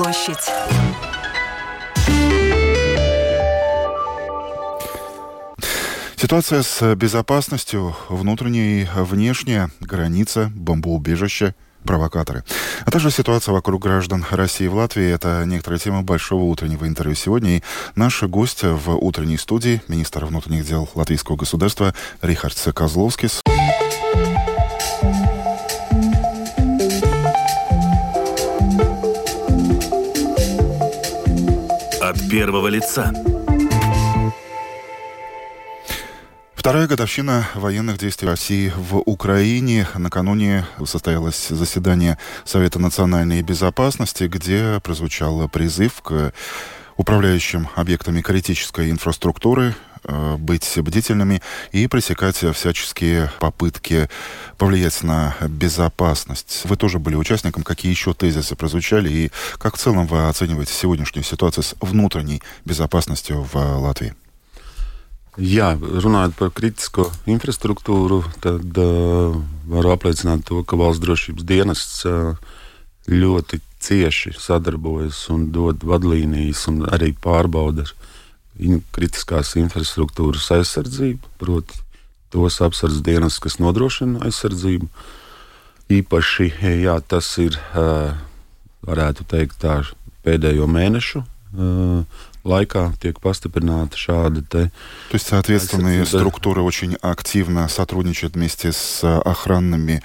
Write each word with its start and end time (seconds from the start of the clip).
площадь. 0.00 0.38
Ситуация 6.16 6.62
с 6.62 6.94
безопасностью 6.94 7.94
внутренней 8.08 8.82
и 8.82 8.88
внешняя, 8.94 9.70
граница, 9.80 10.50
бомбоубежище, 10.54 11.54
провокаторы. 11.84 12.44
А 12.86 12.90
также 12.90 13.10
ситуация 13.10 13.52
вокруг 13.52 13.82
граждан 13.82 14.24
России 14.30 14.68
в 14.68 14.74
Латвии. 14.74 15.12
Это 15.12 15.44
некоторая 15.44 15.78
тема 15.78 16.02
большого 16.02 16.44
утреннего 16.44 16.86
интервью 16.86 17.14
сегодня. 17.14 17.58
И 17.58 17.62
наш 17.94 18.22
гость 18.22 18.62
в 18.62 18.96
утренней 18.96 19.36
студии, 19.36 19.82
министр 19.88 20.24
внутренних 20.24 20.64
дел 20.64 20.88
Латвийского 20.94 21.36
государства 21.36 21.94
Рихард 22.22 22.56
Козловский. 22.74 23.28
От 32.10 32.28
первого 32.28 32.66
лица. 32.66 33.12
Вторая 36.56 36.88
годовщина 36.88 37.46
военных 37.54 37.98
действий 37.98 38.26
России 38.26 38.72
в 38.76 38.96
Украине. 38.96 39.86
Накануне 39.94 40.66
состоялось 40.84 41.46
заседание 41.50 42.18
Совета 42.44 42.80
национальной 42.80 43.42
безопасности, 43.42 44.24
где 44.24 44.80
прозвучал 44.82 45.48
призыв 45.48 46.02
к 46.02 46.32
управляющим 46.96 47.68
объектами 47.76 48.22
критической 48.22 48.90
инфраструктуры 48.90 49.76
быть 50.38 50.72
бдительными 50.76 51.42
и 51.72 51.86
пресекать 51.86 52.36
всяческие 52.36 53.30
попытки 53.38 54.08
повлиять 54.58 55.02
на 55.02 55.34
безопасность. 55.48 56.62
Вы 56.64 56.76
тоже 56.76 56.98
были 56.98 57.16
участником. 57.16 57.62
Какие 57.62 57.90
еще 57.90 58.14
тезисы 58.14 58.56
прозвучали 58.56 59.08
и 59.10 59.30
как 59.58 59.76
в 59.76 59.78
целом 59.78 60.06
вы 60.06 60.28
оцениваете 60.28 60.72
сегодняшнюю 60.72 61.24
ситуацию 61.24 61.64
с 61.64 61.74
внутренней 61.80 62.42
безопасностью 62.64 63.46
в 63.52 63.56
Латвии? 63.56 64.14
Jā, 65.38 65.76
runājot 65.78 66.34
par 66.36 66.50
kritisko 66.50 67.06
infrastruktūru, 67.30 68.18
tad 68.42 68.76
uh, 68.76 69.36
varu 69.70 69.92
apliecināt 69.94 70.42
to, 70.48 70.64
ka 70.66 70.76
valsts 70.76 71.00
drošības 71.04 71.46
dienests 71.46 72.02
uh, 72.04 72.34
ļoti 73.06 73.60
cieši 73.80 74.34
sadarbojas 74.36 75.22
un 75.32 75.46
dod 75.54 75.86
vadlīnijas 75.86 76.66
un 76.68 76.82
arī 76.84 77.14
pārbauda 77.14 77.86
in 78.58 78.82
kritiskās 78.94 79.54
infrastruktūras 79.60 80.50
aizsardzību, 80.56 81.32
proti, 81.40 81.78
tos 82.30 82.60
apsardzes 82.62 83.02
dienas, 83.06 83.38
kas 83.42 83.58
nodrošina 83.62 84.24
aizsardzību. 84.26 84.88
Īpaši 85.90 86.52
jā, 86.84 86.96
tas 87.02 87.30
ir, 87.42 87.56
varētu 88.86 89.26
teikt, 89.30 89.58
tā 89.64 89.80
pēdējo 90.24 90.68
mēnešu 90.70 91.24
laikā 92.44 92.92
tiek 93.00 93.18
pastiprināta 93.20 93.96
шада. 93.96 94.42
То 94.42 94.70
есть 95.12 95.26
соответственные 95.26 96.06
структуры 96.06 96.62
очень 96.62 96.96
активно 97.02 97.68
сотрудничают 97.68 98.34
вместе 98.34 98.72
с 98.72 99.04
охранными 99.04 100.02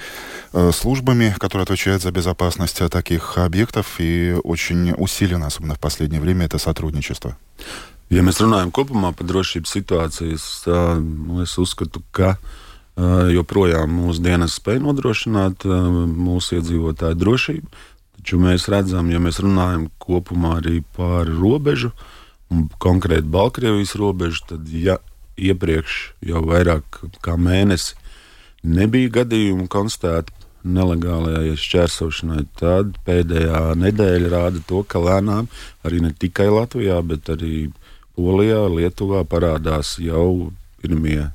э, 0.53 0.71
службами, 0.73 1.35
которые 1.39 1.63
отвечают 1.63 2.01
за 2.01 2.11
безопасность 2.11 2.81
таких 2.89 3.37
объектов, 3.37 3.95
и 3.99 4.35
очень 4.43 4.93
усилено, 4.97 5.47
особенно 5.47 5.75
в 5.75 5.79
последнее 5.79 6.21
время, 6.21 6.45
это 6.45 6.57
сотрудничество. 6.57 7.37
Ja 8.13 8.21
mēs 8.21 8.37
runājam 8.43 8.69
kopumā 8.75 9.09
par 9.17 9.25
drošības 9.25 9.71
situāciju, 9.79 10.37
es 11.41 11.57
uzskatu, 11.61 12.03
ka 12.13 12.35
joprojām 13.33 13.91
mūsu 13.91 14.23
dienas 14.23 14.59
spēj 14.59 14.79
nodrošināt 14.83 15.65
mūsu 15.65 16.59
iedzīvotāju 16.59 17.17
drošību. 17.19 17.81
Taču 18.19 18.39
mēs 18.41 18.69
redzam, 18.71 19.09
ja 19.11 19.19
mēs 19.21 19.41
runājam 19.43 19.89
kopumā 20.01 20.59
arī 20.61 20.79
par 20.95 21.27
robežu, 21.27 21.91
konkrēti 22.79 23.27
Baltkrievijas 23.33 23.95
robežu, 23.99 24.45
tad 24.53 24.69
ja 24.69 24.99
iepriekš 25.35 25.97
jau 26.23 26.45
vairāk 26.45 27.01
kā 27.25 27.35
mēnesi 27.41 27.97
nebija 28.63 29.11
gadījumu 29.19 29.67
konstatēti 29.71 30.31
nelegālajai 30.65 31.57
šķērsošanai, 31.61 32.45
tad 32.57 32.95
pēdējā 33.05 33.75
nedēļa 33.81 34.31
rāda 34.31 34.61
to, 34.69 34.81
ka 34.87 35.01
lēnām 35.03 35.49
arī 35.85 35.99
ne 36.05 36.13
tikai 36.13 36.47
Latvijā, 36.49 37.01
bet 37.05 37.29
arī 37.33 37.67
Polijā, 38.15 38.65
Lietuvā 38.71 39.23
parādās 39.27 39.97
jau 39.99 40.51
pirmie 40.81 41.31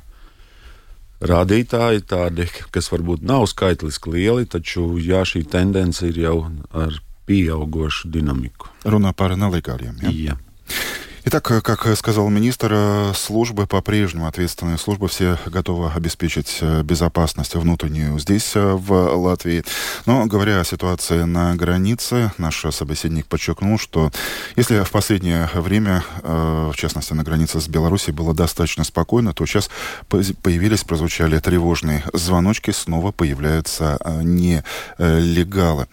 rādītāji, 1.20 2.04
tādi, 2.08 2.46
kas 2.72 2.88
varbūt 2.92 3.24
nav 3.26 3.44
skaitliski 3.50 4.14
lieli, 4.16 4.48
taču 4.48 4.96
jā, 5.02 5.22
šī 5.28 5.44
tendence 5.52 6.06
ir 6.08 6.20
jau 6.22 6.36
ar 6.72 6.96
pieaugušu 7.28 8.10
dinamiku. 8.10 8.72
Runā 8.88 9.12
par 9.16 9.36
nelegāliem. 9.38 10.00
Ja? 10.02 10.14
Jā. 10.30 10.38
Итак, 11.22 11.42
как 11.44 11.86
сказал 11.98 12.30
министр, 12.30 13.12
службы 13.14 13.66
по-прежнему, 13.66 14.26
ответственные 14.26 14.78
службы, 14.78 15.06
все 15.08 15.36
готовы 15.44 15.90
обеспечить 15.94 16.58
э, 16.62 16.82
безопасность 16.82 17.54
внутреннюю 17.54 18.18
здесь, 18.18 18.52
э, 18.54 18.72
в 18.72 18.90
Латвии. 19.16 19.62
Но 20.06 20.24
говоря 20.24 20.60
о 20.60 20.64
ситуации 20.64 21.24
на 21.24 21.54
границе, 21.56 22.32
наш 22.38 22.64
собеседник 22.70 23.26
подчеркнул, 23.26 23.78
что 23.78 24.10
если 24.56 24.82
в 24.82 24.90
последнее 24.90 25.50
время, 25.52 26.04
э, 26.22 26.70
в 26.72 26.76
частности 26.76 27.12
на 27.12 27.22
границе 27.22 27.60
с 27.60 27.68
Беларусью, 27.68 28.14
было 28.14 28.32
достаточно 28.32 28.84
спокойно, 28.84 29.34
то 29.34 29.44
сейчас 29.44 29.68
появились, 30.08 30.84
прозвучали 30.84 31.38
тревожные 31.38 32.02
звоночки, 32.14 32.70
снова 32.70 33.12
появляются 33.12 33.98
нелегалы. 34.22 35.86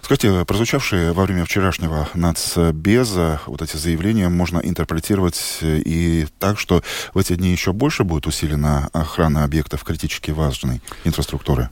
Скажите, 0.00 0.44
прозвучавшие 0.46 1.12
во 1.12 1.24
время 1.24 1.44
вчерашнего 1.44 2.08
нацбеза 2.14 3.42
вот 3.46 3.60
эти 3.60 3.76
заявления 3.76 4.30
можно 4.30 4.69
интерпретировать 4.69 5.59
э, 5.61 5.79
и 5.79 6.27
так, 6.39 6.59
что 6.59 6.83
в 7.13 7.17
эти 7.17 7.35
дни 7.35 7.51
еще 7.51 7.73
больше 7.73 8.03
будет 8.03 8.27
усилена 8.27 8.89
охрана 8.93 9.43
объектов 9.43 9.83
критически 9.83 10.31
важной 10.31 10.81
инфраструктуры? 11.03 11.69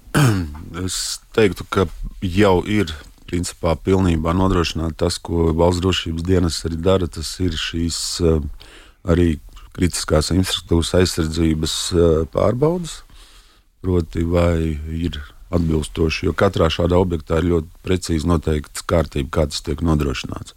Es 0.74 1.22
teiktu, 1.36 1.66
ka 1.70 1.86
jau 2.22 2.64
ir 2.66 2.90
principā 3.30 3.76
pilnībā 3.78 4.34
nodrošināta 4.34 5.06
tas, 5.06 5.20
ko 5.22 5.52
valsts 5.54 5.82
drošības 5.84 6.26
dienas 6.26 6.62
arī 6.66 6.80
dara. 6.82 7.08
Tas 7.08 7.30
ir 7.44 7.54
šīs 7.58 8.00
uh, 8.26 8.42
arī 9.06 9.40
kritiskās 9.74 10.32
infrastruktūras 10.34 10.94
aizsardzības 11.00 11.78
uh, 11.94 12.10
pārbaudas. 12.34 13.02
Proti, 13.84 14.24
vai 14.24 14.80
ir 14.96 15.20
atbilstoši, 15.54 16.28
jo 16.28 16.34
katrā 16.38 16.70
šādā 16.72 16.98
objektā 16.98 17.42
ir 17.42 17.52
ļoti 17.52 17.84
precīzi 17.86 18.30
noteikta 18.30 18.86
kārtība, 18.90 19.30
kā 19.38 19.48
tas 19.52 19.62
tiek 19.66 19.84
nodrošināts. 19.86 20.56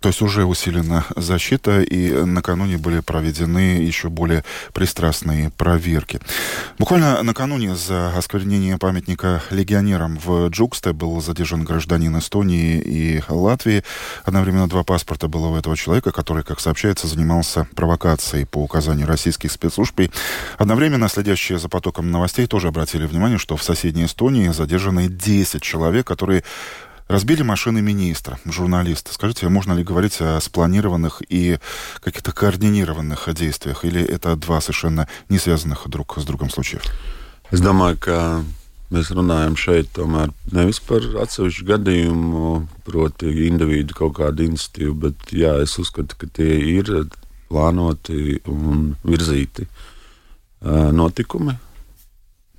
То 0.00 0.10
есть 0.10 0.22
уже 0.22 0.44
усилена 0.44 1.04
защита, 1.16 1.80
и 1.80 2.12
накануне 2.12 2.78
были 2.78 3.00
проведены 3.00 3.82
еще 3.82 4.08
более 4.08 4.44
пристрастные 4.72 5.50
проверки. 5.50 6.20
Буквально 6.78 7.20
накануне 7.24 7.74
за 7.74 8.16
осквернение 8.16 8.78
памятника 8.78 9.42
легионерам 9.50 10.16
в 10.24 10.48
Джуксте 10.50 10.92
был 10.92 11.20
задержан 11.20 11.64
гражданин 11.64 12.16
Эстонии 12.16 12.78
и 12.78 13.22
Латвии. 13.28 13.82
Одновременно 14.24 14.68
два 14.68 14.84
паспорта 14.84 15.26
было 15.26 15.48
у 15.48 15.56
этого 15.56 15.76
человека, 15.76 16.12
который, 16.12 16.44
как 16.44 16.60
сообщается, 16.60 17.08
занимался 17.08 17.66
провокацией 17.74 18.46
по 18.46 18.58
указанию 18.58 19.08
российских 19.08 19.50
спецслужб. 19.50 19.98
И 19.98 20.10
одновременно 20.58 21.08
следящие 21.08 21.58
за 21.58 21.68
потоком 21.68 22.12
новостей 22.12 22.46
тоже 22.46 22.68
обратили 22.68 23.04
внимание, 23.04 23.38
что 23.38 23.56
в 23.56 23.64
соседней 23.64 24.04
Эстонии 24.04 24.48
задержаны 24.48 25.08
10 25.08 25.60
человек, 25.60 26.06
которые 26.06 26.44
Разбили 27.08 27.42
машины 27.42 27.80
министра, 27.80 28.38
журналиста. 28.44 29.14
Скажите, 29.14 29.48
можно 29.48 29.72
ли 29.72 29.82
говорить 29.82 30.20
о 30.20 30.38
спланированных 30.40 31.22
и 31.26 31.58
каких-то 32.00 32.32
координированных 32.32 33.32
действиях? 33.34 33.86
Или 33.86 34.02
это 34.02 34.36
два 34.36 34.60
совершенно 34.60 35.08
не 35.30 35.38
связанных 35.38 35.88
друг 35.88 36.18
с 36.18 36.24
другом 36.24 36.50
случаев? 36.50 36.82
Es 37.50 37.62
domāju, 37.64 37.96
ka 37.96 38.44
mēs 38.92 39.08
runājam 39.08 39.54
šeit 39.56 39.88
tomēr 39.96 40.34
nevis 40.52 40.82
par 40.84 41.00
atsevišķu 41.00 41.64
gadījumu, 41.64 42.50
proti, 42.84 43.32
individu 43.48 43.96
kaut 43.96 44.18
kādu 44.20 44.44
iniciatīvu, 44.44 44.92
bet 45.06 45.32
jā, 45.32 45.54
es 45.64 45.78
uzskatu, 45.80 46.12
ka 46.12 46.28
tie 46.28 46.60
ir 46.76 47.08
plānoti 47.48 48.42
un 48.44 48.92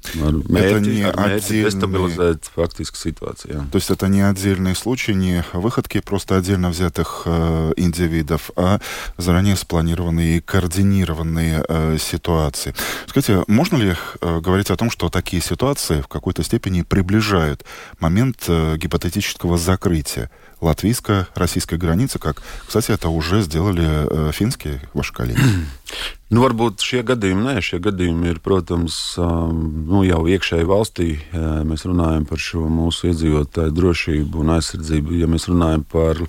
это 0.04 0.80
не 0.80 1.04
отдельный... 1.04 2.40
фактически 2.56 2.98
ситуацию. 2.98 3.68
То 3.72 3.78
есть 3.78 3.92
это 3.92 4.08
не 4.08 4.22
отдельные 4.22 4.76
случаи, 4.76 5.12
не 5.12 5.44
выходки 5.54 6.00
просто 6.00 6.38
отдельно 6.38 6.70
взятых 6.70 7.24
э, 7.26 7.74
индивидов, 7.78 8.52
а 8.56 8.80
заранее 9.18 9.56
спланированные 9.56 10.38
и 10.38 10.42
координированные 10.42 11.64
э, 11.68 11.98
ситуации. 12.00 12.74
Скажите, 13.08 13.44
можно 13.48 13.78
ли 13.78 13.96
э, 14.22 14.40
говорить 14.40 14.70
о 14.72 14.78
том, 14.78 14.90
что 14.90 15.10
такие 15.10 15.42
ситуации 15.42 16.02
в 16.02 16.08
какой-то 16.08 16.44
степени 16.44 16.82
приближают 16.82 17.66
момент 18.00 18.46
э, 18.48 18.78
гипотетического 18.78 19.58
закрытия 19.58 20.30
латвийско-российской 20.61 21.79
границы, 21.79 22.19
как, 22.19 22.43
кстати, 22.67 22.93
это 22.93 23.09
уже 23.09 23.43
сделали 23.43 23.85
э, 23.87 24.33
финские 24.33 24.81
ваши 24.95 25.13
коллеги? 25.13 25.41
Nu, 26.35 26.41
varbūt 26.43 26.83
šie 26.83 27.05
gadījumi, 27.07 27.45
nē, 27.47 27.61
šie 27.63 27.79
gadījumi 27.85 28.33
ir, 28.33 28.39
protams, 28.43 28.95
nu, 29.21 30.01
jau 30.03 30.25
iekšēji 30.27 30.67
valstī. 30.67 31.09
Mēs 31.69 31.85
runājam 31.87 32.25
par 32.27 32.41
šo 32.43 32.65
mūsu 32.73 33.13
iedzīvotāju 33.13 33.71
drošību 33.77 34.41
un 34.43 34.55
aizsardzību. 34.57 35.15
Ja 35.21 35.29
mēs 35.31 35.47
runājam 35.53 35.85
par 35.87 36.25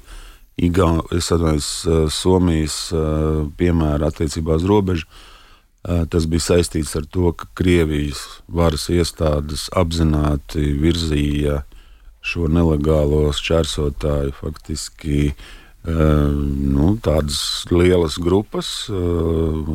Igau, 0.62 1.00
es 1.16 1.32
atvainojos, 1.34 1.70
Somijas 2.14 2.76
piemēru 3.58 4.06
attiecībā 4.06 4.60
uz 4.60 4.68
robežu, 4.70 5.10
tas 5.82 6.30
bija 6.30 6.52
saistīts 6.52 6.94
ar 7.00 7.10
to, 7.10 7.32
ka 7.34 7.50
Krievijas 7.58 8.22
varas 8.46 8.86
iestādes 8.94 9.72
apzināti 9.74 10.76
virzīja 10.86 11.64
šo 12.21 12.49
nelegālo 12.53 13.31
šķērsotāju 13.37 14.35
faktiski 14.37 15.31
eh, 15.31 15.95
nu, 15.95 16.93
tādas 17.03 17.65
lielas 17.73 18.19
grupas 18.21 18.73
eh, 18.93 19.71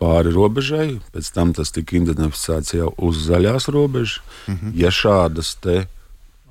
pāri 0.00 0.32
robežai, 0.34 0.88
pēc 1.14 1.32
tam 1.34 1.52
tas 1.56 1.72
tika 1.74 1.96
identificēts 1.98 2.74
jau 2.76 2.92
uz 2.98 3.26
zaļās 3.28 3.68
robežas. 3.72 4.20
Mm 4.46 4.54
-hmm. 4.54 4.72
Ja 4.74 4.90
šādas 4.90 5.56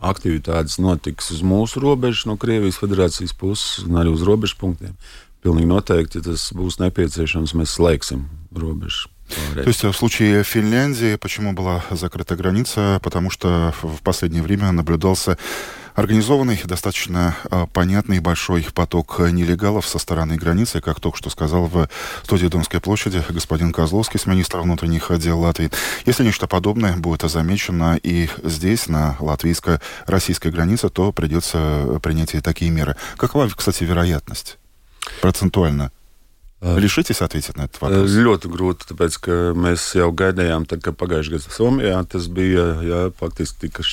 aktivitātes 0.03 0.80
notiks 0.83 1.31
uz 1.31 1.41
mūsu 1.41 1.81
robežas, 1.83 2.25
no 2.25 2.38
Krievijas 2.38 2.80
federācijas 2.81 3.33
puses 3.33 3.85
un 3.85 4.00
arī 4.01 4.13
uz 4.13 4.24
robežu 4.27 4.57
punktiem, 4.59 4.95
pilnīgi 5.44 5.69
noteikti 5.69 6.19
ja 6.19 6.27
tas 6.30 6.51
būs 6.56 6.80
nepieciešams. 6.80 7.56
Mēs 7.56 7.77
slēgsim 7.77 8.27
robežu. 8.56 9.12
То 9.29 9.67
есть 9.67 9.83
в 9.83 9.93
случае 9.93 10.43
Финляндии 10.43 11.15
почему 11.15 11.53
была 11.53 11.83
закрыта 11.91 12.35
граница? 12.35 12.99
Потому 13.03 13.29
что 13.29 13.73
в 13.81 14.01
последнее 14.01 14.43
время 14.43 14.71
наблюдался 14.71 15.37
Организованный, 15.95 16.59
достаточно 16.65 17.35
э, 17.51 17.67
понятный 17.71 18.19
большой 18.19 18.65
поток 18.73 19.19
нелегалов 19.19 19.87
со 19.87 19.99
стороны 19.99 20.37
границы, 20.37 20.81
как 20.81 20.99
только 20.99 21.19
что 21.19 21.29
сказал 21.29 21.67
в 21.67 21.87
студии 22.23 22.47
Донской 22.47 22.81
площади 22.81 23.23
господин 23.29 23.71
Козловский 23.71 24.19
с 24.19 24.25
министра 24.25 24.61
внутренних 24.61 25.11
дел 25.19 25.39
Латвии. 25.39 25.69
Если 26.07 26.23
нечто 26.23 26.47
подобное 26.47 26.97
будет 26.97 27.21
замечено 27.29 27.99
и 28.01 28.27
здесь, 28.43 28.87
на 28.87 29.17
латвийско-российской 29.19 30.51
границе, 30.51 30.89
то 30.89 31.11
придется 31.11 31.99
принять 32.01 32.33
и 32.33 32.41
такие 32.41 32.71
меры. 32.71 32.95
Какова, 33.17 33.47
кстати, 33.49 33.83
вероятность 33.83 34.57
процентуально? 35.21 35.91
Lišķis 36.63 37.19
atbildēja 37.25 37.57
na 37.60 37.65
šo 37.68 37.89
jautājumu. 37.92 38.21
Ļoti 38.24 38.50
grūti, 38.54 38.88
tāpēc 38.88 39.18
ka 39.25 39.38
mēs 39.60 39.83
jau 39.98 40.07
gaidījām, 40.15 40.63
tad, 40.69 40.80
kad 40.86 40.95
pagājušajā 41.00 41.36
gadā 41.36 41.51
Somijā 41.51 41.98
tas 42.07 42.30
bija. 42.31 42.63
Jā, 42.88 43.01
faktiski 43.19 43.65
tika 43.65 43.83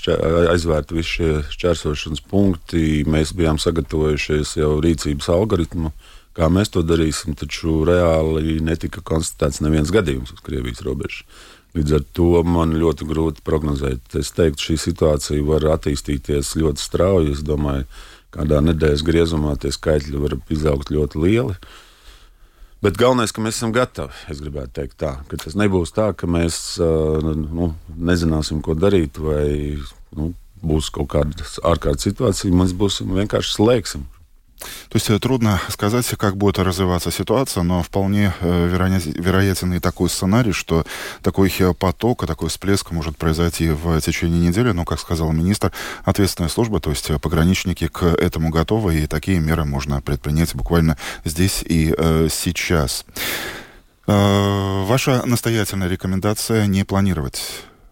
aizvērti 0.52 0.94
visi 0.94 1.16
šie 1.16 1.30
šķērsošanas 1.50 2.22
punkti. 2.30 3.02
Mēs 3.10 3.34
bijām 3.34 3.58
sagatavojušies 3.62 4.54
jau 4.60 4.76
rīcības 4.84 5.30
algoritmu. 5.34 5.90
Kā 6.38 6.46
mēs 6.46 6.70
to 6.70 6.84
darīsim, 6.86 7.34
taču 7.34 7.80
reāli 7.88 8.60
netika 8.62 9.02
konstatēts 9.02 9.64
neviens 9.66 9.90
gadījums 9.90 10.30
uz 10.36 10.44
Krievijas 10.46 10.84
robežas. 10.86 11.26
Līdz 11.74 11.98
ar 11.98 12.06
to 12.14 12.30
man 12.46 12.78
ļoti 12.78 13.06
grūti 13.10 13.44
prognozēt. 13.46 14.14
Es 14.18 14.30
teiktu, 14.34 14.70
šī 14.70 14.78
situācija 14.86 15.42
var 15.46 15.66
attīstīties 15.74 16.54
ļoti 16.62 16.86
strauji. 16.86 17.34
Es 17.34 17.42
domāju, 17.46 17.86
ka 18.30 18.44
kādā 18.44 18.62
nedēļas 18.62 19.06
griezumā 19.06 19.58
tie 19.58 19.74
skaitļi 19.74 20.22
var 20.22 20.38
izaugt 20.54 20.94
ļoti 20.94 21.26
lieli. 21.26 21.58
Uh, 21.58 21.78
Bet 22.80 22.96
galvenais, 22.96 23.32
ka 23.32 23.42
mēs 23.44 23.58
esam 23.58 23.74
gatavi. 23.76 24.14
Es 24.32 24.38
gribētu 24.40 24.72
teikt, 24.78 24.96
tā, 25.02 25.16
ka 25.28 25.36
tas 25.42 25.56
nebūs 25.58 25.92
tā, 25.92 26.10
ka 26.16 26.28
mēs 26.30 26.78
nu, 26.80 27.74
nezināsim, 28.10 28.62
ko 28.64 28.72
darīt, 28.78 29.20
vai 29.20 29.76
nu, 30.16 30.30
būs 30.64 30.88
kaut 30.94 31.10
kāda 31.12 31.44
ārkārtas 31.68 32.08
situācija. 32.08 32.56
Mēs 32.56 32.72
būsim 32.76 33.12
vienkārši 33.18 33.58
slēgsim 33.58 34.08
То 34.60 34.96
есть 34.96 35.10
э, 35.10 35.18
трудно 35.18 35.60
сказать, 35.68 36.06
как 36.18 36.36
будет 36.36 36.58
развиваться 36.58 37.10
ситуация, 37.10 37.62
но 37.62 37.82
вполне 37.82 38.32
э, 38.40 38.68
вероятен 38.68 39.72
и 39.74 39.80
такой 39.80 40.10
сценарий, 40.10 40.52
что 40.52 40.84
такой 41.22 41.52
э, 41.58 41.74
поток, 41.74 42.26
такой 42.26 42.48
всплеск 42.48 42.90
может 42.90 43.16
произойти 43.16 43.70
в 43.70 44.00
течение 44.00 44.48
недели. 44.48 44.72
Но, 44.72 44.84
как 44.84 45.00
сказал 45.00 45.32
министр, 45.32 45.72
ответственная 46.04 46.50
служба, 46.50 46.80
то 46.80 46.90
есть 46.90 47.10
пограничники 47.20 47.88
к 47.88 48.04
этому 48.04 48.50
готовы, 48.50 49.00
и 49.00 49.06
такие 49.06 49.40
меры 49.40 49.64
можно 49.64 50.00
предпринять 50.00 50.54
буквально 50.54 50.96
здесь 51.24 51.62
и 51.62 51.94
э, 51.96 52.28
сейчас. 52.30 53.04
Э, 54.06 54.84
ваша 54.84 55.24
настоятельная 55.24 55.88
рекомендация 55.88 56.66
не 56.66 56.84
планировать 56.84 57.42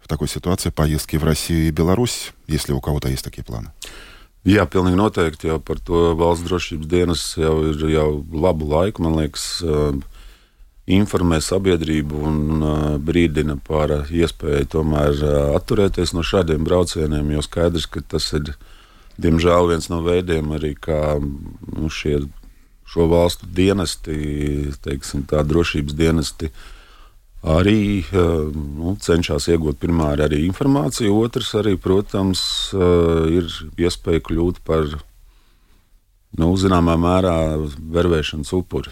в 0.01 0.07
такой 0.07 0.27
ситуации 0.27 0.69
поездки 0.69 1.15
в 1.15 1.23
Россию 1.23 1.67
и 1.67 1.71
Беларусь, 1.71 2.33
если 2.47 2.73
у 2.73 2.81
кого-то 2.81 3.07
есть 3.07 3.23
такие 3.23 3.43
планы? 3.43 3.71
Jā, 4.47 4.63
pilnīgi 4.71 4.95
noteikti. 4.95 5.49
Jau 5.51 5.59
par 5.59 5.81
to 5.83 6.13
valsts 6.19 6.47
drošības 6.47 6.87
dienas 6.87 7.25
jau 7.37 7.57
ir 7.67 7.81
jau 7.91 8.07
labu 8.31 8.69
laiku, 8.71 9.03
man 9.03 9.17
liekas, 9.19 9.45
informē 10.89 11.41
sabiedrību 11.43 12.23
un 12.29 12.63
brīdina 13.03 13.59
par 13.67 13.91
iespēju 14.07 14.71
tomēr 14.73 15.19
atturēties 15.57 16.15
no 16.15 16.23
šādiem 16.23 16.63
braucieniem. 16.65 17.35
Jo 17.35 17.43
skaidrs, 17.45 17.89
ka 17.91 18.01
tas 18.01 18.31
ir 18.37 18.55
diemžēl 19.19 19.73
viens 19.73 19.89
no 19.91 20.01
veidiem, 20.05 20.55
arī 20.55 20.73
kā 20.79 21.19
nu, 21.19 21.91
šie, 21.91 22.23
šo 22.87 23.09
valstu 23.11 23.49
dienesti, 23.53 24.71
teiksim, 24.85 25.27
tā 25.29 25.43
drošības 25.43 25.99
dienesti 25.99 26.53
arī 27.43 28.03
eh, 28.03 28.51
nu, 28.53 28.95
cenšas 28.99 29.47
iegūt 29.53 29.79
pirmkārt 29.79 30.25
arī 30.25 30.43
informāciju, 30.47 31.15
otrs 31.23 31.53
arī, 31.59 31.77
protams, 31.79 32.41
eh, 32.75 33.39
ir 33.39 33.51
iespēja 33.79 34.23
kļūt 34.27 34.63
par 34.67 34.87
nu, 36.37 36.51
zināmā 36.59 36.97
mērā 36.99 37.37
vervēšanas 37.79 38.51
upuri. 38.53 38.91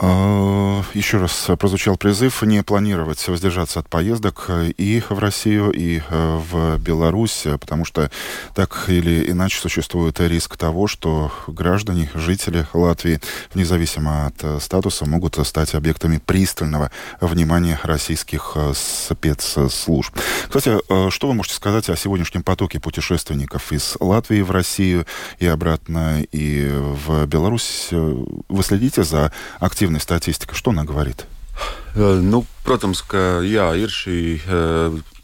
Еще 0.00 1.18
раз 1.18 1.50
прозвучал 1.58 1.98
призыв 1.98 2.40
не 2.42 2.62
планировать 2.62 3.26
воздержаться 3.28 3.80
от 3.80 3.88
поездок 3.88 4.50
и 4.78 5.02
в 5.08 5.18
Россию, 5.18 5.72
и 5.72 5.98
э, 6.08 6.40
в 6.50 6.78
Беларусь, 6.78 7.44
потому 7.60 7.84
что 7.84 8.10
так 8.54 8.86
или 8.88 9.30
иначе 9.30 9.60
существует 9.60 10.18
риск 10.20 10.56
того, 10.56 10.86
что 10.86 11.30
граждане, 11.46 12.10
жители 12.14 12.66
Латвии, 12.72 13.20
независимо 13.54 14.28
от 14.28 14.42
э, 14.42 14.58
статуса, 14.60 15.04
могут 15.04 15.36
стать 15.46 15.74
объектами 15.74 16.18
пристального 16.24 16.90
внимания 17.20 17.78
российских 17.82 18.52
э, 18.54 18.72
спецслужб. 18.74 20.16
Кстати, 20.44 20.78
что 21.10 21.28
вы 21.28 21.34
можете 21.34 21.56
сказать 21.56 21.90
о 21.90 21.96
сегодняшнем 21.96 22.42
потоке 22.42 22.80
путешественников 22.80 23.70
из 23.70 23.96
Латвии 24.00 24.40
в 24.40 24.50
Россию 24.50 25.06
и 25.38 25.46
обратно, 25.46 26.22
и 26.32 26.70
в 26.70 27.26
Беларусь? 27.26 27.88
Вы 27.90 28.62
следите 28.62 29.02
за 29.04 29.30
активностью 29.58 29.89
objektīvna 29.89 29.99
statistika, 29.99 30.55
что 30.55 30.71
она 30.71 30.83
говорит? 30.85 31.25
Nu, 31.95 32.45
protams, 32.65 33.01
ka 33.07 33.39
jā, 33.39 33.69
ir 33.79 33.87
šī, 33.87 34.41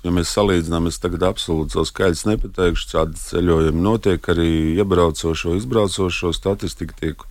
ja 0.04 0.12
mēs 0.16 0.32
salīdzinām, 0.32 0.88
es 0.88 1.00
tagad 1.04 1.26
absolūti 1.28 1.76
savu 1.76 1.90
skaidrs 1.90 2.24
nepateikšu, 2.30 2.88
kāda 2.94 3.20
ceļojuma 3.20 3.84
notiek, 3.84 4.30
arī 4.32 4.78
iebraucošo, 4.80 5.58
izbraucošo 5.60 6.32
statistika 6.32 6.96
tiek 7.02 7.26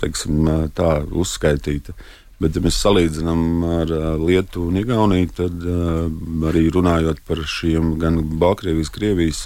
teiksim, 0.00 0.48
tā 0.72 1.02
uzskaitīta. 1.04 1.92
Bet, 2.40 2.56
ja 2.56 2.64
mēs 2.64 2.80
salīdzinām 2.80 3.42
ar 3.82 3.90
Lietuvu 4.22 4.70
un 4.70 4.80
Igauniju, 4.80 5.32
tad 5.36 5.66
arī 6.48 6.70
runājot 6.72 7.20
par 7.28 7.42
šiem 7.44 7.98
gan 8.00 8.22
Baltkrievijas, 8.40 8.92
Krievijas 8.94 9.42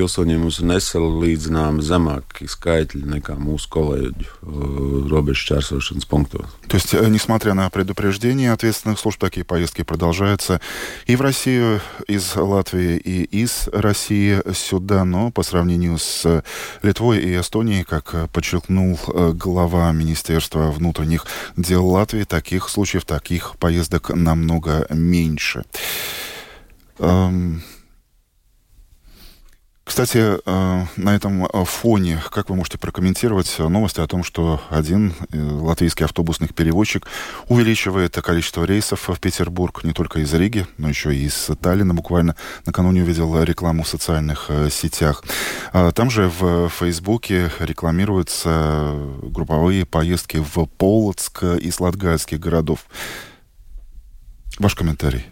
pilsoņiem 0.00 0.40
mums 0.40 0.60
ir 0.62 0.68
nesalīdzināmi 0.70 1.84
zemāki 1.84 2.48
skaitļи 2.48 3.04
nekā 3.18 3.36
mūsu 3.40 3.68
коллеги 3.72 4.28
рубеж 4.40 5.42
чарсовшинс 5.44 6.06
пунктов. 6.08 6.46
То 6.68 6.76
есть, 6.76 6.94
э, 6.94 7.06
несмотря 7.08 7.54
на 7.54 7.68
предупреждения 7.68 8.52
ответственных 8.52 8.98
служб, 8.98 9.20
такие 9.20 9.44
поездки 9.44 9.82
продолжаются 9.82 10.60
и 11.06 11.16
в 11.16 11.20
Россию 11.20 11.80
из 12.08 12.34
Латвии, 12.36 12.96
и 12.96 13.24
из 13.24 13.68
России 13.72 14.40
сюда, 14.54 15.04
но 15.04 15.30
по 15.30 15.42
сравнению 15.42 15.98
с 15.98 16.42
Литвой 16.82 17.18
и 17.18 17.38
Эстонией, 17.38 17.84
как 17.84 18.30
подчеркнул 18.30 18.98
э, 19.08 19.32
глава 19.34 19.92
Министерства 19.92 20.70
внутренних 20.70 21.26
дел 21.56 21.86
Латвии, 21.86 22.24
таких 22.24 22.68
случаев, 22.68 23.04
таких 23.04 23.56
поездок 23.58 24.10
намного 24.10 24.86
меньше. 24.90 25.64
Эм, 26.98 27.62
кстати, 29.90 30.38
э, 30.46 30.84
на 30.96 31.16
этом 31.16 31.46
э, 31.46 31.64
фоне, 31.64 32.22
как 32.30 32.48
вы 32.48 32.54
можете 32.54 32.78
прокомментировать 32.78 33.58
новости 33.58 33.98
о 33.98 34.06
том, 34.06 34.22
что 34.22 34.62
один 34.70 35.14
э, 35.32 35.36
латвийский 35.36 36.04
автобусный 36.04 36.46
перевозчик 36.46 37.08
увеличивает 37.48 38.14
количество 38.14 38.62
рейсов 38.62 39.08
в 39.08 39.18
Петербург 39.18 39.82
не 39.82 39.92
только 39.92 40.20
из 40.20 40.32
Риги, 40.32 40.64
но 40.78 40.88
еще 40.88 41.12
и 41.12 41.24
из 41.24 41.50
Таллина. 41.60 41.92
Буквально 41.92 42.36
накануне 42.66 43.02
увидел 43.02 43.42
рекламу 43.42 43.82
в 43.82 43.88
социальных 43.88 44.48
сетях. 44.70 45.24
Там 45.72 46.08
же 46.08 46.30
в 46.38 46.68
Фейсбуке 46.68 47.50
рекламируются 47.58 48.94
групповые 49.24 49.86
поездки 49.86 50.36
в 50.36 50.66
Полоцк 50.66 51.42
и 51.42 51.72
Латгальских 51.80 52.38
городов. 52.38 52.86
Ваш 54.60 54.76
комментарий. 54.76 55.26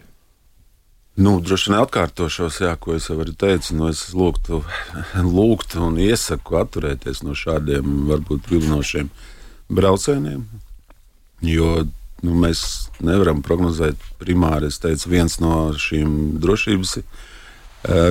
Nu, 1.19 1.33
droši 1.43 1.67
vien 1.67 1.81
atkārtošos, 1.81 2.61
jā, 2.63 2.69
ko 2.79 2.93
es 2.95 3.09
jau 3.09 3.19
teicu. 3.27 3.73
Nu, 3.75 3.89
es 3.91 4.05
lūgtu, 4.15 4.61
lūgtu 5.37 5.81
un 5.89 5.97
iesaku 5.99 6.55
atturēties 6.61 7.25
no 7.27 7.35
šādiem 7.35 8.05
varbūt 8.07 8.47
vilinošiem 8.47 9.09
braucieniem. 9.67 10.45
Jo 11.43 11.81
nu, 12.23 12.37
mēs 12.45 12.61
nevaram 13.03 13.43
prognozēt 13.43 13.99
primāri. 14.21 14.71
Es 14.71 14.79
teicu, 14.79 15.11
viens 15.11 15.35
no 15.43 15.73
šīm 15.75 16.39
drošības, 16.39 16.95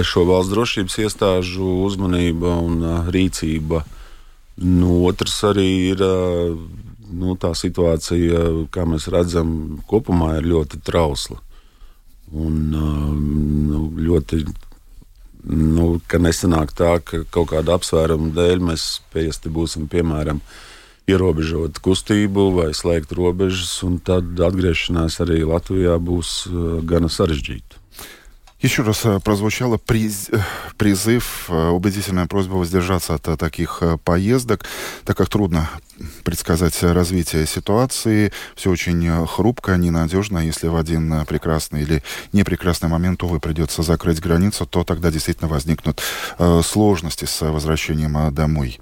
šo 0.05 0.29
valsts 0.29 0.53
drošības 0.53 1.01
iestāžu 1.07 1.73
uzmanība 1.89 2.59
un 2.61 3.09
rīcība. 3.09 3.87
Nu, 4.61 5.01
otrs 5.09 5.41
arī 5.49 5.69
ir 5.95 6.05
nu, 6.05 7.41
tā 7.41 7.57
situācija, 7.57 8.69
kā 8.69 8.85
mēs 8.85 9.09
redzam, 9.09 9.79
kopumā 9.89 10.35
ir 10.43 10.53
ļoti 10.53 10.85
trausla. 10.85 11.41
Un, 12.33 12.57
nu, 12.73 13.83
ļoti 13.97 14.43
nu, 15.49 16.01
ka 16.07 16.21
nesanāk 16.21 16.75
tā, 16.77 16.99
ka 17.05 17.23
kaut 17.33 17.53
kāda 17.53 17.79
apsvēruma 17.79 18.33
dēļ 18.37 18.65
mēs 18.71 18.85
spiesti 18.99 19.53
būsim, 19.53 19.89
piemēram, 19.91 20.43
ierobežot 21.09 21.81
kustību 21.85 22.51
vai 22.59 22.71
slēgt 22.77 23.15
robežas, 23.17 23.79
un 23.87 23.97
tad 24.05 24.39
atgriešanās 24.49 25.21
arī 25.25 25.41
Latvijā 25.49 25.97
būs 26.01 26.33
gana 26.89 27.09
sarežģīta. 27.13 27.68
Еще 28.61 28.83
раз 28.83 29.05
э, 29.05 29.21
прозвучал 29.21 29.79
приз, 29.79 30.31
э, 30.33 30.41
призыв, 30.77 31.45
э, 31.49 31.69
убедительная 31.69 32.27
просьба 32.27 32.55
воздержаться 32.55 33.15
от 33.15 33.39
таких 33.39 33.85
поездок, 34.03 34.65
так 35.05 35.17
как 35.17 35.29
трудно 35.29 35.71
предсказать 36.25 36.83
развитие 36.83 37.47
ситуации. 37.47 38.33
Все 38.57 38.71
очень 38.71 39.27
хрупко, 39.27 39.77
ненадежно. 39.77 40.39
Если 40.39 40.67
в 40.67 40.77
один 40.77 41.25
прекрасный 41.25 41.83
или 41.83 42.03
непрекрасный 42.33 42.89
момент, 42.89 43.23
увы, 43.23 43.39
придется 43.39 43.83
закрыть 43.83 44.21
границу, 44.21 44.67
то 44.67 44.83
тогда 44.83 45.11
действительно 45.11 45.49
возникнут 45.49 46.01
сложности 46.65 47.25
с 47.25 47.41
возвращением 47.51 48.33
домой. 48.33 48.79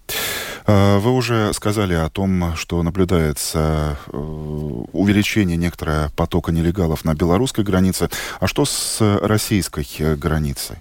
Вы 0.66 1.10
уже 1.10 1.54
сказали 1.54 1.94
о 1.94 2.10
том, 2.10 2.54
что 2.56 2.82
наблюдается 2.82 3.96
увеличение 4.12 5.56
некоторого 5.56 6.10
потока 6.16 6.52
нелегалов 6.52 7.06
на 7.06 7.14
белорусской 7.14 7.64
границе. 7.64 8.10
А 8.40 8.46
что 8.46 8.66
с 8.66 8.98
российской 9.22 9.65
российской 9.65 10.15
границей? 10.15 10.77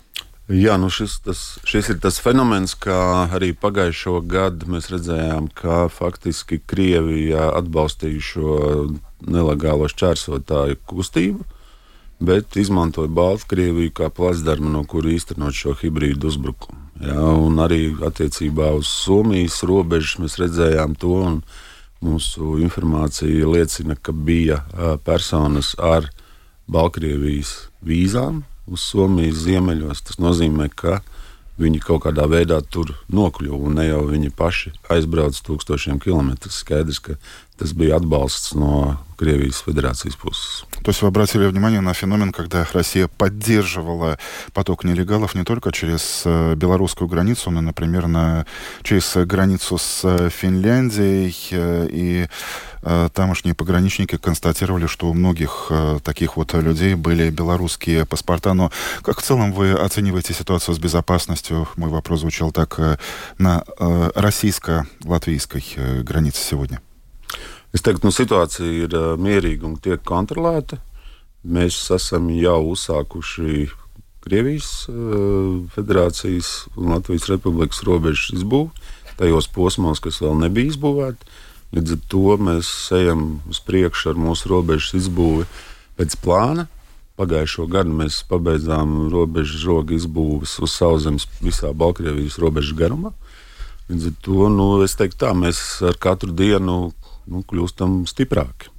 Jā, 0.50 0.74
nu 0.82 0.88
šis, 0.90 1.20
tas, 1.22 1.40
šis 1.62 1.92
ir 1.92 1.98
tas 2.02 2.18
fenomens, 2.18 2.74
kā 2.74 3.30
arī 3.30 3.52
pagājušo 3.54 4.18
gadu 4.26 4.66
mēs 4.66 4.88
redzējām, 4.90 5.46
ka 5.54 5.86
faktiski 5.86 6.58
Krievija 6.58 7.52
atbalstīja 7.54 8.18
šo 8.18 8.56
nelegālo 9.22 9.86
šķērsotāju 9.86 10.80
kustību, 10.90 11.46
bet 12.18 12.58
izmantoja 12.58 13.12
Baltkrieviju 13.14 13.94
kā 13.94 14.10
plasdarmu, 14.10 14.72
no 14.74 14.82
kura 14.90 15.14
īstenot 15.14 15.54
šo 15.54 15.76
hibrīdu 15.78 16.26
uzbrukumu. 16.32 16.82
Jā, 17.06 17.30
un 17.30 17.62
arī 17.62 17.94
attiecībā 18.10 18.74
uz 18.74 18.90
Somijas 18.90 19.62
robežas 19.62 20.18
mēs 20.18 20.40
redzējām 20.42 20.98
to, 20.98 21.14
un 21.30 21.42
mūsu 22.02 22.58
informācija 22.58 23.54
liecina, 23.54 23.94
ka 23.94 24.10
bija 24.10 24.64
personas 25.06 25.76
ar 25.78 26.10
Baltkrievijas 26.66 27.70
vīzām, 27.86 28.42
uz 28.67 28.85
Somijas 28.85 29.43
ziemeļos. 29.45 30.03
Tas 30.07 30.21
nozīmē, 30.21 30.69
ka 30.73 31.01
viņi 31.61 31.79
kaut 31.79 32.03
kādā 32.03 32.25
veidā 32.27 32.59
tur 32.67 32.91
nokļuva, 33.07 33.61
un 33.69 33.79
ne 33.79 33.87
jau 33.87 34.03
viņi 34.09 34.33
paši 34.35 34.73
aizbrauca 34.91 35.39
tūkstošiem 35.47 36.01
kilometru. 36.03 36.51
Skaidrs, 36.51 36.99
ka 36.99 37.15
tas 37.55 37.71
bija 37.73 37.95
atbalsts 37.95 38.55
no 38.59 38.97
Krievijas 39.15 39.61
Федерации 39.63 40.11
puses. 40.21 40.65
То 40.83 40.89
есть 40.89 41.01
вы 41.01 41.07
обратили 41.07 41.47
внимание 41.47 41.79
на 41.79 41.93
феномен, 41.93 42.33
когда 42.33 42.67
Россия 42.73 43.07
поддерживала 43.07 44.17
поток 44.53 44.83
нелегалов 44.83 45.35
не 45.35 45.43
только 45.43 45.71
через 45.71 46.23
э, 46.25 46.55
белорусскую 46.55 47.07
границу, 47.07 47.49
но, 47.51 47.61
например, 47.61 48.07
на, 48.07 48.45
через 48.83 49.15
границу 49.25 49.77
с 49.77 50.01
э, 50.03 50.29
Финляндией 50.29 51.33
э, 51.51 51.87
и 51.89 52.27
тамошние 53.13 53.53
пограничники 53.55 54.17
констатировали, 54.17 54.87
что 54.87 55.09
у 55.09 55.13
многих 55.13 55.71
таких 56.03 56.37
вот 56.37 56.53
людей 56.53 56.95
были 56.95 57.29
белорусские 57.29 58.05
паспорта. 58.05 58.53
Но 58.53 58.71
как 59.01 59.19
в 59.19 59.23
целом 59.23 59.51
вы 59.53 59.71
оцениваете 59.71 60.33
ситуацию 60.33 60.75
с 60.75 60.79
безопасностью? 60.79 61.67
Мой 61.75 61.89
вопрос 61.89 62.21
звучал 62.21 62.51
так 62.51 62.79
на 63.37 63.63
российско-латвийской 64.15 66.03
границе 66.03 66.43
сегодня. 66.43 66.79
Es 67.75 67.83
teiktu, 67.83 68.07
nu, 68.07 68.13
situācija 68.15 68.85
ir 68.85 68.93
mierīga 69.19 69.65
un 69.67 69.73
tiek 69.83 69.99
kontrolēta. 70.07 70.77
Mēs 71.43 71.75
esam 71.91 72.29
jau 72.31 72.61
uzsākuši 72.71 73.65
Krievijas 74.23 74.87
uh, 74.87 75.65
Federācijas 75.75 76.69
un 76.79 76.93
Latvijas 76.95 77.27
Republikas 77.29 77.83
robežas 77.83 78.31
izbūvi 78.33 78.71
tajos 79.19 79.47
posmos, 79.51 80.01
kas 80.03 80.21
vēl 80.23 80.33
nebija 80.39 80.71
izbūvēti. 80.71 81.27
Līdz 81.73 81.95
ar 81.95 82.01
to 82.11 82.37
mēs 82.37 82.69
ejam 82.95 83.25
uz 83.49 83.59
priekšu 83.65 84.13
ar 84.13 84.19
mūsu 84.21 84.51
robežas 84.51 84.93
izbūvi 85.01 85.47
pēc 85.97 86.17
plāna. 86.21 86.67
Pagājušo 87.15 87.65
gadu 87.71 87.95
mēs 87.95 88.19
pabeidzām 88.27 89.07
robežu 89.13 89.61
žogu 89.61 89.95
izbūves 89.95 90.57
uz 90.59 90.75
sauszemes 90.75 91.29
visā 91.39 91.71
Baltkrievijas 91.71 92.37
robežas 92.43 92.75
garumā. 92.75 93.15
Līdz 93.89 94.11
ar 94.11 94.15
to 94.27 94.51
nu, 94.51 94.69
es 94.83 94.97
teiktu, 94.99 95.21
tā 95.23 95.31
mēs 95.37 95.59
ar 95.85 95.97
katru 96.01 96.35
dienu 96.35 96.77
nu, 96.91 97.43
kļūstam 97.47 98.03
stiprāki. 98.09 98.74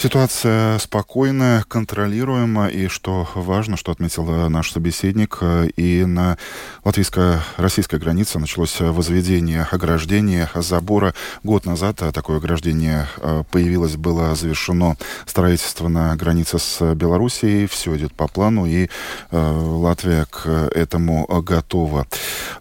Ситуация 0.00 0.78
спокойная, 0.78 1.64
контролируема, 1.66 2.68
и 2.68 2.86
что 2.86 3.28
важно, 3.34 3.76
что 3.76 3.90
отметил 3.90 4.48
наш 4.48 4.70
собеседник, 4.70 5.40
и 5.74 6.04
на 6.04 6.38
латвийско-российской 6.84 7.98
границе 7.98 8.38
началось 8.38 8.76
возведение 8.78 9.66
ограждения, 9.68 10.48
забора. 10.54 11.14
Год 11.42 11.66
назад 11.66 11.96
такое 12.14 12.36
ограждение 12.36 13.08
э, 13.16 13.42
появилось, 13.50 13.96
было 13.96 14.36
завершено 14.36 14.96
строительство 15.26 15.88
на 15.88 16.14
границе 16.14 16.60
с 16.60 16.94
Белоруссией. 16.94 17.66
Все 17.66 17.96
идет 17.96 18.14
по 18.14 18.28
плану, 18.28 18.66
и 18.66 18.88
э, 19.32 19.36
Латвия 19.36 20.26
к 20.30 20.46
этому 20.76 21.26
готова. 21.42 22.06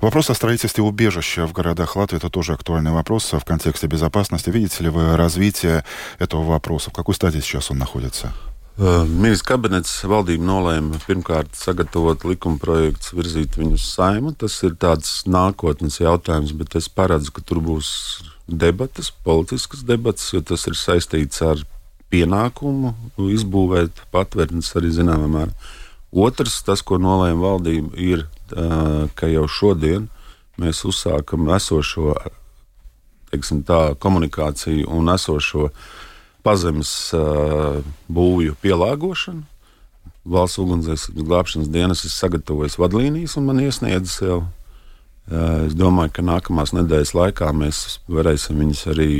Вопрос 0.01 0.31
о 0.31 0.33
строительстве 0.33 0.83
убежища 0.83 1.45
в 1.45 1.53
городах 1.53 1.95
Латвии– 1.97 2.17
это 2.17 2.31
тоже 2.31 2.53
актуальный 2.53 2.91
вопрос 2.91 3.31
в 3.31 3.45
контексте 3.45 3.85
безопасности. 3.85 4.49
Видите 4.49 4.85
ли 4.85 4.89
вы 4.89 5.15
развитие 5.15 5.85
этого 6.17 6.41
вопроса? 6.41 6.89
В 6.89 6.93
какой 6.93 7.13
стадии 7.13 7.26
stadijā 7.26 7.42
сейчас 7.42 7.72
он 7.72 7.78
находится? 7.78 8.32
Ministrs 8.80 9.44
kabinets 9.44 9.90
valdība 10.08 10.46
nolēma 10.48 10.96
pirmkārt 11.04 11.52
sagatavot 11.60 12.24
likuma 12.24 12.56
projektu, 12.56 13.18
virzīt 13.18 13.58
viņu 13.60 13.76
uz 13.76 13.84
saimu. 13.84 14.32
Tas 14.32 14.56
ir 14.64 14.78
tāds 14.80 15.26
nākotnes 15.28 16.00
jautājums, 16.00 16.54
bet 16.56 16.78
es 16.80 16.88
paredzu, 16.88 17.34
ka 17.36 17.44
tur 17.44 17.60
būs 17.60 17.90
debatas, 18.48 19.10
politiskas 19.12 19.84
debatas, 19.84 20.30
jo 20.32 20.40
tas 20.40 20.64
ir 20.66 20.78
saistīts 20.80 21.42
ar 21.44 21.60
pienākumu 22.12 22.94
izbūvēt 23.20 24.06
patvērtnes 24.12 24.72
arī 24.80 24.92
zināmā 24.96 25.28
mērā. 25.28 25.52
Otrs, 26.12 26.62
tas, 26.64 26.80
ko 26.80 26.96
nolēma 27.00 27.44
valdība, 27.44 27.92
ir, 28.00 28.24
ka 29.16 29.28
jau 29.28 29.44
šodien 29.48 30.08
mēs 30.60 30.80
uzsākam 30.88 31.52
esošo 31.52 32.16
teiksim, 33.32 33.62
tā, 33.68 33.94
komunikāciju 34.00 34.88
un 34.92 35.08
esošo 35.12 35.68
uh, 35.68 35.84
pazemes 36.47 36.91
uh, 37.15 37.83
būvju 38.07 38.55
pielāgošanu. 38.63 39.43
Valsts 40.27 40.59
ugunsdzēsības 40.59 41.27
glābšanas 41.27 41.71
dienas 41.71 42.03
ir 42.03 42.11
sagatavojis 42.11 42.77
vadlīnijas 42.79 43.37
un 43.39 43.49
man 43.49 43.59
iesniedzis 43.63 44.21
jau. 44.23 44.39
Uh, 45.27 45.67
es 45.67 45.75
domāju, 45.75 46.13
ka 46.15 46.23
nākamās 46.23 46.71
nedēļas 46.71 47.11
laikā 47.17 47.51
mēs 47.55 47.99
varēsim 48.07 48.61
viņus 48.63 48.85
arī 48.93 49.11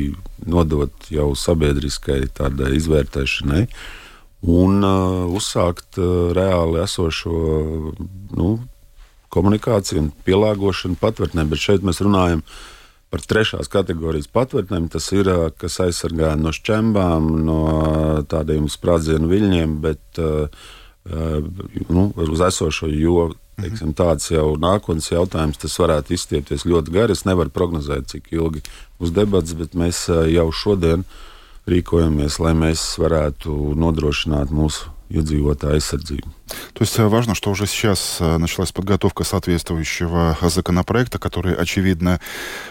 nodot 0.47 1.09
jau 1.11 1.33
sabiedriskai 1.35 2.21
tādai 2.37 2.77
izvērtēšanai 2.77 3.65
un 4.47 4.87
uh, 4.87 5.25
uzsākt 5.35 5.99
uh, 5.99 6.31
reāli 6.37 6.79
esošo 6.85 7.35
nu, 8.39 8.53
komunikāciju 9.35 10.05
un 10.05 10.09
pielāgošanu 10.23 10.95
patvērtnēm. 11.01 11.51
Bet 11.51 11.65
šeit 11.65 11.83
mēs 11.83 11.99
runājam 12.05 12.45
par 12.45 12.76
par 13.13 13.23
trešās 13.23 13.69
kategorijas 13.71 14.29
patvērtnēm. 14.33 14.89
Tas 14.91 15.09
ir, 15.15 15.29
kas 15.59 15.79
aizsargā 15.83 16.33
no 16.39 16.53
šķembām, 16.55 17.29
no 17.47 17.61
tādiem 18.29 18.67
sprādzienu 18.71 19.29
viļņiem, 19.31 19.77
bet 19.83 20.21
nu, 21.89 22.07
uz 22.27 22.41
esošo, 22.49 22.89
jo 22.91 23.29
teiksim, 23.57 23.93
tāds 23.97 24.29
jau 24.29 24.51
nākotnes 24.61 25.09
jautājums, 25.09 25.57
tas 25.61 25.77
varētu 25.81 26.13
izstiepties 26.17 26.67
ļoti 26.67 26.93
gari. 26.93 27.15
Es 27.17 27.25
nevaru 27.25 27.53
prognozēt, 27.53 28.11
cik 28.11 28.29
ilgi 28.35 28.61
būs 28.99 29.15
debats, 29.15 29.55
bet 29.57 29.77
mēs 29.77 30.05
jau 30.29 30.49
šodien 30.53 31.07
rīkojamies, 31.67 32.41
lai 32.43 32.53
mēs 32.57 32.83
varētu 33.01 33.55
nodrošināt 33.79 34.53
mūsu 34.55 34.91
iedzīvotāju 35.15 35.79
aizsardzību. 35.79 36.36
То 36.73 36.83
есть 36.83 36.97
э, 36.99 37.05
важно, 37.05 37.35
что 37.35 37.51
уже 37.51 37.67
сейчас 37.67 38.17
э, 38.19 38.37
началась 38.37 38.71
подготовка 38.71 39.23
соответствующего 39.23 40.37
законопроекта, 40.41 41.19
который, 41.19 41.53
очевидно, 41.53 42.19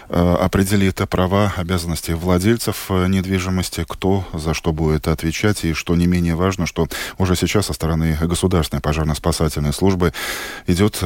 э, 0.09 0.35
определит 0.39 1.01
права, 1.09 1.53
обязанности 1.55 2.11
владельцев 2.11 2.89
недвижимости, 2.89 3.85
кто 3.87 4.25
за 4.33 4.53
что 4.53 4.71
будет 4.71 5.07
отвечать, 5.07 5.63
и 5.63 5.73
что 5.73 5.95
не 5.95 6.07
менее 6.07 6.35
важно, 6.35 6.65
что 6.65 6.87
уже 7.17 7.35
сейчас 7.35 7.67
со 7.67 7.73
стороны 7.73 8.17
государственной 8.21 8.81
пожарно-спасательной 8.81 9.73
службы 9.73 10.13
идет 10.65 11.03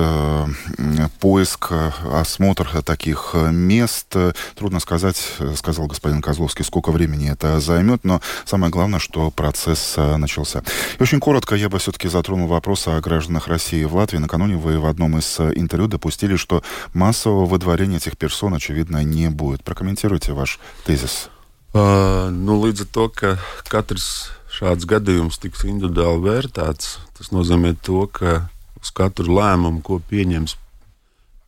поиск, 1.19 1.71
осмотр 2.11 2.83
таких 2.83 3.33
мест. 3.33 4.15
Трудно 4.55 4.79
сказать, 4.79 5.21
сказал 5.55 5.87
господин 5.87 6.21
Козловский, 6.21 6.63
сколько 6.63 6.91
времени 6.91 7.31
это 7.31 7.59
займет, 7.59 8.03
но 8.03 8.21
самое 8.45 8.71
главное, 8.71 8.99
что 8.99 9.31
процесс 9.31 9.95
начался. 9.97 10.63
И 10.99 11.03
очень 11.03 11.19
коротко 11.19 11.55
я 11.55 11.69
бы 11.69 11.79
все-таки 11.79 12.07
затронул 12.07 12.47
вопрос 12.47 12.60
о 12.60 13.00
гражданах 13.00 13.48
России 13.48 13.84
в 13.84 13.94
Латвии. 13.96 14.18
Накануне 14.18 14.56
вы 14.56 14.78
в 14.78 14.86
одном 14.86 15.18
из 15.18 15.40
э, 15.40 15.52
интервью 15.56 15.88
допустили, 15.88 16.36
что 16.36 16.62
массового 16.92 17.46
выдворения 17.46 17.96
этих 17.96 18.16
персон, 18.16 18.54
очевидно, 18.54 19.02
не 19.02 19.30
будет. 19.30 19.64
Прокомментируйте 19.64 20.32
ваш 20.32 20.58
тезис. 20.84 21.30
Uh, 21.76 22.30
nu, 22.30 22.56
līdz 22.62 22.86
ar 22.86 22.88
to, 22.88 23.08
ka 23.12 23.30
katrs 23.68 24.30
šāds 24.48 24.86
gadījums 24.88 25.36
tiks 25.42 25.66
individuāli 25.68 26.22
vērtēts, 26.24 26.94
tas 27.18 27.32
nozīmē 27.34 27.74
to, 27.84 28.06
ka 28.08 28.46
uz 28.80 28.92
katru 28.96 29.34
lēmumu, 29.36 29.82
ko 29.84 29.98
pieņems 30.00 30.56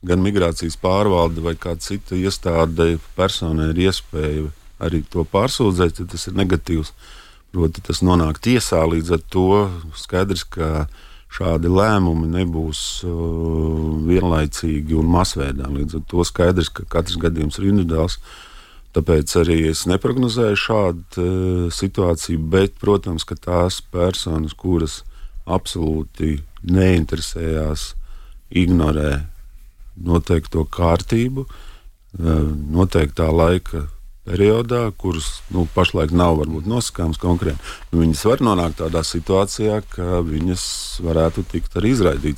gan 0.05 0.21
migrācijas 0.23 0.77
pārvalde 0.83 1.43
vai 1.43 1.55
kāda 1.57 1.81
cita 1.83 2.19
iestāde, 2.19 2.99
personai 3.17 3.71
ir 3.73 3.81
iespēja 3.89 4.51
arī 4.85 5.03
to 5.11 5.25
pārsūdzēt, 5.27 6.03
ja 6.03 6.07
tas 6.13 6.29
ir 6.29 6.37
negatīvs. 6.39 6.93
Proti, 7.54 7.84
tas 7.86 8.00
nonāk 8.02 8.40
tiesā 8.42 8.80
līdz 8.90 9.12
ar 9.14 9.20
to 9.30 9.48
skaidrs, 9.94 10.42
ka 10.56 10.88
šādi 11.34 11.70
lēmumi 11.70 12.26
nebūs 12.32 12.80
uh, 13.06 13.14
vienlaicīgi 14.08 14.98
un 14.98 15.12
masveidā. 15.14 15.70
Līdz 15.70 16.00
ar 16.00 16.04
to 16.10 16.26
skaidrs, 16.26 16.72
ka 16.74 16.88
katrs 16.90 17.20
gadījums 17.22 17.60
ir 17.62 17.70
individuāls. 17.70 18.18
Tāpēc 18.94 19.36
arī 19.42 19.60
es 19.70 19.86
neprognozēju 19.90 20.60
šādu 20.64 21.22
uh, 21.22 21.70
situāciju, 21.74 22.42
bet, 22.56 22.74
protams, 22.82 23.26
ka 23.26 23.38
tās 23.38 23.82
personas, 23.86 24.58
kuras 24.58 25.04
absolūti 25.46 26.40
neinteresējās, 26.66 27.92
ignorē 28.50 29.12
noteikto 30.10 30.66
kārtību, 30.74 31.46
uh, 31.46 32.48
noteiktā 32.80 33.30
laika 33.30 33.88
periodā, 34.28 34.86
kurus 34.98 35.42
nu, 35.54 35.66
pašlaik 35.76 36.14
nav 36.16 36.38
varbūt 36.40 36.68
nosakāms 36.70 37.20
konkrēti, 37.22 37.60
viņas 37.94 38.26
var 38.26 38.44
nonākt 38.46 38.80
tādā 38.82 39.04
situācijā, 39.06 39.82
ka 39.94 40.22
viņas 40.26 40.64
varētu 41.06 41.46
tikt 41.52 41.78
arī 41.78 41.94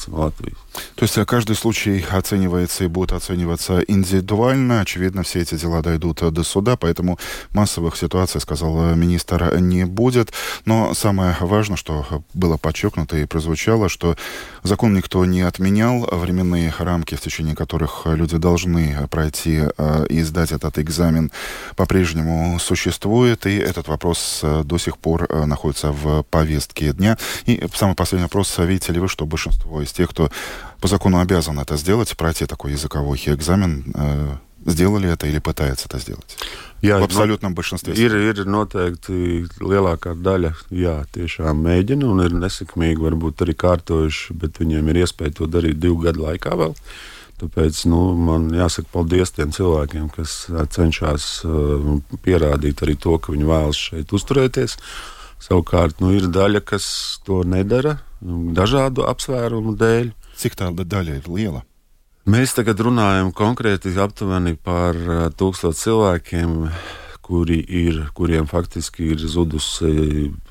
no 0.07 0.25
Latvijas. 0.25 0.65
То 0.95 1.03
есть 1.03 1.15
каждый 1.25 1.55
случай 1.55 2.05
оценивается 2.09 2.83
и 2.83 2.87
будет 2.87 3.11
оцениваться 3.11 3.79
индивидуально. 3.79 4.81
Очевидно, 4.81 5.23
все 5.23 5.41
эти 5.41 5.55
дела 5.55 5.81
дойдут 5.81 6.21
до 6.33 6.43
суда, 6.43 6.77
поэтому 6.77 7.19
массовых 7.53 7.97
ситуаций, 7.97 8.41
сказал 8.41 8.95
министр, 8.95 9.57
не 9.59 9.85
будет. 9.85 10.33
Но 10.65 10.93
самое 10.93 11.35
важное, 11.39 11.77
что 11.77 12.05
было 12.33 12.57
подчеркнуто 12.57 13.17
и 13.17 13.25
прозвучало, 13.25 13.89
что 13.89 14.15
закон 14.63 14.93
никто 14.93 15.25
не 15.25 15.41
отменял. 15.41 16.07
Временные 16.11 16.73
рамки, 16.77 17.15
в 17.15 17.21
течение 17.21 17.55
которых 17.55 18.01
люди 18.05 18.37
должны 18.37 19.07
пройти 19.09 19.63
э, 19.77 20.05
и 20.09 20.21
сдать 20.23 20.51
этот 20.51 20.79
экзамен, 20.79 21.31
по-прежнему 21.75 22.57
существует. 22.59 23.45
И 23.45 23.55
этот 23.57 23.87
вопрос 23.87 24.39
э, 24.43 24.63
до 24.63 24.77
сих 24.77 24.97
пор 24.97 25.25
э, 25.29 25.44
находится 25.45 25.91
в 25.91 26.23
повестке 26.23 26.93
дня. 26.93 27.17
И 27.45 27.61
самый 27.73 27.95
последний 27.95 28.25
вопрос. 28.25 28.57
Видите 28.57 28.91
ли 28.93 28.99
вы, 28.99 29.07
что 29.07 29.25
большинство 29.25 29.81
из 29.81 29.91
тех, 29.91 30.09
кто 30.09 30.29
по 30.79 30.87
закону 30.87 31.19
обязан 31.19 31.59
это 31.59 31.77
сделать, 31.77 32.15
пройти 32.17 32.45
такой 32.45 32.71
языковой 32.71 33.17
экзамен, 33.25 33.83
э, 33.95 34.35
сделали 34.65 35.11
это 35.11 35.27
или 35.27 35.39
пытаются 35.39 35.87
это 35.87 35.99
сделать? 35.99 36.37
Jā, 36.85 36.99
в 36.99 37.03
абсолютном 37.03 37.53
no, 37.53 37.55
большинстве. 37.55 37.93
Ir, 37.97 38.13
ir 38.13 38.45
noteikti 38.45 39.47
lielākā 39.63 40.13
daļa, 40.13 40.51
jā, 40.69 40.95
tiešām 41.15 41.63
mēģina 41.65 42.05
un 42.05 42.21
ir 42.21 42.35
nesekmīgi, 42.37 43.01
varbūt 43.01 43.41
arī 43.41 43.55
kārtojuši, 43.57 44.35
bet 44.37 44.59
viņiem 44.61 44.91
ir 44.91 45.01
iespēja 45.05 45.39
to 45.39 45.49
darīt 45.49 45.79
divu 45.81 46.03
gadu 46.03 46.27
laikā 46.27 46.53
vēl. 46.59 46.75
Tāpēc 47.41 47.81
nu, 47.91 48.01
man 48.15 48.47
jāsaka 48.53 48.91
paldies 48.93 49.33
tiem 49.35 49.49
cilvēkiem, 49.55 50.07
kas 50.13 50.45
cenšas 50.71 51.25
uh, 51.47 51.97
pierādīt 52.23 52.85
arī 52.85 52.95
to, 52.95 53.17
ka 53.19 53.33
viņi 53.33 53.49
vēlas 53.49 53.81
šeit 53.89 54.13
uzturēties. 54.15 54.77
Savukārt 55.43 56.01
nu, 56.01 56.11
ir 56.15 56.27
daļa, 56.31 56.63
kas 56.65 56.85
to 57.27 57.43
nedara 57.45 57.99
dažādu 58.21 59.05
apsvērumu 59.09 59.75
dēļ. 59.77 60.11
Cik 60.35 60.57
tā 60.59 60.71
daļa 60.75 61.19
ir 61.21 61.31
liela? 61.31 61.61
Mēs 62.25 62.55
tagad 62.57 62.79
runājam 62.81 63.29
konkrēti 63.35 63.93
aptuveni 64.01 64.55
par 64.57 64.97
tūkstošu 65.37 65.77
cilvēkiem, 65.83 66.55
kuri 67.25 67.59
ir, 67.61 68.07
kuriem 68.17 68.49
faktiski 68.49 69.11
ir 69.13 69.21
zudus, 69.21 69.77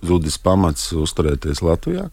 zudis 0.03 0.39
pamats 0.43 0.93
uzturēties 0.95 1.63
Latvijā. 1.67 2.09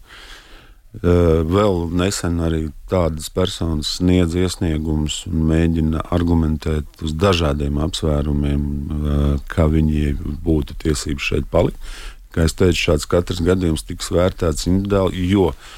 Vēl 0.92 1.78
nesen 1.96 2.42
arī 2.44 2.66
tādas 2.90 3.30
personas 3.32 3.94
sniedz 3.96 4.34
iesniegumus 4.36 5.22
un 5.30 5.46
mēģina 5.48 6.02
argumentēt 6.12 7.00
uz 7.06 7.14
dažādiem 7.16 7.78
apsvērumiem, 7.86 8.66
kā 9.48 9.70
viņi 9.72 10.12
būtu 10.44 10.76
tiesības 10.82 11.30
šeit 11.30 11.48
palikt. 11.54 11.78
Kā 12.32 12.46
jau 12.46 12.56
teicu, 12.62 12.78
šāds 12.80 13.08
katrs 13.10 13.42
gadījums 13.44 13.84
tiks 13.84 14.08
vērtēts 14.14 14.68
individuāli, 14.70 15.26
jo 15.28 15.50
uh, 15.50 15.70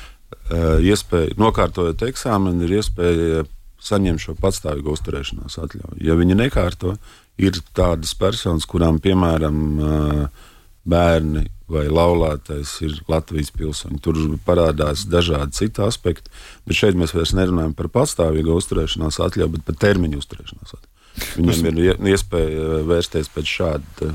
Eh, 0.52 0.80
iespēja, 0.90 1.38
nokārtojot 1.40 2.02
eksāmenu, 2.04 2.66
ir 2.66 2.78
iespēja 2.78 3.44
saņemt 3.84 4.20
šo 4.20 4.34
patstāvīgu 4.36 4.92
uzturēšanās 4.92 5.56
atļauju. 5.60 6.00
Ja 6.04 6.16
viņi 6.18 6.36
nekārto, 6.36 6.94
ir 7.40 7.56
tādas 7.76 8.12
personas, 8.18 8.66
kurām, 8.68 9.00
piemēram, 9.00 9.56
eh, 9.80 10.50
bērni 10.84 11.46
vai 11.68 11.86
laulātais 11.88 12.74
ir 12.84 12.92
Latvijas 13.08 13.50
pilsoņi. 13.56 14.00
Tur 14.04 14.20
parādās 14.44 15.06
dažādi 15.08 15.56
citi 15.56 15.80
aspekti, 15.80 16.28
bet 16.66 16.76
šeit 16.76 16.94
mēs 16.94 17.14
vairs 17.16 17.32
nerunājam 17.32 17.72
par 17.74 17.88
pastāvīgu 17.88 18.58
uzturēšanās 18.60 19.16
atļauju, 19.24 19.52
bet 19.56 19.64
par 19.64 19.80
termiņu 19.80 20.20
uzturēšanās 20.20 20.76
atļauju. 20.76 20.92
Viņam 21.40 21.78
ir 21.78 21.96
iespēja 22.12 22.84
vērsties 22.84 23.32
pēc 23.32 23.48
šāda 23.48 24.12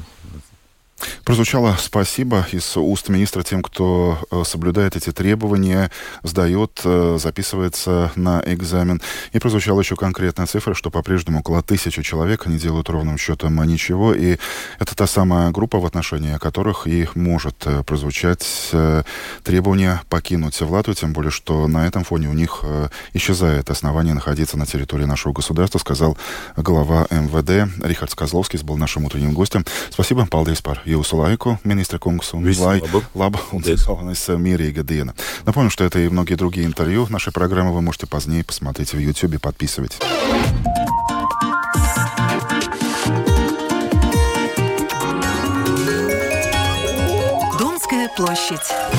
Прозвучало 1.23 1.75
спасибо 1.79 2.45
из 2.51 2.75
уст 2.77 3.09
министра 3.09 3.43
тем, 3.43 3.61
кто 3.61 4.19
э, 4.31 4.43
соблюдает 4.45 4.95
эти 4.95 5.11
требования, 5.11 5.91
сдает, 6.23 6.81
э, 6.83 7.17
записывается 7.19 8.11
на 8.15 8.41
экзамен. 8.45 9.01
И 9.31 9.39
прозвучала 9.39 9.81
еще 9.81 9.95
конкретная 9.95 10.47
цифра, 10.47 10.73
что 10.73 10.89
по-прежнему 10.89 11.39
около 11.39 11.61
тысячи 11.61 12.01
человек 12.01 12.45
не 12.45 12.57
делают 12.57 12.89
ровным 12.89 13.17
счетом 13.17 13.61
ничего. 13.63 14.13
И 14.13 14.37
это 14.79 14.95
та 14.95 15.07
самая 15.07 15.51
группа, 15.51 15.79
в 15.79 15.85
отношении 15.85 16.37
которых 16.37 16.87
и 16.87 17.07
может 17.15 17.55
э, 17.65 17.83
прозвучать 17.83 18.73
требование 19.43 20.01
покинуть 20.09 20.59
Латвию, 20.61 20.95
тем 20.95 21.13
более, 21.13 21.31
что 21.31 21.67
на 21.67 21.87
этом 21.87 22.03
фоне 22.03 22.29
у 22.29 22.33
них 22.33 22.63
исчезает 23.13 23.69
основание 23.69 24.13
находиться 24.13 24.57
на 24.57 24.65
территории 24.65 25.05
нашего 25.05 25.33
государства, 25.33 25.79
сказал 25.79 26.17
глава 26.55 27.07
МВД 27.09 27.71
Рихард 27.83 28.13
Козловский, 28.15 28.59
был 28.63 28.77
нашим 28.77 29.05
утренним 29.05 29.33
гостем. 29.33 29.65
Спасибо, 29.89 30.25
Палдейс 30.25 30.61
Пар 30.61 30.81
jūsu 30.89 31.19
laiku, 31.21 31.57
министра 31.63 31.99
kungs, 31.99 32.33
un 32.33 32.43
Visu 32.45 32.65
lai 32.65 32.79
labu, 32.81 33.03
labu 33.15 33.39
un 33.53 33.61
galvenais 33.61 34.27
мирīga 34.37 34.83
диена. 34.83 35.13
Напомню, 35.45 35.69
что 35.69 35.83
это 35.83 35.99
и 35.99 36.09
многие 36.09 36.35
другие 36.35 36.65
интервью 36.65 37.07
нашей 37.09 37.31
программы 37.31 37.73
вы 37.73 37.81
можете 37.81 38.07
позднее 38.07 38.43
посмотреть 38.43 38.93
в 38.93 38.99
YouTube, 38.99 39.39
подписывайтесь. 39.41 39.99
Домская 47.59 48.09
площадь. 48.15 48.98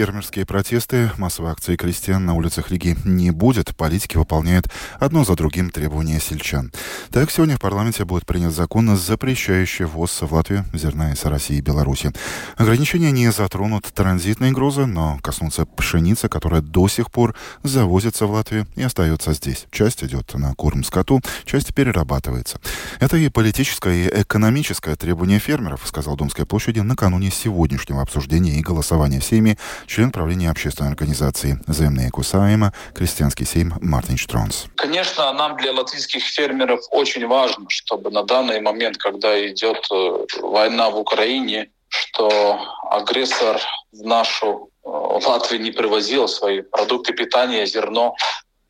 Фермерские 0.00 0.46
протесты, 0.46 1.10
массовые 1.18 1.52
акции 1.52 1.76
крестьян 1.76 2.24
на 2.24 2.32
улицах 2.32 2.70
Риги 2.70 2.96
не 3.04 3.32
будет. 3.32 3.76
Политики 3.76 4.16
выполняют 4.16 4.70
одно 4.98 5.26
за 5.26 5.36
другим 5.36 5.68
требования 5.68 6.18
сельчан. 6.20 6.72
Так, 7.10 7.30
сегодня 7.30 7.58
в 7.58 7.60
парламенте 7.60 8.06
будет 8.06 8.24
принят 8.24 8.54
закон, 8.54 8.96
запрещающий 8.96 9.84
ввоз 9.84 10.22
в 10.22 10.32
Латвию 10.32 10.64
зерна 10.72 11.12
из 11.12 11.22
России 11.26 11.58
и 11.58 11.60
Беларуси. 11.60 12.12
Ограничения 12.56 13.10
не 13.10 13.30
затронут 13.30 13.84
транзитные 13.92 14.52
грузы, 14.52 14.86
но 14.86 15.18
коснутся 15.22 15.66
пшеницы, 15.66 16.30
которая 16.30 16.62
до 16.62 16.88
сих 16.88 17.10
пор 17.10 17.34
завозится 17.62 18.24
в 18.24 18.30
Латвию 18.30 18.66
и 18.76 18.82
остается 18.82 19.34
здесь. 19.34 19.66
Часть 19.70 20.02
идет 20.02 20.32
на 20.32 20.54
корм 20.54 20.82
скоту, 20.82 21.20
часть 21.44 21.74
перерабатывается. 21.74 22.58
Это 23.00 23.18
и 23.18 23.28
политическое, 23.28 24.06
и 24.06 24.22
экономическое 24.22 24.96
требование 24.96 25.40
фермеров, 25.40 25.82
сказал 25.84 26.16
Домской 26.16 26.46
площади 26.46 26.80
накануне 26.80 27.30
сегодняшнего 27.30 28.00
обсуждения 28.00 28.58
и 28.58 28.62
голосования 28.62 29.20
в 29.20 29.24
Сейме 29.24 29.58
член 29.90 30.12
правления 30.12 30.50
общественной 30.50 30.90
организации 30.90 31.58
«Земные 31.66 32.10
Кусаима» 32.10 32.72
Крестьянский 32.94 33.44
Сейм 33.44 33.74
Мартин 33.80 34.16
Штронс. 34.16 34.66
Конечно, 34.76 35.32
нам 35.32 35.56
для 35.56 35.72
латвийских 35.72 36.22
фермеров 36.22 36.80
очень 36.92 37.26
важно, 37.26 37.64
чтобы 37.68 38.10
на 38.10 38.22
данный 38.22 38.60
момент, 38.60 38.98
когда 38.98 39.34
идет 39.48 39.84
э, 39.92 40.26
война 40.42 40.90
в 40.90 40.96
Украине, 40.96 41.70
что 41.88 42.60
агрессор 42.88 43.60
в 43.90 44.06
нашу 44.06 44.70
э, 44.84 44.88
Латвию 44.88 45.60
не 45.60 45.72
привозил 45.72 46.28
свои 46.28 46.60
продукты 46.62 47.12
питания, 47.12 47.66
зерно 47.66 48.14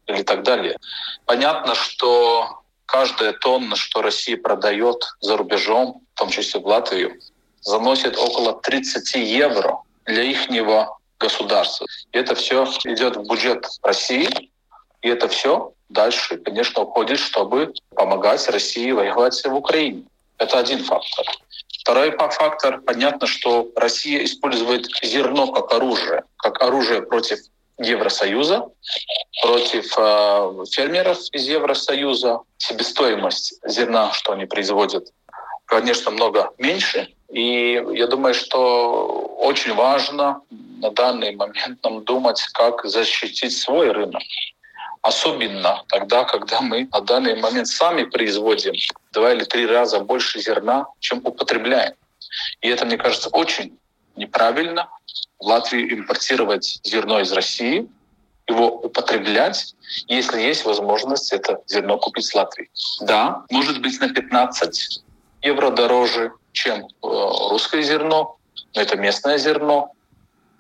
или 0.07 0.23
так 0.23 0.43
далее. 0.43 0.79
Понятно, 1.27 1.75
что 1.75 2.63
каждая 2.87 3.35
тонна, 3.35 3.77
что 3.77 4.01
Россия 4.01 4.39
продает 4.39 5.07
за 5.21 5.37
рубежом, 5.37 6.01
в 6.15 6.19
том 6.19 6.31
числе 6.31 6.61
в 6.61 6.67
Латвию, 6.67 7.21
заносит 7.61 8.17
около 8.17 8.55
30 8.55 9.17
евро 9.17 9.83
для 10.07 10.23
ихнего 10.23 10.97
государства. 11.21 11.87
И 12.13 12.19
это 12.19 12.35
все 12.35 12.65
идет 12.85 13.17
в 13.17 13.29
бюджет 13.29 13.67
России, 13.83 14.29
и 15.03 15.09
это 15.09 15.29
все 15.29 15.73
дальше, 15.89 16.39
конечно, 16.39 16.83
уходит, 16.83 17.19
чтобы 17.19 17.73
помогать 17.95 18.49
России 18.49 18.91
воевать 18.91 19.41
в 19.45 19.55
Украине. 19.55 20.05
Это 20.39 20.59
один 20.59 20.83
фактор. 20.83 21.27
Второй 21.81 22.11
фактор, 22.13 22.81
понятно, 22.81 23.27
что 23.27 23.69
Россия 23.77 24.25
использует 24.25 24.87
зерно 25.03 25.53
как 25.53 25.73
оружие, 25.73 26.25
как 26.37 26.63
оружие 26.63 27.03
против 27.03 27.39
Евросоюза, 27.79 28.67
против 29.43 29.95
э, 29.97 30.65
фермеров 30.71 31.19
из 31.33 31.49
Евросоюза. 31.49 32.41
Себестоимость 32.59 33.55
зерна, 33.67 34.13
что 34.13 34.33
они 34.33 34.45
производят, 34.45 35.09
конечно, 35.65 36.11
много 36.11 36.51
меньше. 36.59 37.09
И 37.31 37.83
я 37.95 38.07
думаю, 38.07 38.35
что 38.35 39.37
очень 39.39 39.75
важно 39.75 40.43
на 40.81 40.91
данный 40.91 41.35
момент 41.37 41.83
нам 41.85 42.05
думать, 42.05 42.43
как 42.53 42.85
защитить 42.85 43.57
свой 43.57 43.93
рынок. 43.93 44.23
Особенно 45.03 45.85
тогда, 45.89 46.25
когда 46.25 46.61
мы 46.61 46.89
на 46.93 47.01
данный 47.01 47.41
момент 47.41 47.69
сами 47.69 48.05
производим 48.05 48.75
два 49.13 49.33
или 49.33 49.45
три 49.45 49.67
раза 49.67 50.01
больше 50.01 50.41
зерна, 50.41 50.87
чем 50.99 51.21
употребляем. 51.25 51.95
И 52.61 52.69
это, 52.69 52.85
мне 52.85 52.99
кажется, 52.99 53.29
очень 53.31 53.79
неправильно. 54.17 54.89
В 55.39 55.45
Латвии 55.45 55.95
импортировать 55.95 56.81
зерно 56.85 57.21
из 57.21 57.33
России, 57.33 57.89
его 58.47 58.69
употреблять, 58.69 59.75
если 60.09 60.41
есть 60.41 60.65
возможность 60.65 61.33
это 61.33 61.61
зерно 61.67 61.97
купить 61.99 62.27
с 62.27 62.35
Латвии. 62.35 62.69
Да, 63.01 63.45
может 63.51 63.81
быть 63.81 63.99
на 64.01 64.09
15 64.09 65.03
евро 65.43 65.71
дороже, 65.71 66.33
чем 66.53 66.81
э, 66.81 66.87
русское 67.03 67.83
зерно, 67.83 68.37
но 68.75 68.83
это 68.83 68.97
местное 68.97 69.39
зерно, 69.39 69.93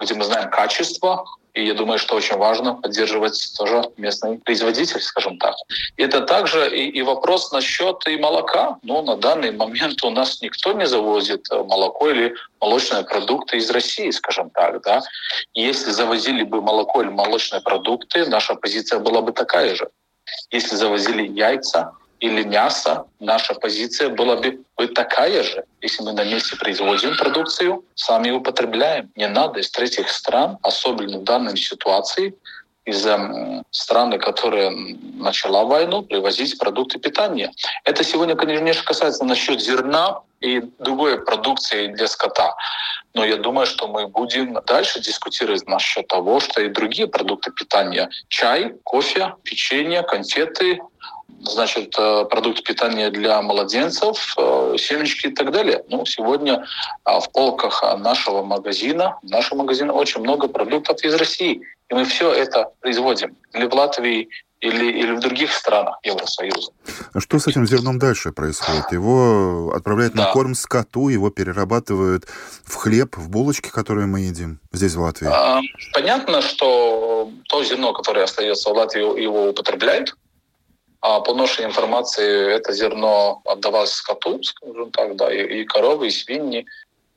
где 0.00 0.14
мы 0.14 0.24
знаем 0.24 0.50
качество, 0.50 1.24
и 1.54 1.66
я 1.66 1.74
думаю, 1.74 1.98
что 1.98 2.14
очень 2.14 2.36
важно 2.36 2.74
поддерживать 2.74 3.54
тоже 3.58 3.82
местный 3.96 4.38
производитель, 4.38 5.00
скажем 5.00 5.36
так. 5.38 5.54
Это 5.96 6.20
также 6.20 6.70
и, 6.76 6.88
и 6.88 7.02
вопрос 7.02 7.50
насчет 7.52 7.96
и 8.06 8.16
молока. 8.16 8.78
Ну, 8.82 9.02
на 9.02 9.16
данный 9.16 9.50
момент 9.50 10.02
у 10.04 10.10
нас 10.10 10.40
никто 10.42 10.72
не 10.72 10.86
завозит 10.86 11.50
э, 11.50 11.62
молоко 11.62 12.10
или 12.10 12.34
молочные 12.60 13.02
продукты 13.02 13.56
из 13.56 13.70
России, 13.70 14.10
скажем 14.10 14.50
так. 14.50 14.82
Да? 14.82 15.02
Если 15.54 15.90
завозили 15.90 16.44
бы 16.44 16.62
молоко 16.62 17.02
или 17.02 17.10
молочные 17.10 17.60
продукты, 17.62 18.26
наша 18.26 18.54
позиция 18.54 19.00
была 19.00 19.20
бы 19.20 19.32
такая 19.32 19.74
же. 19.74 19.88
Если 20.52 20.76
завозили 20.76 21.26
яйца, 21.26 21.92
или 22.20 22.42
мясо, 22.44 23.06
наша 23.18 23.54
позиция 23.54 24.10
была 24.10 24.36
бы, 24.36 24.60
бы 24.76 24.88
такая 24.88 25.42
же. 25.42 25.64
Если 25.80 26.02
мы 26.02 26.12
на 26.12 26.24
месте 26.24 26.56
производим 26.56 27.16
продукцию, 27.16 27.82
сами 27.94 28.30
употребляем. 28.30 29.10
Не 29.16 29.28
надо 29.28 29.60
из 29.60 29.70
третьих 29.70 30.10
стран, 30.10 30.58
особенно 30.62 31.18
в 31.18 31.24
данной 31.24 31.56
ситуации, 31.56 32.34
из 32.84 33.06
страны, 33.70 34.18
которая 34.18 34.70
начала 34.70 35.64
войну, 35.64 36.02
привозить 36.02 36.58
продукты 36.58 36.98
питания. 36.98 37.52
Это 37.84 38.04
сегодня, 38.04 38.36
конечно, 38.36 38.82
касается 38.84 39.24
насчет 39.24 39.60
зерна 39.60 40.20
и 40.40 40.60
другой 40.78 41.22
продукции 41.24 41.88
для 41.88 42.08
скота. 42.08 42.54
Но 43.14 43.24
я 43.24 43.36
думаю, 43.36 43.66
что 43.66 43.88
мы 43.88 44.08
будем 44.08 44.58
дальше 44.66 45.00
дискутировать 45.00 45.66
насчет 45.66 46.06
того, 46.08 46.40
что 46.40 46.60
и 46.62 46.68
другие 46.68 47.06
продукты 47.06 47.50
питания, 47.50 48.08
чай, 48.28 48.74
кофе, 48.84 49.34
печенье, 49.42 50.02
конфеты, 50.02 50.80
значит, 51.42 51.94
э, 51.98 52.24
продукты 52.24 52.62
питания 52.62 53.10
для 53.10 53.40
младенцев, 53.42 54.34
э, 54.38 54.76
семечки 54.78 55.28
и 55.28 55.30
так 55.30 55.52
далее. 55.52 55.82
Ну, 55.88 56.04
сегодня 56.06 56.64
а, 57.04 57.20
в 57.20 57.30
полках 57.32 57.82
нашего 57.98 58.42
магазина, 58.42 59.18
нашего 59.22 59.58
магазина 59.58 59.92
очень 59.92 60.20
много 60.20 60.48
продуктов 60.48 61.02
из 61.04 61.14
России. 61.14 61.62
И 61.90 61.94
мы 61.94 62.04
все 62.04 62.32
это 62.32 62.70
производим 62.80 63.36
или 63.52 63.66
в 63.66 63.74
Латвии, 63.74 64.28
или, 64.60 64.92
или 64.92 65.12
в 65.12 65.20
других 65.20 65.52
странах 65.52 65.98
Евросоюза. 66.02 66.70
А 67.14 67.20
что 67.20 67.38
с 67.38 67.46
этим 67.46 67.66
зерном 67.66 67.98
дальше 67.98 68.30
происходит? 68.30 68.92
Его 68.92 69.72
отправляют 69.74 70.14
да. 70.14 70.26
на 70.26 70.32
корм 70.32 70.54
скоту, 70.54 71.08
его 71.08 71.30
перерабатывают 71.30 72.26
в 72.64 72.74
хлеб, 72.74 73.16
в 73.16 73.30
булочки, 73.30 73.70
которые 73.70 74.06
мы 74.06 74.20
едим 74.20 74.60
здесь, 74.72 74.94
в 74.94 75.00
Латвии? 75.00 75.28
А, 75.28 75.60
понятно, 75.94 76.42
что 76.42 77.30
то 77.48 77.64
зерно, 77.64 77.92
которое 77.92 78.24
остается 78.24 78.70
в 78.70 78.72
Латвии, 78.74 79.22
его 79.22 79.48
употребляют, 79.48 80.14
а 81.00 81.20
по 81.20 81.34
нашей 81.34 81.64
информации 81.64 82.52
это 82.52 82.72
зерно 82.72 83.40
отдавалось 83.44 83.92
скоту, 83.92 84.42
скажем 84.42 84.90
так, 84.90 85.16
да, 85.16 85.32
и, 85.32 85.60
и 85.60 85.64
коровы, 85.64 86.08
и 86.08 86.10
свиньи, 86.10 86.66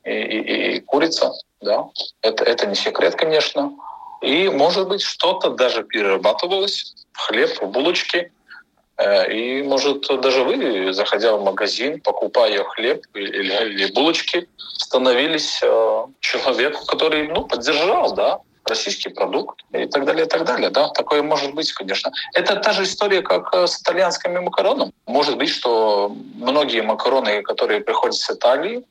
и, 0.04 0.10
и, 0.10 0.76
и 0.76 0.80
курица, 0.80 1.32
да. 1.60 1.88
Это, 2.22 2.44
это 2.44 2.66
не 2.66 2.74
секрет, 2.74 3.14
конечно. 3.14 3.72
И, 4.22 4.48
может 4.48 4.88
быть, 4.88 5.02
что-то 5.02 5.50
даже 5.50 5.84
перерабатывалось 5.84 6.94
в 7.12 7.18
хлеб, 7.18 7.60
в 7.60 7.66
булочки. 7.66 8.32
Э, 8.96 9.30
и, 9.30 9.62
может, 9.62 10.06
даже 10.20 10.44
вы, 10.44 10.92
заходя 10.94 11.36
в 11.36 11.44
магазин, 11.44 12.00
покупая 12.00 12.64
хлеб 12.64 13.04
или, 13.12 13.68
или 13.68 13.92
булочки, 13.92 14.48
становились 14.56 15.60
э, 15.62 16.06
человеку, 16.20 16.86
который 16.86 17.28
ну, 17.28 17.44
поддержал 17.44 18.14
да, 18.14 18.40
российский 18.66 19.10
продукт 19.10 19.64
и 19.72 19.86
так 19.86 20.04
далее, 20.04 20.26
и 20.26 20.28
так 20.28 20.44
далее. 20.44 20.70
Да? 20.70 20.88
Такое 20.88 21.22
может 21.22 21.54
быть, 21.54 21.72
конечно. 21.72 22.12
Это 22.34 22.56
та 22.56 22.72
же 22.72 22.84
история, 22.84 23.22
как 23.22 23.54
э, 23.54 23.66
с 23.66 23.80
итальянскими 23.80 24.38
макаронами. 24.38 24.92
Может 25.06 25.36
быть, 25.36 25.50
что 25.50 26.14
многие 26.34 26.82
макароны, 26.82 27.42
которые 27.42 27.80
приходят 27.80 28.16
с 28.16 28.30
Италии, 28.30 28.84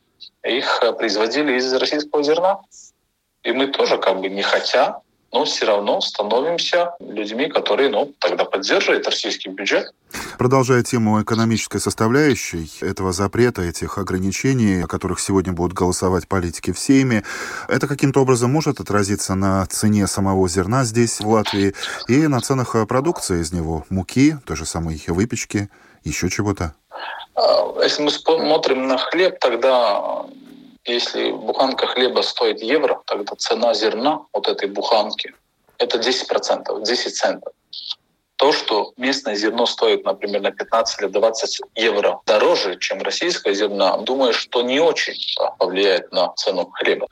их 0.44 0.80
э, 0.84 0.94
производили 0.94 1.58
из 1.58 1.74
российского 1.74 2.24
зерна. 2.24 2.60
И 3.44 3.52
мы 3.52 3.68
тоже, 3.68 3.98
как 3.98 4.20
бы 4.22 4.30
не 4.30 4.42
хотя, 4.42 5.00
но 5.34 5.46
все 5.46 5.66
равно 5.66 6.00
становимся 6.00 6.92
людьми, 7.00 7.50
которые 7.50 7.90
ну, 7.90 8.14
тогда 8.20 8.46
поддерживают 8.46 9.08
российский 9.08 9.50
бюджет. 9.50 9.92
Продолжая 10.38 10.84
тему 10.84 11.22
экономической 11.22 11.80
составляющей 11.80 12.72
этого 12.82 13.12
запрета, 13.12 13.64
этих 13.64 13.98
ограничений, 13.98 14.84
о 14.84 14.88
которых 14.88 15.20
сегодня 15.20 15.52
будут 15.52 15.74
голосовать 15.74 16.28
политики 16.28 16.72
в 16.72 16.78
Сейме, 16.78 17.24
это 17.68 17.88
каким-то 17.88 18.22
образом 18.22 18.52
может 18.52 18.80
отразиться 18.80 19.34
на 19.34 19.66
цене 19.66 20.06
самого 20.06 20.48
зерна 20.48 20.84
здесь, 20.84 21.20
в 21.20 21.28
Латвии, 21.28 21.74
и 22.08 22.28
на 22.28 22.40
ценах 22.40 22.76
продукции 22.88 23.42
из 23.42 23.52
него, 23.52 23.86
муки, 23.90 24.38
той 24.46 24.56
же 24.56 24.66
самой 24.66 25.02
выпечки, 25.08 25.70
еще 26.04 26.30
чего-то? 26.30 26.76
А, 27.36 27.82
если 27.82 28.04
мы 28.04 28.12
смотрим 28.12 28.88
на 28.88 29.00
хлеб, 29.00 29.40
тогда 29.40 30.26
если 30.86 31.32
буханка 31.32 31.88
хлеба 31.88 32.22
стоит 32.22 32.62
евро, 32.62 33.02
тогда 33.06 33.36
цена 33.36 33.74
зерна 33.74 34.26
вот 34.34 34.48
этой 34.48 34.70
буханки 34.70 35.34
это 35.78 35.98
10%, 35.98 36.84
10 36.84 37.16
центов. 37.16 37.54
То, 38.36 38.52
что 38.52 38.94
местное 38.98 39.36
зерно 39.36 39.66
стоит, 39.66 40.04
например, 40.04 40.42
на 40.42 40.52
15 40.52 41.02
или 41.02 41.08
20 41.08 41.62
евро 41.76 42.20
дороже, 42.26 42.78
чем 42.80 43.02
российское 43.02 43.54
зерно, 43.54 43.98
думаю, 44.02 44.34
что 44.34 44.62
не 44.62 44.80
очень 44.80 45.16
повлияет 45.58 46.12
на 46.12 46.34
цену 46.34 46.70
хлеба. 46.74 47.08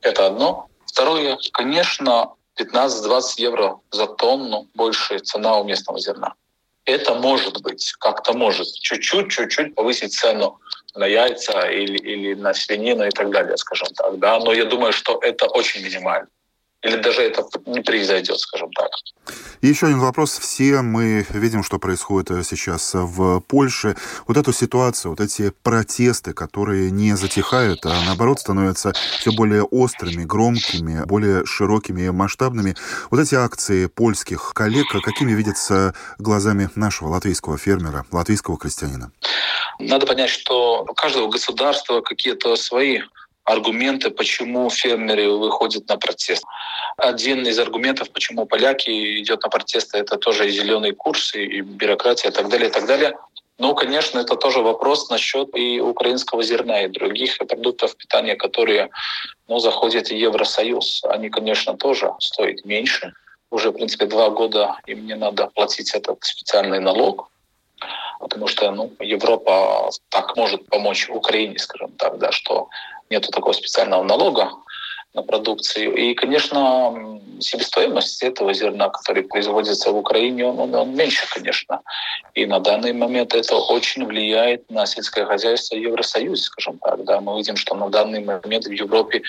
Это 0.00 0.26
одно. 0.26 0.68
Второе, 0.86 1.38
конечно, 1.52 2.30
15-20 2.58 3.22
евро 3.38 3.80
за 3.90 4.06
тонну 4.06 4.68
больше 4.74 5.18
цена 5.18 5.58
у 5.58 5.64
местного 5.64 5.98
зерна. 5.98 6.34
Это 6.84 7.14
может 7.14 7.62
быть, 7.62 7.92
как-то 7.98 8.32
может 8.32 8.66
чуть-чуть, 8.72 9.30
чуть-чуть 9.30 9.74
повысить 9.74 10.14
цену 10.14 10.58
на 10.94 11.06
яйца 11.06 11.70
или, 11.70 11.96
или 11.98 12.34
на 12.34 12.54
свинину 12.54 13.06
и 13.06 13.10
так 13.10 13.30
далее, 13.30 13.56
скажем 13.56 13.88
так. 13.94 14.18
Да? 14.18 14.38
Но 14.38 14.52
я 14.52 14.64
думаю, 14.64 14.92
что 14.92 15.18
это 15.22 15.46
очень 15.46 15.82
минимально 15.82 16.28
или 16.82 16.96
даже 16.96 17.22
это 17.22 17.44
не 17.66 17.80
произойдет, 17.80 18.38
скажем 18.38 18.70
так. 18.72 18.88
Еще 19.60 19.86
один 19.86 20.00
вопрос. 20.00 20.38
Все 20.38 20.80
мы 20.80 21.26
видим, 21.30 21.62
что 21.62 21.78
происходит 21.78 22.46
сейчас 22.46 22.94
в 22.94 23.40
Польше. 23.40 23.96
Вот 24.26 24.38
эту 24.38 24.52
ситуацию, 24.52 25.10
вот 25.10 25.20
эти 25.20 25.52
протесты, 25.62 26.32
которые 26.32 26.90
не 26.90 27.14
затихают, 27.16 27.84
а 27.84 28.02
наоборот 28.06 28.40
становятся 28.40 28.92
все 29.18 29.30
более 29.32 29.64
острыми, 29.64 30.24
громкими, 30.24 31.04
более 31.04 31.44
широкими 31.44 32.02
и 32.02 32.10
масштабными. 32.10 32.74
Вот 33.10 33.20
эти 33.20 33.34
акции 33.34 33.86
польских 33.86 34.52
коллег, 34.54 34.86
какими 35.02 35.32
видятся 35.32 35.94
глазами 36.18 36.70
нашего 36.74 37.08
латвийского 37.08 37.58
фермера, 37.58 38.06
латвийского 38.10 38.56
крестьянина? 38.56 39.12
Надо 39.80 40.06
понять, 40.06 40.30
что 40.30 40.84
у 40.88 40.94
каждого 40.94 41.28
государства 41.28 42.00
какие-то 42.00 42.56
свои 42.56 43.00
аргументы, 43.44 44.10
почему 44.10 44.70
фермеры 44.70 45.30
выходят 45.30 45.88
на 45.88 45.96
протест. 45.96 46.44
Один 46.96 47.46
из 47.46 47.58
аргументов, 47.58 48.10
почему 48.10 48.46
поляки 48.46 49.22
идут 49.22 49.42
на 49.42 49.48
протесты, 49.48 49.98
это 49.98 50.16
тоже 50.16 50.48
и 50.48 50.50
зеленый 50.50 50.92
курс, 50.92 51.34
и 51.34 51.60
бюрократия 51.60 52.28
и 52.28 52.32
так 52.32 52.48
далее, 52.48 52.68
и 52.68 52.72
так 52.72 52.86
далее. 52.86 53.16
Ну, 53.58 53.74
конечно, 53.74 54.20
это 54.20 54.36
тоже 54.36 54.60
вопрос 54.60 55.10
насчет 55.10 55.48
и 55.54 55.80
украинского 55.80 56.42
зерна, 56.42 56.82
и 56.82 56.88
других 56.88 57.38
продуктов 57.38 57.96
питания, 57.96 58.36
которые 58.36 58.90
ну, 59.48 59.58
заходят 59.58 60.08
в 60.08 60.14
Евросоюз. 60.14 61.02
Они, 61.04 61.28
конечно, 61.28 61.76
тоже 61.76 62.10
стоят 62.20 62.64
меньше. 62.64 63.12
Уже, 63.50 63.70
в 63.70 63.74
принципе, 63.74 64.06
два 64.06 64.30
года 64.30 64.76
им 64.86 65.06
не 65.06 65.14
надо 65.14 65.48
платить 65.54 65.94
этот 65.94 66.18
специальный 66.22 66.80
налог, 66.80 67.30
потому 68.20 68.46
что 68.46 68.70
ну, 68.70 68.92
Европа 69.00 69.90
так 70.10 70.36
может 70.36 70.66
помочь 70.66 71.08
Украине, 71.08 71.58
скажем 71.58 71.92
так, 71.92 72.18
да, 72.18 72.30
что 72.30 72.68
нету 73.08 73.32
такого 73.32 73.52
специального 73.52 74.04
налога 74.04 74.52
на 75.14 75.22
продукцию. 75.22 75.94
И, 75.94 76.14
конечно, 76.14 77.20
себестоимость 77.40 78.22
этого 78.22 78.52
зерна, 78.54 78.88
который 78.90 79.22
производится 79.22 79.90
в 79.90 79.96
Украине, 79.96 80.46
он, 80.46 80.74
он 80.74 80.94
меньше, 80.94 81.26
конечно. 81.34 81.80
И 82.34 82.46
на 82.46 82.60
данный 82.60 82.92
момент 82.92 83.34
это 83.34 83.56
очень 83.56 84.04
влияет 84.04 84.70
на 84.70 84.86
сельское 84.86 85.24
хозяйство 85.24 85.76
Евросоюза, 85.76 86.44
скажем 86.44 86.78
так. 86.78 87.04
Да. 87.04 87.20
Мы 87.20 87.36
видим, 87.38 87.56
что 87.56 87.74
на 87.74 87.88
данный 87.88 88.20
момент 88.20 88.66
в 88.66 88.70
Европе 88.70 89.22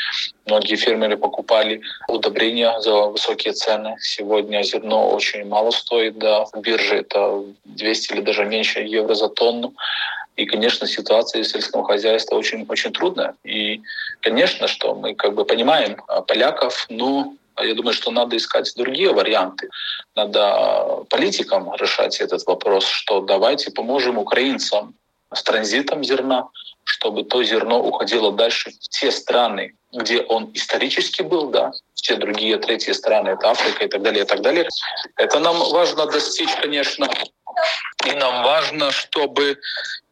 многие 0.46 0.76
фермеры 0.76 1.18
покупали 1.18 1.82
удобрения 2.08 2.80
за 2.82 3.08
высокие 3.08 3.54
цены. 3.54 3.96
Сегодня 4.00 4.62
зерно 4.64 5.10
очень 5.10 5.46
мало 5.46 5.72
стоит 5.72 6.18
да, 6.18 6.46
в 6.46 6.62
бирже, 6.62 6.98
это 6.98 7.44
200 7.66 8.14
или 8.14 8.22
даже 8.22 8.46
меньше 8.46 8.82
евро 8.82 9.16
за 9.16 9.30
тонну. 9.30 9.74
И, 10.36 10.46
конечно, 10.46 10.88
ситуация 10.88 11.44
в 11.44 11.48
сельском 11.48 11.84
хозяйстве 11.84 12.38
очень, 12.38 12.66
очень 12.68 12.92
трудная. 12.92 13.36
И, 13.44 13.82
конечно, 14.22 14.68
что 14.68 14.96
мы 14.96 15.14
как 15.14 15.36
бы 15.36 15.46
понимаем 15.46 16.02
а, 16.08 16.22
поляков, 16.22 16.86
но 16.90 17.34
я 17.60 17.76
думаю, 17.76 17.94
что 17.94 18.12
надо 18.12 18.38
искать 18.38 18.72
другие 18.76 19.12
варианты. 19.12 19.70
Надо 20.16 21.04
политикам 21.10 21.74
решать 21.76 22.22
этот 22.22 22.46
вопрос, 22.46 22.86
что 22.86 23.22
давайте 23.22 23.72
поможем 23.72 24.18
украинцам 24.18 24.96
с 25.34 25.44
транзитом 25.44 26.04
зерна, 26.04 26.48
чтобы 26.84 27.24
то 27.24 27.44
зерно 27.44 27.82
уходило 27.82 28.32
дальше 28.32 28.72
в 28.72 28.90
те 28.90 29.12
страны, 29.12 29.76
где 29.94 30.22
он 30.22 30.52
исторически 30.54 31.22
был, 31.22 31.50
да, 31.50 31.72
в 31.96 32.02
те 32.02 32.16
другие 32.16 32.58
третьи 32.58 32.92
страны, 32.94 33.30
это 33.30 33.52
Африка 33.52 33.86
и 33.86 33.88
так 33.88 34.02
далее, 34.02 34.24
и 34.24 34.28
так 34.28 34.42
далее. 34.42 34.68
Это 35.18 35.40
нам 35.40 35.58
важно 35.72 36.06
достичь, 36.08 36.54
конечно, 36.62 37.10
и 38.06 38.12
нам 38.14 38.44
важно, 38.44 38.92
чтобы, 38.92 39.60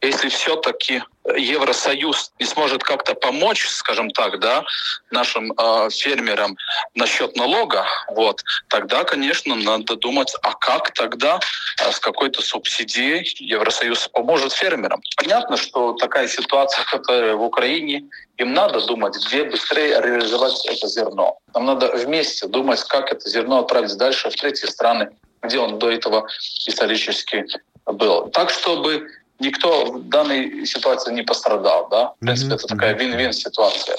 если 0.01 0.29
все-таки 0.29 1.03
Евросоюз 1.35 2.31
не 2.39 2.45
сможет 2.45 2.83
как-то 2.83 3.13
помочь, 3.13 3.67
скажем 3.67 4.09
так, 4.11 4.39
да, 4.39 4.63
нашим 5.11 5.51
э, 5.51 5.89
фермерам 5.91 6.57
насчет 6.95 7.35
налога, 7.35 7.85
вот, 8.09 8.41
тогда, 8.67 9.03
конечно, 9.03 9.55
надо 9.55 9.95
думать, 9.95 10.33
а 10.41 10.53
как 10.53 10.93
тогда 10.93 11.39
э, 11.81 11.91
с 11.91 11.99
какой-то 11.99 12.41
субсидией 12.41 13.35
Евросоюз 13.39 14.07
поможет 14.09 14.53
фермерам. 14.53 15.01
Понятно, 15.17 15.57
что 15.57 15.93
такая 15.93 16.27
ситуация, 16.27 16.83
которая 16.85 17.35
в 17.35 17.43
Украине, 17.43 18.05
им 18.37 18.53
надо 18.53 18.81
думать, 18.85 19.15
где 19.27 19.43
быстрее 19.43 20.01
реализовать 20.01 20.65
это 20.65 20.87
зерно. 20.87 21.37
Нам 21.53 21.65
надо 21.65 21.91
вместе 21.95 22.47
думать, 22.47 22.81
как 22.83 23.11
это 23.11 23.29
зерно 23.29 23.59
отправить 23.59 23.95
дальше 23.97 24.29
в 24.29 24.35
третьи 24.35 24.65
страны, 24.67 25.09
где 25.41 25.59
он 25.59 25.79
до 25.79 25.89
этого 25.89 26.27
исторически 26.67 27.45
был. 27.85 28.29
Так, 28.29 28.49
чтобы 28.49 29.09
никто 29.39 29.85
в 29.85 30.09
данной 30.09 30.65
ситуации 30.65 31.13
не 31.13 31.23
пострадал. 31.23 31.87
Да? 31.89 32.13
В 32.15 32.19
принципе, 32.19 32.51
mm-hmm. 32.51 32.55
это 32.55 32.67
такая 32.67 32.93
вин-вин 32.93 33.33
ситуация. 33.33 33.97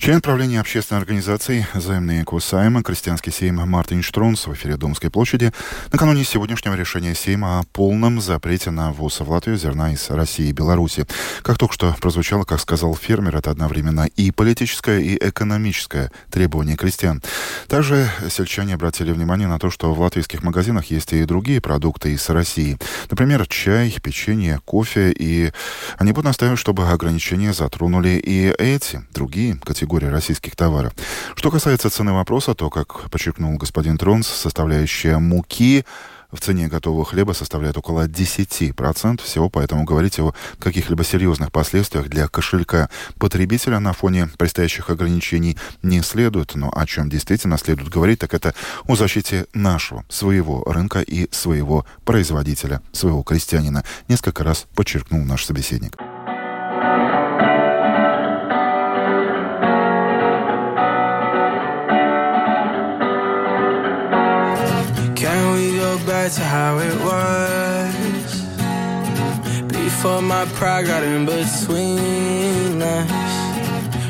Член 0.00 0.22
правления 0.22 0.60
общественной 0.60 0.98
организации 0.98 1.66
«Взаимные 1.74 2.24
Кусайма» 2.24 2.82
Крестьянский 2.82 3.30
сейм 3.30 3.56
Мартин 3.56 4.02
Штронс 4.02 4.46
в 4.46 4.54
эфире 4.54 4.78
Домской 4.78 5.10
площади 5.10 5.52
накануне 5.92 6.24
сегодняшнего 6.24 6.74
решения 6.74 7.14
Сейма 7.14 7.58
о 7.58 7.64
полном 7.64 8.18
запрете 8.18 8.70
на 8.70 8.92
ввоз 8.92 9.20
в 9.20 9.30
Латвию 9.30 9.58
зерна 9.58 9.92
из 9.92 10.08
России 10.08 10.48
и 10.48 10.52
Беларуси. 10.52 11.04
Как 11.42 11.58
только 11.58 11.74
что 11.74 11.94
прозвучало, 12.00 12.44
как 12.44 12.60
сказал 12.60 12.94
фермер, 12.96 13.36
это 13.36 13.50
одновременно 13.50 14.06
и 14.16 14.30
политическое, 14.30 15.00
и 15.00 15.18
экономическое 15.20 16.10
требование 16.30 16.78
крестьян. 16.78 17.22
Также 17.68 18.08
сельчане 18.30 18.76
обратили 18.76 19.12
внимание 19.12 19.48
на 19.48 19.58
то, 19.58 19.68
что 19.68 19.92
в 19.92 20.00
латвийских 20.00 20.42
магазинах 20.42 20.86
есть 20.86 21.12
и 21.12 21.26
другие 21.26 21.60
продукты 21.60 22.14
из 22.14 22.26
России. 22.30 22.78
Например, 23.10 23.46
чай, 23.46 23.94
печенье, 24.02 24.60
кофе. 24.64 25.12
И 25.12 25.52
они 25.98 26.12
будут 26.12 26.24
настаивать, 26.24 26.58
чтобы 26.58 26.88
ограничения 26.88 27.52
затронули 27.52 28.18
и 28.24 28.54
эти, 28.58 29.02
другие 29.12 29.56
категории 29.62 29.89
категории 29.90 30.12
российских 30.12 30.54
товаров. 30.54 30.92
Что 31.34 31.50
касается 31.50 31.90
цены 31.90 32.12
вопроса, 32.12 32.54
то, 32.54 32.70
как 32.70 33.10
подчеркнул 33.10 33.56
господин 33.56 33.98
Тронс, 33.98 34.28
составляющая 34.28 35.18
муки 35.18 35.84
в 36.30 36.38
цене 36.38 36.68
готового 36.68 37.04
хлеба 37.04 37.32
составляет 37.32 37.76
около 37.76 38.06
10% 38.06 39.20
всего, 39.20 39.48
поэтому 39.48 39.82
говорить 39.82 40.20
о 40.20 40.32
каких-либо 40.60 41.02
серьезных 41.02 41.50
последствиях 41.50 42.08
для 42.08 42.28
кошелька 42.28 42.88
потребителя 43.18 43.80
на 43.80 43.92
фоне 43.92 44.28
предстоящих 44.38 44.90
ограничений 44.90 45.56
не 45.82 46.02
следует. 46.02 46.54
Но 46.54 46.70
о 46.72 46.86
чем 46.86 47.10
действительно 47.10 47.58
следует 47.58 47.88
говорить, 47.88 48.20
так 48.20 48.32
это 48.32 48.54
о 48.86 48.94
защите 48.94 49.46
нашего, 49.54 50.04
своего 50.08 50.62
рынка 50.66 51.00
и 51.00 51.26
своего 51.32 51.84
производителя, 52.04 52.80
своего 52.92 53.24
крестьянина. 53.24 53.82
Несколько 54.06 54.44
раз 54.44 54.68
подчеркнул 54.76 55.24
наш 55.24 55.44
собеседник. 55.44 55.96
Back 66.20 66.32
to 66.32 66.44
how 66.44 66.78
it 66.78 66.96
was. 67.10 68.30
Before 69.68 70.20
my 70.20 70.44
pride 70.58 70.86
got 70.86 71.02
in 71.02 71.24
between 71.24 72.82
us. 72.82 73.36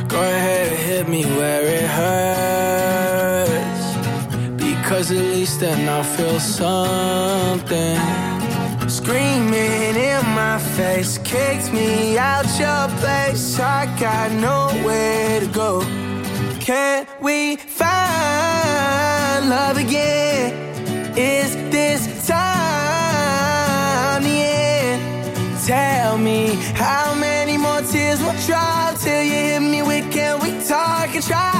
Go 0.08 0.18
ahead, 0.18 0.72
hit 0.86 1.08
me 1.08 1.24
where 1.36 1.64
it 1.78 1.88
hurts. 2.00 3.84
Because 4.56 5.12
at 5.12 5.24
least 5.34 5.60
then 5.60 5.88
I'll 5.88 6.10
feel 6.16 6.40
something. 6.40 7.98
Screaming 8.88 9.94
in 10.10 10.22
my 10.42 10.58
face 10.76 11.18
Kicked 11.18 11.72
me 11.72 12.18
out 12.18 12.48
your 12.64 12.88
place. 13.00 13.60
I 13.60 13.86
got 14.00 14.32
nowhere 14.32 15.40
to 15.40 15.48
go. 15.62 15.70
Can't 16.58 17.08
we 17.20 17.56
find 17.56 19.48
love 19.48 19.76
again? 19.76 20.29
Me. 26.20 26.54
How 26.74 27.14
many 27.14 27.56
more 27.56 27.80
tears 27.82 28.20
will 28.20 28.38
drop 28.46 28.98
till 28.98 29.22
you 29.22 29.32
hit 29.32 29.60
me? 29.60 29.82
With 29.82 30.12
can 30.12 30.40
we 30.40 30.50
talk 30.66 31.14
and 31.14 31.24
try 31.24 31.59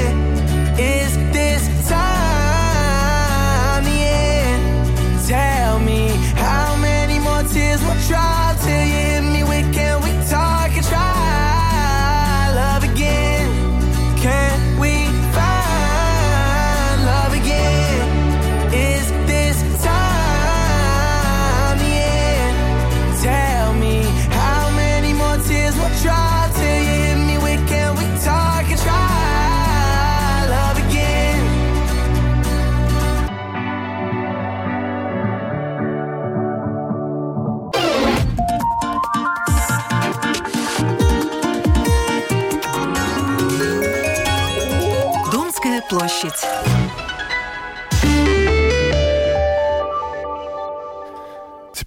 Площадь. 46.01 46.70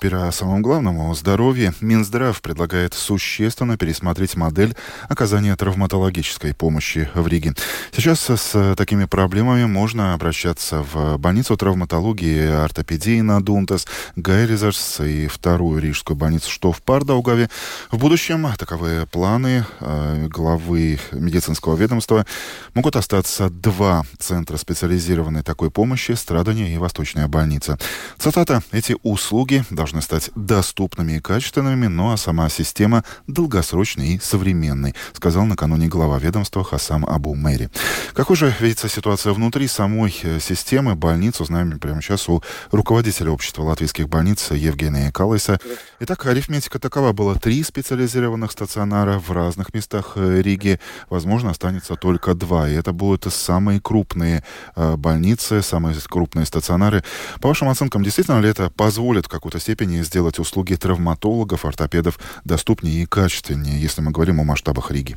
Теперь 0.05 0.19
о 0.19 0.33
самом 0.33 0.61
главном, 0.61 1.01
о 1.01 1.15
здоровье. 1.15 1.73
Минздрав 1.81 2.43
предлагает 2.43 2.93
существенно 2.93 3.79
пересмотреть 3.79 4.37
модель 4.37 4.77
оказания 5.09 5.57
травматологической 5.57 6.53
помощи 6.53 7.09
в 7.15 7.27
Риге. 7.27 7.55
Сейчас 7.91 8.29
с 8.29 8.75
такими 8.77 9.07
проблемами 9.07 9.65
можно 9.65 10.13
обращаться 10.13 10.85
в 10.93 11.17
больницу 11.17 11.57
травматологии 11.57 12.37
и 12.37 12.49
ортопедии 12.49 13.23
на 13.23 13.43
Дунтас, 13.43 13.87
Гайризерс 14.15 15.01
и 15.01 15.27
вторую 15.27 15.81
рижскую 15.81 16.19
больницу, 16.19 16.51
что 16.51 16.71
в 16.71 16.83
Пардаугаве. 16.83 17.49
В 17.91 17.97
будущем 17.97 18.47
таковые 18.59 19.07
планы 19.07 19.65
э, 19.81 20.27
главы 20.29 20.99
медицинского 21.13 21.77
ведомства 21.77 22.27
могут 22.75 22.97
остаться 22.97 23.49
два 23.49 24.05
центра 24.19 24.59
специализированной 24.59 25.43
такой 25.43 25.71
помощи, 25.71 26.13
страдания 26.13 26.75
и 26.75 26.77
Восточная 26.77 27.27
больница. 27.27 27.79
Цитата. 28.19 28.63
Эти 28.71 28.97
услуги 29.03 29.65
должны 29.71 29.94
стать 30.01 30.31
доступными 30.35 31.15
и 31.15 31.21
качественными, 31.21 31.87
ну 31.87 32.13
а 32.13 32.17
сама 32.17 32.49
система 32.49 33.05
долгосрочной 33.27 34.15
и 34.15 34.19
современной, 34.19 34.95
сказал 35.13 35.45
накануне 35.45 35.89
глава 35.89 36.19
ведомства 36.19 36.65
Хасам 36.65 37.05
Абу 37.05 37.35
Мэри. 37.35 37.71
Какой 38.15 38.37
же 38.37 38.55
видится 38.61 38.89
ситуация 38.89 39.33
внутри 39.33 39.69
самой 39.69 40.15
э, 40.23 40.41
системы 40.41 40.95
больниц, 40.95 41.41
узнаем 41.41 41.79
прямо 41.79 42.01
сейчас 42.01 42.29
у 42.29 42.43
руководителя 42.71 43.31
общества 43.31 43.63
латвийских 43.63 44.09
больниц 44.09 44.51
Евгения 44.51 45.13
Калайса. 45.13 45.59
Итак, 46.01 46.25
арифметика 46.27 46.79
такова. 46.79 47.13
Было 47.13 47.37
три 47.37 47.63
специализированных 47.63 48.51
стационара 48.53 49.19
в 49.19 49.31
разных 49.31 49.75
местах 49.75 50.13
э, 50.17 50.41
Риги. 50.41 50.81
Возможно, 51.11 51.51
останется 51.51 51.97
только 51.97 52.35
два. 52.35 52.69
И 52.69 52.75
это 52.75 52.93
будут 52.93 53.33
самые 53.33 53.81
крупные 53.81 54.43
э, 54.77 54.97
больницы, 54.97 55.63
самые 55.63 55.95
крупные 56.09 56.47
стационары. 56.47 57.05
По 57.41 57.49
вашим 57.49 57.69
оценкам, 57.69 58.03
действительно 58.03 58.41
ли 58.41 58.49
это 58.49 58.71
позволит 58.71 59.27
в 59.27 59.29
какой-то 59.29 59.61
степени 59.61 59.84
степени 59.85 60.03
сделать 60.03 60.39
услуги 60.39 60.75
травматологов, 60.75 61.65
ортопедов 61.65 62.19
доступнее 62.45 63.03
и 63.03 63.07
качественнее, 63.07 63.81
если 63.81 64.01
мы 64.01 64.13
говорим 64.13 64.41
о 64.41 64.45
масштабах 64.45 64.91
Риги? 64.91 65.17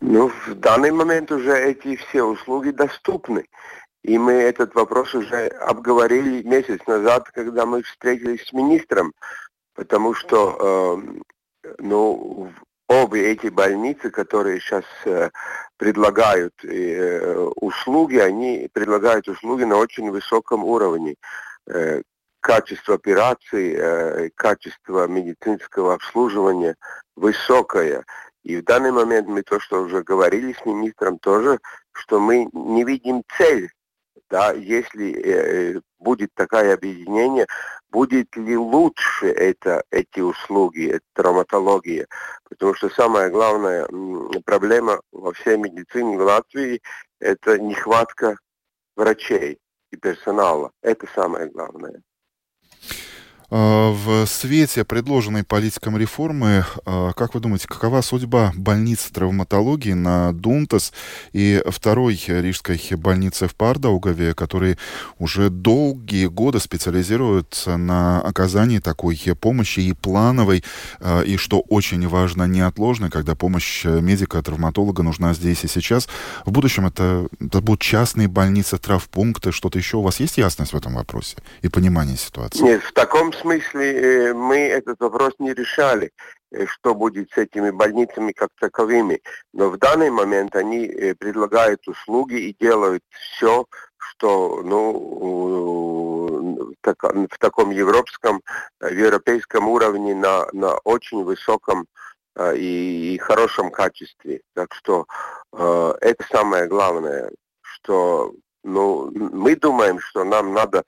Ну, 0.00 0.30
в 0.46 0.54
данный 0.54 0.90
момент 0.90 1.32
уже 1.32 1.52
эти 1.52 1.96
все 1.96 2.22
услуги 2.22 2.70
доступны. 2.70 3.44
И 4.04 4.18
мы 4.18 4.32
этот 4.32 4.74
вопрос 4.74 5.14
уже 5.14 5.46
обговорили 5.46 6.42
месяц 6.42 6.80
назад, 6.86 7.30
когда 7.32 7.66
мы 7.66 7.82
встретились 7.82 8.46
с 8.46 8.52
министром, 8.52 9.12
потому 9.74 10.14
что 10.14 11.00
э, 11.64 11.72
ну, 11.78 12.50
обе 12.88 13.32
эти 13.32 13.48
больницы, 13.48 14.10
которые 14.10 14.60
сейчас 14.60 14.84
э, 15.04 15.30
предлагают 15.76 16.54
э, 16.64 17.48
услуги, 17.56 18.18
они 18.18 18.68
предлагают 18.72 19.28
услуги 19.28 19.64
на 19.64 19.76
очень 19.76 20.10
высоком 20.10 20.64
уровне. 20.64 21.14
Э, 21.68 22.02
качество 22.42 22.96
операций, 22.96 23.74
э, 23.74 24.30
качество 24.34 25.06
медицинского 25.06 25.94
обслуживания 25.94 26.76
высокое. 27.16 28.04
И 28.42 28.56
в 28.56 28.64
данный 28.64 28.90
момент 28.90 29.28
мы 29.28 29.42
то, 29.42 29.60
что 29.60 29.82
уже 29.82 30.02
говорили 30.02 30.52
с 30.52 30.66
министром 30.66 31.18
тоже, 31.18 31.60
что 31.92 32.18
мы 32.18 32.48
не 32.52 32.84
видим 32.84 33.22
цель, 33.38 33.70
да, 34.28 34.52
если 34.52 35.12
э, 35.12 35.80
будет 36.00 36.30
такое 36.34 36.74
объединение, 36.74 37.46
будет 37.90 38.34
ли 38.36 38.56
лучше 38.56 39.28
это, 39.28 39.84
эти 39.90 40.20
услуги, 40.20 40.88
эта 40.88 41.04
травматология. 41.12 42.08
Потому 42.48 42.74
что 42.74 42.88
самая 42.90 43.30
главная 43.30 43.86
проблема 44.44 45.00
во 45.12 45.32
всей 45.32 45.56
медицине 45.58 46.18
в 46.18 46.22
Латвии– 46.22 46.82
это 47.20 47.58
нехватка 47.58 48.36
врачей 48.96 49.58
и 49.92 49.96
персонала. 49.96 50.72
Это 50.82 51.06
самое 51.14 51.46
главное. 51.48 52.02
А, 53.54 53.92
в 53.92 54.24
свете 54.24 54.82
предложенной 54.82 55.44
политиком 55.44 55.98
реформы, 55.98 56.64
а, 56.86 57.12
как 57.12 57.34
вы 57.34 57.40
думаете, 57.40 57.68
какова 57.68 58.00
судьба 58.00 58.50
больницы 58.56 59.12
травматологии 59.12 59.92
на 59.92 60.32
Дунтас 60.32 60.94
и 61.34 61.62
второй 61.66 62.18
рижской 62.26 62.80
больницы 62.92 63.48
в 63.48 63.54
Пардаугаве, 63.54 64.32
которые 64.32 64.78
уже 65.18 65.50
долгие 65.50 66.28
годы 66.28 66.60
специализируются 66.60 67.76
на 67.76 68.22
оказании 68.22 68.78
такой 68.78 69.20
помощи 69.38 69.80
и 69.80 69.92
плановой, 69.92 70.64
а, 71.00 71.20
и, 71.20 71.36
что 71.36 71.60
очень 71.60 72.08
важно, 72.08 72.44
неотложной, 72.44 73.10
когда 73.10 73.34
помощь 73.34 73.84
медика-травматолога 73.84 75.02
нужна 75.02 75.34
здесь 75.34 75.62
и 75.64 75.68
сейчас. 75.68 76.08
В 76.46 76.52
будущем 76.52 76.86
это, 76.86 77.26
это 77.38 77.60
будут 77.60 77.82
частные 77.82 78.28
больницы, 78.28 78.78
травпункты, 78.78 79.52
что-то 79.52 79.78
еще. 79.78 79.98
У 79.98 80.02
вас 80.02 80.20
есть 80.20 80.38
ясность 80.38 80.72
в 80.72 80.76
этом 80.76 80.94
вопросе 80.94 81.36
и 81.60 81.68
понимание 81.68 82.16
ситуации? 82.16 82.62
Нет, 82.62 82.82
в 82.82 82.94
таком 82.94 83.30
смысле 83.42 84.30
э, 84.30 84.32
мы 84.34 84.56
этот 84.56 85.00
вопрос 85.00 85.34
не 85.38 85.52
решали, 85.52 86.12
э, 86.50 86.66
что 86.66 86.94
будет 86.94 87.30
с 87.32 87.38
этими 87.38 87.70
больницами 87.70 88.32
как 88.32 88.48
таковыми. 88.58 89.20
Но 89.52 89.68
в 89.68 89.78
данный 89.78 90.10
момент 90.10 90.56
они 90.56 90.86
э, 90.86 91.14
предлагают 91.14 91.86
услуги 91.86 92.34
и 92.34 92.56
делают 92.58 93.02
все, 93.10 93.66
что 93.98 94.62
ну, 94.64 94.82
в 96.82 97.38
таком 97.38 97.70
европейском, 97.70 98.40
в 98.80 98.92
европейском 98.92 99.68
уровне 99.68 100.14
на, 100.14 100.46
на 100.52 100.74
очень 100.84 101.22
высоком 101.24 101.86
и, 102.54 103.14
и 103.14 103.18
хорошем 103.18 103.70
качестве. 103.70 104.40
Так 104.54 104.74
что 104.74 105.06
это 105.52 106.24
самое 106.30 106.66
главное, 106.66 107.30
что 107.60 108.32
ну, 108.64 109.10
мы 109.12 109.54
думаем, 109.54 110.00
что 110.00 110.24
нам 110.24 110.52
надо 110.52 110.84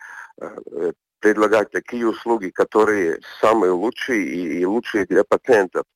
предлагать 1.25 1.71
такие 1.71 2.07
услуги, 2.07 2.51
которые 2.51 3.19
самые 3.41 3.73
лучшие 3.73 4.27
и, 4.27 4.61
и 4.61 4.67
лучшие 4.67 5.07
для 5.07 5.25
пациентов. 5.25 5.87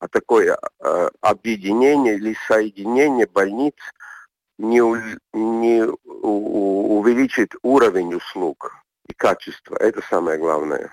А 0.00 0.08
такое 0.08 0.56
э, 0.56 1.10
объединение 1.20 2.14
или 2.14 2.34
соединение 2.46 3.26
больниц 3.26 3.74
не, 4.56 4.80
не 5.34 5.82
у, 5.82 6.98
увеличит 7.00 7.52
уровень 7.62 8.14
услуг 8.14 8.72
и 9.08 9.14
качество. 9.14 9.76
Это 9.76 10.00
самое 10.08 10.38
главное. 10.38 10.90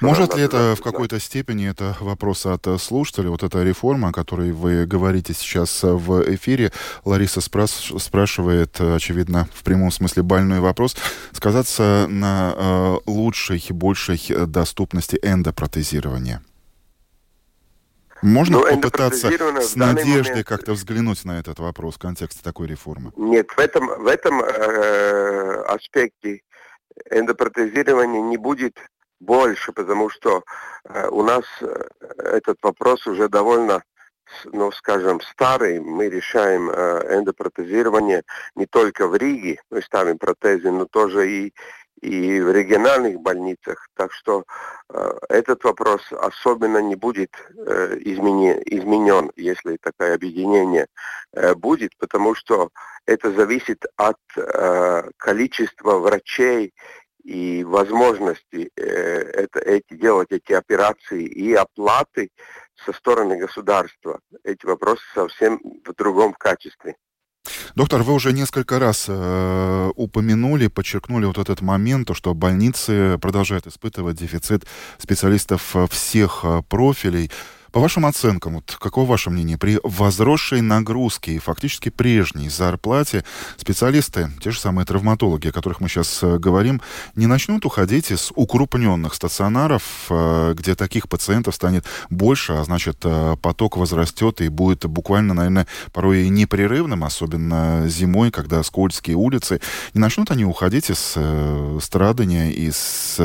Может 0.00 0.34
ли 0.34 0.42
это 0.42 0.74
в 0.74 0.82
какой-то 0.82 1.20
степени, 1.20 1.68
это 1.68 1.96
вопрос 2.00 2.46
от 2.46 2.66
э, 2.66 2.78
слушателя, 2.78 3.28
вот 3.28 3.42
эта 3.42 3.62
реформа, 3.62 4.08
о 4.08 4.12
которой 4.12 4.50
вы 4.50 4.86
говорите 4.86 5.34
сейчас 5.34 5.84
э, 5.84 5.88
в 5.88 6.34
эфире, 6.34 6.72
Лариса 7.04 7.40
спраш- 7.40 7.98
спрашивает, 7.98 8.80
э, 8.80 8.96
очевидно, 8.96 9.46
в 9.54 9.62
прямом 9.62 9.90
смысле 9.90 10.22
больной 10.22 10.60
вопрос, 10.60 10.96
сказаться 11.32 12.06
на 12.08 12.54
э, 12.56 12.96
лучшей, 13.06 13.62
большей 13.70 14.18
доступности 14.46 15.18
эндопротезирования? 15.22 16.42
Можно 18.22 18.58
ну, 18.58 18.66
попытаться 18.66 19.30
с 19.60 19.76
надеждой 19.76 20.30
момент... 20.30 20.46
как-то 20.46 20.72
взглянуть 20.72 21.24
на 21.24 21.38
этот 21.38 21.58
вопрос 21.60 21.94
в 21.96 21.98
контексте 21.98 22.40
такой 22.42 22.66
реформы? 22.66 23.12
Нет, 23.16 23.50
в 23.50 23.58
этом, 23.58 23.86
в 23.86 24.06
этом 24.06 24.42
э, 24.42 25.62
аспекте 25.68 26.40
эндопротезирование 27.10 28.22
не 28.22 28.36
будет 28.36 28.78
больше, 29.20 29.72
потому 29.72 30.10
что 30.10 30.44
э, 30.84 31.08
у 31.08 31.22
нас 31.22 31.44
э, 31.60 31.88
этот 32.18 32.58
вопрос 32.62 33.06
уже 33.06 33.28
довольно, 33.28 33.82
ну, 34.44 34.70
скажем, 34.72 35.20
старый. 35.20 35.80
Мы 35.80 36.08
решаем 36.08 36.70
э, 36.70 37.18
эндопротезирование 37.18 38.22
не 38.54 38.66
только 38.66 39.06
в 39.08 39.16
Риге, 39.16 39.60
мы 39.70 39.82
ставим 39.82 40.18
протезы, 40.18 40.70
но 40.70 40.86
тоже 40.86 41.30
и, 41.30 41.54
и 42.00 42.40
в 42.40 42.52
региональных 42.52 43.20
больницах. 43.20 43.88
Так 43.94 44.12
что 44.12 44.44
э, 44.88 45.10
этот 45.28 45.64
вопрос 45.64 46.02
особенно 46.12 46.78
не 46.78 46.94
будет 46.94 47.30
э, 47.56 47.98
изменен, 48.00 48.62
изменен, 48.64 49.32
если 49.36 49.76
такое 49.80 50.14
объединение 50.14 50.86
э, 51.32 51.54
будет, 51.54 51.96
потому 51.98 52.34
что 52.34 52.70
это 53.06 53.32
зависит 53.32 53.84
от 53.96 54.18
э, 54.36 55.10
количества 55.16 55.98
врачей 55.98 56.72
и 57.24 57.64
возможности 57.64 58.70
э, 58.76 58.82
это, 58.82 59.58
эти, 59.60 59.94
делать 59.94 60.28
эти 60.30 60.52
операции 60.52 61.24
и 61.24 61.52
оплаты 61.52 62.30
со 62.84 62.92
стороны 62.92 63.36
государства. 63.36 64.20
Эти 64.44 64.64
вопросы 64.66 65.02
совсем 65.14 65.60
в 65.84 65.94
другом 65.94 66.32
качестве. 66.32 66.96
Доктор, 67.74 68.02
вы 68.02 68.12
уже 68.14 68.32
несколько 68.32 68.78
раз 68.78 69.06
э, 69.08 69.90
упомянули, 69.94 70.66
подчеркнули 70.66 71.26
вот 71.26 71.38
этот 71.38 71.60
момент, 71.60 72.08
то, 72.08 72.14
что 72.14 72.34
больницы 72.34 73.18
продолжают 73.18 73.66
испытывать 73.66 74.16
дефицит 74.16 74.66
специалистов 74.98 75.76
всех 75.90 76.40
э, 76.42 76.62
профилей. 76.68 77.30
По 77.72 77.80
вашим 77.80 78.06
оценкам, 78.06 78.54
вот 78.54 78.76
каково 78.80 79.10
ваше 79.10 79.28
мнение, 79.28 79.58
при 79.58 79.78
возросшей 79.82 80.62
нагрузке 80.62 81.32
и 81.32 81.38
фактически 81.38 81.90
прежней 81.90 82.48
зарплате 82.48 83.24
специалисты, 83.58 84.30
те 84.42 84.50
же 84.50 84.58
самые 84.58 84.86
травматологи, 84.86 85.48
о 85.48 85.52
которых 85.52 85.80
мы 85.80 85.88
сейчас 85.88 86.22
э, 86.22 86.38
говорим, 86.38 86.80
не 87.14 87.26
начнут 87.26 87.66
уходить 87.66 88.10
из 88.10 88.32
укрупненных 88.34 89.12
стационаров, 89.12 89.82
э, 90.08 90.54
где 90.56 90.74
таких 90.74 91.10
пациентов 91.10 91.54
станет 91.54 91.84
больше, 92.08 92.54
а 92.54 92.64
значит 92.64 93.00
э, 93.04 93.36
поток 93.42 93.76
возрастет 93.76 94.40
и 94.40 94.48
будет 94.48 94.86
буквально, 94.86 95.34
наверное, 95.34 95.66
порой 95.92 96.22
и 96.22 96.28
непрерывным, 96.30 97.04
особенно 97.04 97.86
зимой, 97.86 98.30
когда 98.30 98.62
скользкие 98.62 99.16
улицы. 99.16 99.60
Не 99.92 100.00
начнут 100.00 100.30
они 100.30 100.44
уходить 100.46 100.90
из 100.90 101.16
страдания, 101.84 102.50
из 102.52 103.18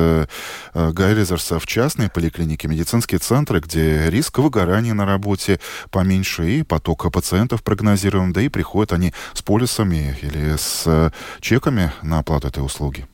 Гайлизерса 0.74 1.60
в 1.60 1.68
частные 1.68 2.10
поликлиники, 2.10 2.68
медицинские 2.68 3.20
центры, 3.20 3.62
где 3.62 4.10
риск 4.10 4.34
выгорания 4.44 4.94
на 4.94 5.06
работе 5.06 5.60
поменьше 5.90 6.44
и 6.46 6.64
потока 6.64 7.10
пациентов 7.10 7.64
прогнозируем, 7.64 8.34
да 8.34 8.42
и 8.42 8.50
приходят 8.50 8.92
они 8.92 9.14
с 9.34 9.42
полисами 9.42 10.18
или 10.22 10.58
с 10.58 10.84
э, 10.86 11.10
чеками 11.40 11.92
на 12.04 12.20
оплату 12.20 12.50
этой 12.50 12.64
услуги. 12.64 13.08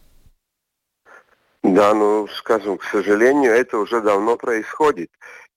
Да, 1.61 1.93
ну, 1.93 2.27
скажем, 2.27 2.77
к 2.77 2.84
сожалению, 2.84 3.51
это 3.51 3.77
уже 3.77 4.01
давно 4.01 4.38
происходит. 4.38 5.09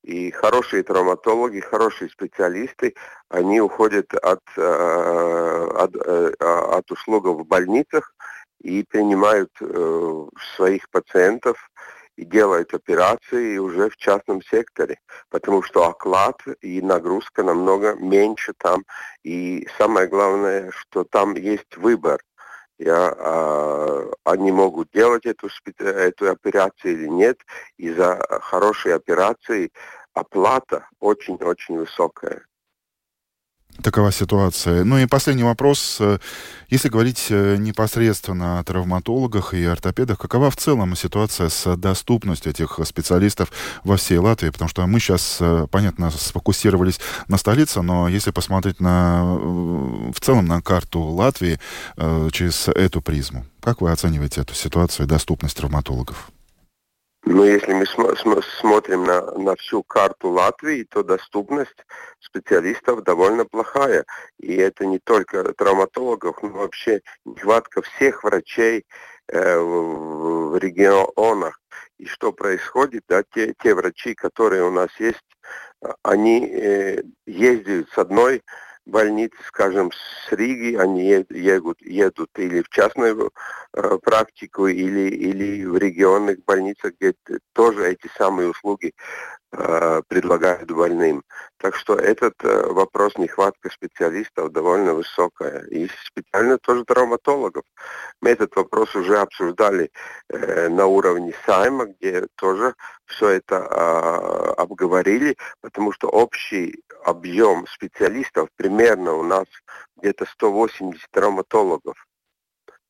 И 0.02 0.30
хорошие 0.32 0.82
травматологи, 0.82 1.60
хорошие 1.60 2.10
специалисты, 2.10 2.94
они 3.28 3.60
уходят 3.60 4.12
от, 4.14 4.40
э, 4.56 5.68
от, 5.78 5.96
э, 5.96 6.32
от 6.38 6.90
услуг 6.90 7.24
в 7.24 7.44
больницах 7.46 8.14
и 8.60 8.84
принимают 8.88 9.50
своих 10.56 10.88
пациентов 10.90 11.56
и 12.16 12.24
делают 12.24 12.74
операции 12.74 13.58
уже 13.58 13.88
в 13.90 13.96
частном 13.96 14.42
секторе, 14.42 14.98
потому 15.30 15.62
что 15.62 15.88
оклад 15.88 16.40
и 16.60 16.82
нагрузка 16.82 17.42
намного 17.42 17.94
меньше 17.94 18.52
там. 18.58 18.84
И 19.22 19.66
самое 19.78 20.06
главное, 20.08 20.70
что 20.72 21.04
там 21.04 21.34
есть 21.34 21.76
выбор. 21.76 22.20
Я, 22.78 23.14
а, 23.16 24.10
они 24.24 24.50
могут 24.50 24.90
делать 24.92 25.24
эту, 25.24 25.48
эту 25.78 26.30
операцию 26.30 26.94
или 26.94 27.06
нет. 27.06 27.38
И 27.76 27.92
за 27.92 28.16
хорошие 28.42 28.94
операции 28.94 29.70
оплата 30.14 30.88
очень-очень 31.00 31.78
высокая. 31.78 32.44
Такова 33.80 34.12
ситуация. 34.12 34.84
Ну 34.84 34.98
и 34.98 35.06
последний 35.06 35.44
вопрос. 35.44 36.00
Если 36.72 36.88
говорить 36.88 37.26
э, 37.28 37.56
непосредственно 37.56 38.58
о 38.58 38.64
травматологах 38.64 39.52
и 39.52 39.62
ортопедах, 39.64 40.18
какова 40.18 40.50
в 40.50 40.56
целом 40.56 40.96
ситуация 40.96 41.50
с 41.50 41.76
доступностью 41.76 42.50
этих 42.50 42.80
специалистов 42.84 43.52
во 43.84 43.98
всей 43.98 44.16
Латвии? 44.16 44.48
Потому 44.48 44.68
что 44.70 44.86
мы 44.86 44.98
сейчас, 44.98 45.36
э, 45.40 45.66
понятно, 45.70 46.10
сфокусировались 46.10 46.98
на 47.28 47.36
столице, 47.36 47.82
но 47.82 48.08
если 48.08 48.30
посмотреть 48.30 48.80
на, 48.80 49.22
в 49.24 50.18
целом 50.20 50.46
на 50.46 50.62
карту 50.62 51.00
Латвии 51.00 51.58
э, 51.98 52.30
через 52.32 52.68
эту 52.68 53.02
призму, 53.02 53.44
как 53.60 53.82
вы 53.82 53.90
оцениваете 53.90 54.40
эту 54.40 54.54
ситуацию 54.54 55.04
и 55.04 55.08
доступность 55.08 55.58
травматологов? 55.58 56.30
Но 57.24 57.44
если 57.44 57.72
мы 57.72 57.86
см 57.86 58.16
см 58.16 58.42
смотрим 58.60 59.04
на, 59.04 59.22
на 59.38 59.54
всю 59.56 59.84
карту 59.84 60.30
Латвии, 60.30 60.82
то 60.84 61.04
доступность 61.04 61.86
специалистов 62.18 63.04
довольно 63.04 63.44
плохая. 63.44 64.04
И 64.40 64.56
это 64.56 64.86
не 64.86 64.98
только 64.98 65.52
травматологов, 65.54 66.42
но 66.42 66.48
вообще 66.48 67.00
нехватка 67.24 67.82
всех 67.82 68.24
врачей 68.24 68.84
э, 69.28 69.58
в, 69.58 70.58
регионах. 70.58 71.60
И 71.98 72.06
что 72.06 72.32
происходит, 72.32 73.04
да, 73.08 73.22
те, 73.22 73.54
те 73.62 73.74
врачи, 73.74 74.14
которые 74.14 74.64
у 74.64 74.72
нас 74.72 74.90
есть, 74.98 75.22
они 76.02 76.46
э, 76.46 77.02
ездят 77.26 77.88
с 77.90 77.98
одной 77.98 78.42
больницы, 78.86 79.36
скажем, 79.46 79.90
с 79.92 80.32
Риги, 80.32 80.76
они 80.76 81.06
едут, 81.06 81.80
едут 81.82 82.30
или 82.36 82.62
в 82.62 82.68
частную 82.68 83.30
э, 83.74 83.98
практику, 84.02 84.66
или, 84.66 85.08
или 85.10 85.64
в 85.64 85.76
регионных 85.76 86.44
больницах, 86.44 86.92
где 86.98 87.14
тоже 87.52 87.92
эти 87.92 88.10
самые 88.16 88.50
услуги 88.50 88.92
э, 89.52 90.02
предлагают 90.08 90.70
больным. 90.70 91.22
Так 91.62 91.76
что 91.76 91.94
этот 91.94 92.34
э, 92.42 92.66
вопрос 92.72 93.16
нехватка 93.16 93.70
специалистов 93.70 94.50
довольно 94.50 94.94
высокая. 94.94 95.64
И 95.66 95.88
специально 96.06 96.58
тоже 96.58 96.84
травматологов. 96.84 97.62
Мы 98.20 98.30
этот 98.30 98.56
вопрос 98.56 98.96
уже 98.96 99.16
обсуждали 99.18 99.92
э, 100.28 100.68
на 100.68 100.86
уровне 100.86 101.32
Сайма, 101.46 101.86
где 101.86 102.26
тоже 102.34 102.74
все 103.06 103.28
это 103.28 103.54
э, 103.54 104.54
обговорили, 104.60 105.36
потому 105.60 105.92
что 105.92 106.08
общий 106.08 106.82
объем 107.04 107.68
специалистов 107.68 108.48
примерно 108.56 109.12
у 109.14 109.22
нас 109.22 109.46
где-то 109.98 110.26
180 110.26 111.00
травматологов. 111.12 111.94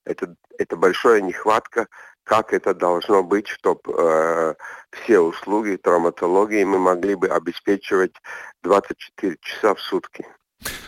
Это, 0.07 0.35
это 0.57 0.77
большая 0.77 1.21
нехватка, 1.21 1.89
как 2.25 2.53
это 2.53 2.73
должно 2.73 3.23
быть, 3.23 3.49
чтобы 3.49 3.81
э, 3.87 4.55
все 4.91 5.21
услуги 5.21 5.77
травматологии 5.77 6.65
мы 6.65 6.79
могли 6.79 7.15
бы 7.15 7.29
обеспечивать 7.29 8.15
24 8.63 9.37
часа 9.41 9.75
в 9.75 9.81
сутки. 9.81 10.25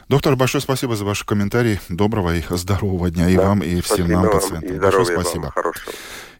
Доктор, 0.09 0.37
большое 0.37 0.63
спасибо 0.63 0.97
за 0.97 1.05
ваши 1.05 1.27
комментарии. 1.27 1.81
Доброго 1.89 2.37
и 2.37 2.43
здорового 2.49 3.11
дня 3.11 3.29
и 3.29 3.37
вам, 3.37 3.61
и 3.61 3.81
всем 3.81 4.09
нам, 4.09 4.31
пациентам. 4.31 4.79
Большое 4.79 5.07
спасибо. 5.07 5.43
Вам. 5.43 5.53
Хорошего. 5.53 5.93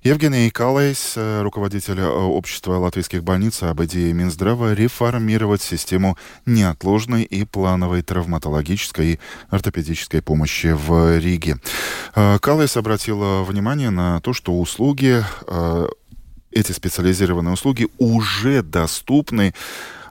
Евгений 0.05 0.51
Калейс, 0.51 1.15
э, 1.17 1.41
руководитель 1.41 1.99
э, 1.99 2.07
общества 2.07 2.75
латвийских 2.75 3.25
больниц, 3.25 3.63
об 3.63 3.83
идее 3.85 4.13
Минздрава 4.13 4.75
реформировать 4.75 5.63
систему 5.63 6.19
неотложной 6.45 7.23
и 7.23 7.47
плановой 7.47 8.03
травматологической 8.03 9.13
и 9.13 9.21
ортопедической 9.49 10.21
помощи 10.21 10.73
в 10.75 11.19
Риге. 11.19 11.57
Э, 12.15 12.39
Калейс 12.39 12.77
обратил 12.77 13.45
внимание 13.45 13.89
на 13.89 14.21
то, 14.21 14.35
что 14.35 14.53
услуги, 14.61 15.25
эти 16.51 16.73
специализированные 16.73 17.55
услуги 17.55 17.89
уже 17.99 18.63
доступны 18.63 19.55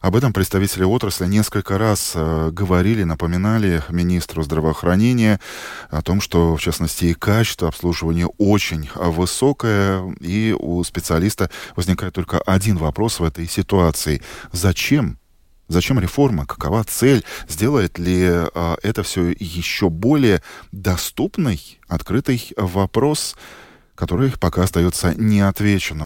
об 0.03 0.17
этом 0.17 0.33
представители 0.33 0.83
отрасли 0.83 1.25
несколько 1.27 1.77
раз 1.77 2.11
э, 2.13 2.49
говорили, 2.51 3.03
напоминали 3.03 3.81
министру 3.87 4.43
здравоохранения 4.43 5.39
о 5.89 6.01
том, 6.01 6.19
что, 6.19 6.57
в 6.57 6.61
частности, 6.61 7.05
и 7.05 7.13
качество 7.13 7.69
обслуживания 7.69 8.27
очень 8.37 8.89
высокое, 8.95 10.13
и 10.19 10.53
у 10.59 10.83
специалиста 10.83 11.49
возникает 11.77 12.13
только 12.13 12.39
один 12.39 12.75
вопрос 12.75 13.21
в 13.21 13.23
этой 13.23 13.47
ситуации. 13.47 14.21
Зачем 14.51 15.17
Зачем 15.69 15.97
реформа? 16.01 16.45
Какова 16.45 16.83
цель? 16.83 17.23
Сделает 17.47 17.97
ли 17.97 18.27
а, 18.27 18.75
это 18.83 19.01
все 19.01 19.29
еще 19.39 19.89
более 19.89 20.43
доступный, 20.73 21.79
открытый 21.87 22.51
вопрос, 22.57 23.37
который 23.95 24.33
пока 24.37 24.63
остается 24.63 25.15
неотвеченным? 25.15 26.05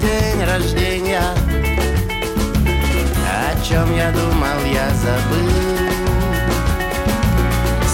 день 0.00 0.44
рождения 0.44 1.34
чем 3.68 3.96
я 3.96 4.10
думал, 4.12 4.64
я 4.72 4.88
забыл. 4.90 5.50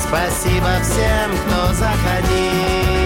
Спасибо 0.07 0.69
всем, 0.83 1.31
кто 1.47 1.73
заходил. 1.73 3.02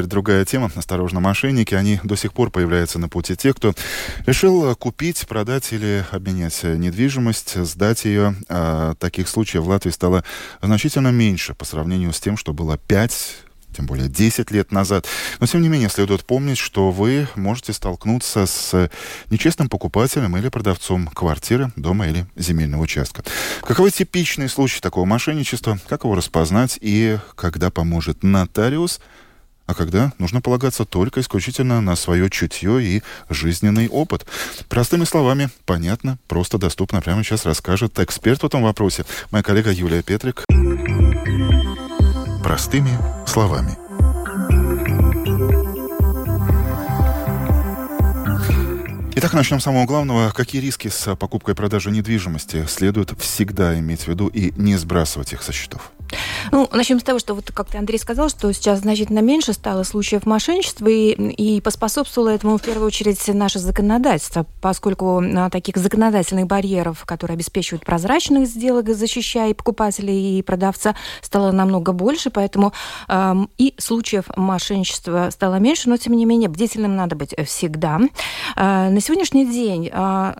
Теперь 0.00 0.08
другая 0.08 0.46
тема. 0.46 0.70
Осторожно, 0.74 1.20
мошенники. 1.20 1.74
Они 1.74 2.00
до 2.02 2.16
сих 2.16 2.32
пор 2.32 2.50
появляются 2.50 2.98
на 2.98 3.10
пути 3.10 3.36
тех, 3.36 3.54
кто 3.56 3.74
решил 4.24 4.74
купить, 4.74 5.26
продать 5.28 5.74
или 5.74 6.06
обменять 6.10 6.62
недвижимость, 6.62 7.62
сдать 7.66 8.06
ее. 8.06 8.34
А 8.48 8.94
таких 8.94 9.28
случаев 9.28 9.64
в 9.64 9.68
Латвии 9.68 9.90
стало 9.90 10.24
значительно 10.62 11.08
меньше 11.08 11.52
по 11.52 11.66
сравнению 11.66 12.14
с 12.14 12.20
тем, 12.20 12.38
что 12.38 12.54
было 12.54 12.78
5 12.78 13.44
тем 13.76 13.84
более 13.84 14.08
10 14.08 14.50
лет 14.50 14.72
назад. 14.72 15.06
Но, 15.38 15.46
тем 15.46 15.60
не 15.60 15.68
менее, 15.68 15.90
следует 15.90 16.24
помнить, 16.24 16.56
что 16.56 16.90
вы 16.90 17.28
можете 17.36 17.74
столкнуться 17.74 18.46
с 18.46 18.90
нечестным 19.28 19.68
покупателем 19.68 20.34
или 20.38 20.48
продавцом 20.48 21.08
квартиры, 21.08 21.72
дома 21.76 22.08
или 22.08 22.26
земельного 22.36 22.80
участка. 22.80 23.22
Каковы 23.60 23.90
типичные 23.90 24.48
случаи 24.48 24.80
такого 24.80 25.04
мошенничества, 25.04 25.78
как 25.88 26.04
его 26.04 26.14
распознать 26.14 26.78
и 26.80 27.18
когда 27.34 27.68
поможет 27.70 28.22
нотариус– 28.22 28.98
а 29.70 29.74
когда 29.74 30.12
нужно 30.18 30.40
полагаться 30.40 30.84
только 30.84 31.20
исключительно 31.20 31.80
на 31.80 31.94
свое 31.94 32.28
чутье 32.28 32.82
и 32.82 33.02
жизненный 33.28 33.88
опыт. 33.88 34.26
Простыми 34.68 35.04
словами, 35.04 35.48
понятно, 35.64 36.18
просто 36.26 36.58
доступно. 36.58 37.00
Прямо 37.00 37.22
сейчас 37.22 37.46
расскажет 37.46 37.96
эксперт 38.00 38.42
в 38.42 38.46
этом 38.46 38.64
вопросе, 38.64 39.04
моя 39.30 39.44
коллега 39.44 39.70
Юлия 39.70 40.02
Петрик. 40.02 40.44
Простыми 42.42 42.90
словами. 43.28 43.78
Итак, 49.14 49.32
начнем 49.34 49.60
с 49.60 49.64
самого 49.64 49.86
главного. 49.86 50.32
Какие 50.32 50.62
риски 50.62 50.88
с 50.88 51.14
покупкой 51.14 51.54
и 51.54 51.56
продажей 51.56 51.92
недвижимости 51.92 52.66
следует 52.66 53.12
всегда 53.20 53.78
иметь 53.78 54.02
в 54.02 54.08
виду 54.08 54.26
и 54.26 54.52
не 54.56 54.76
сбрасывать 54.76 55.32
их 55.32 55.44
со 55.44 55.52
счетов? 55.52 55.92
Ну, 56.52 56.68
начнем 56.72 57.00
с 57.00 57.02
того, 57.02 57.18
что 57.18 57.34
вот 57.34 57.50
как 57.52 57.68
ты, 57.68 57.78
Андрей, 57.78 57.98
сказал, 57.98 58.28
что 58.28 58.52
сейчас 58.52 58.80
значительно 58.80 59.20
меньше 59.20 59.52
стало 59.52 59.82
случаев 59.82 60.26
мошенничества, 60.26 60.88
и, 60.88 61.12
и 61.12 61.60
поспособствовало 61.60 62.30
этому 62.30 62.58
в 62.58 62.62
первую 62.62 62.86
очередь 62.86 63.26
наше 63.28 63.58
законодательство, 63.58 64.46
поскольку 64.60 65.20
а, 65.20 65.50
таких 65.50 65.76
законодательных 65.76 66.46
барьеров, 66.46 67.04
которые 67.04 67.34
обеспечивают 67.36 67.84
прозрачность 67.84 68.52
сделок, 68.52 68.88
защищая 68.88 69.50
и 69.50 69.54
покупателей, 69.54 70.38
и 70.38 70.42
продавца, 70.42 70.94
стало 71.22 71.52
намного 71.52 71.92
больше, 71.92 72.30
поэтому 72.30 72.72
э, 73.08 73.34
и 73.58 73.74
случаев 73.78 74.24
мошенничества 74.36 75.28
стало 75.30 75.56
меньше, 75.56 75.88
но 75.88 75.96
тем 75.96 76.14
не 76.14 76.24
менее 76.24 76.48
бдительным 76.48 76.96
надо 76.96 77.16
быть 77.16 77.34
всегда. 77.46 78.00
Э, 78.56 78.90
на 78.90 79.00
сегодняшний 79.00 79.46
день 79.46 79.90
э, 79.92 80.34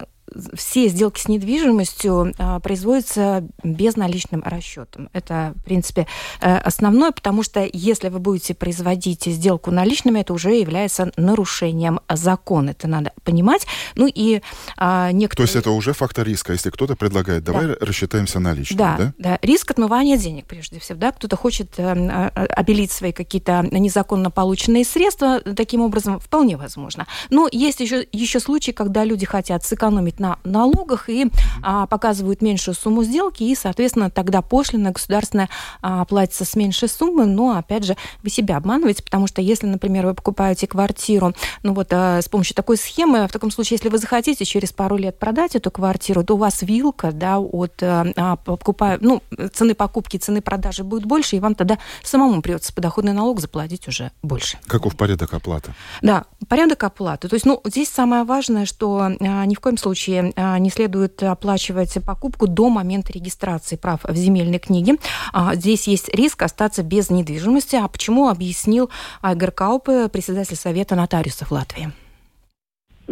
все 0.55 0.89
сделки 0.89 1.21
с 1.21 1.29
недвижимостью 1.29 2.35
а, 2.39 2.61
производятся 2.61 3.45
безналичным 3.63 4.43
расчетом. 4.45 5.09
Это, 5.13 5.55
в 5.57 5.65
принципе, 5.65 6.07
э, 6.41 6.57
основное, 6.57 7.13
потому 7.13 7.43
что 7.43 7.69
если 7.73 8.09
вы 8.09 8.19
будете 8.19 8.55
производить 8.55 9.25
сделку 9.25 9.71
наличными, 9.71 10.21
это 10.21 10.33
уже 10.33 10.55
является 10.55 11.13
нарушением 11.17 12.01
закона. 12.09 12.71
Это 12.71 12.89
надо 12.89 13.13
понимать. 13.25 13.67
Ну 13.95 14.11
и 14.13 14.43
а, 14.77 15.11
некоторые... 15.13 15.47
То 15.47 15.55
есть 15.55 15.57
это 15.57 15.71
уже 15.71 15.93
фактор 15.93 16.27
риска, 16.27 16.53
если 16.53 16.71
кто-то 16.71 16.97
предлагает, 16.97 17.45
давай 17.45 17.67
да. 17.67 17.77
рассчитаемся 17.81 18.41
наличными, 18.41 18.79
да, 18.79 18.97
да? 18.97 19.13
Да, 19.19 19.39
риск 19.43 19.71
отмывания 19.71 20.17
денег, 20.17 20.47
прежде 20.47 20.79
всего, 20.79 20.99
да, 20.99 21.13
кто-то 21.13 21.37
хочет 21.37 21.79
э, 21.79 21.83
а, 21.85 22.29
обелить 22.57 22.93
свои 22.93 23.13
какие-то 23.13 23.67
незаконно 23.71 24.31
полученные 24.31 24.85
средства, 24.85 25.41
таким 25.41 25.81
образом, 25.81 26.21
вполне 26.21 26.57
возможно. 26.57 27.07
Но 27.31 27.49
есть 27.51 27.81
еще, 27.81 28.07
еще 28.13 28.41
случаи, 28.41 28.71
когда 28.71 29.05
люди 29.05 29.27
хотят 29.27 29.65
сэкономить 29.65 30.20
на 30.21 30.39
налогах 30.45 31.09
и 31.09 31.31
а, 31.63 31.87
показывают 31.87 32.43
меньшую 32.43 32.75
сумму 32.75 33.03
сделки, 33.03 33.43
и, 33.43 33.55
соответственно, 33.55 34.11
тогда 34.11 34.43
пошлина 34.43 34.93
государственная 34.93 35.49
а, 35.83 36.05
платится 36.05 36.45
с 36.45 36.55
меньшей 36.55 36.89
суммы, 36.89 37.27
но, 37.27 37.57
опять 37.57 37.85
же, 37.85 37.97
вы 38.23 38.31
себя 38.31 38.57
обманываете, 38.57 39.03
потому 39.03 39.27
что 39.27 39.41
если, 39.43 39.67
например, 39.67 40.07
вы 40.07 40.15
покупаете 40.15 40.67
квартиру, 40.67 41.35
ну 41.63 41.75
вот 41.75 41.89
а, 41.93 42.21
с 42.21 42.29
помощью 42.29 42.55
такой 42.55 42.77
схемы, 42.77 43.27
в 43.27 43.33
таком 43.33 43.51
случае, 43.51 43.77
если 43.77 43.89
вы 43.89 43.99
захотите 43.99 44.45
через 44.45 44.73
пару 44.73 44.97
лет 44.97 45.19
продать 45.19 45.57
эту 45.57 45.71
квартиру, 45.71 46.23
то 46.23 46.35
у 46.35 46.39
вас 46.39 46.63
вилка, 46.63 47.13
да, 47.13 47.39
от 47.39 47.83
а, 47.83 48.07
а 48.17 48.37
покупая, 48.37 48.99
ну, 49.01 49.23
цены 49.53 49.75
покупки, 49.75 50.19
цены 50.19 50.43
продажи 50.43 50.85
будет 50.85 51.07
больше, 51.07 51.37
и 51.37 51.41
вам 51.41 51.55
тогда 51.55 51.79
самому 52.03 52.43
придется 52.43 52.73
подоходный 52.73 53.13
налог 53.13 53.41
заплатить 53.41 53.89
уже 53.89 54.13
больше. 54.23 54.59
Каков 54.67 54.97
порядок 54.97 55.35
оплаты? 55.35 55.75
Да, 56.03 56.25
порядок 56.49 56.85
оплаты. 56.85 57.29
То 57.29 57.35
есть, 57.35 57.47
ну, 57.47 57.61
здесь 57.65 57.89
самое 57.89 58.25
важное, 58.25 58.67
что 58.67 58.99
а, 59.01 59.45
ни 59.47 59.55
в 59.55 59.61
коем 59.61 59.77
случае 59.79 60.10
случае 60.11 60.33
а, 60.37 60.59
не 60.59 60.71
следует 60.71 61.23
оплачивать 61.23 61.97
покупку 62.05 62.47
до 62.47 62.69
момента 62.69 63.13
регистрации 63.13 63.77
прав 63.77 64.01
в 64.05 64.15
земельной 64.15 64.59
книге. 64.59 64.97
А, 65.33 65.55
здесь 65.55 65.87
есть 65.87 66.09
риск 66.15 66.43
остаться 66.43 66.83
без 66.83 67.11
недвижимости. 67.11 67.77
А 67.77 67.89
почему, 67.89 68.29
объяснил 68.29 68.91
Айгар 69.23 69.53
Каупе, 69.53 70.09
председатель 70.09 70.57
Совета 70.57 70.95
нотариусов 70.95 71.51
Латвии 71.51 71.93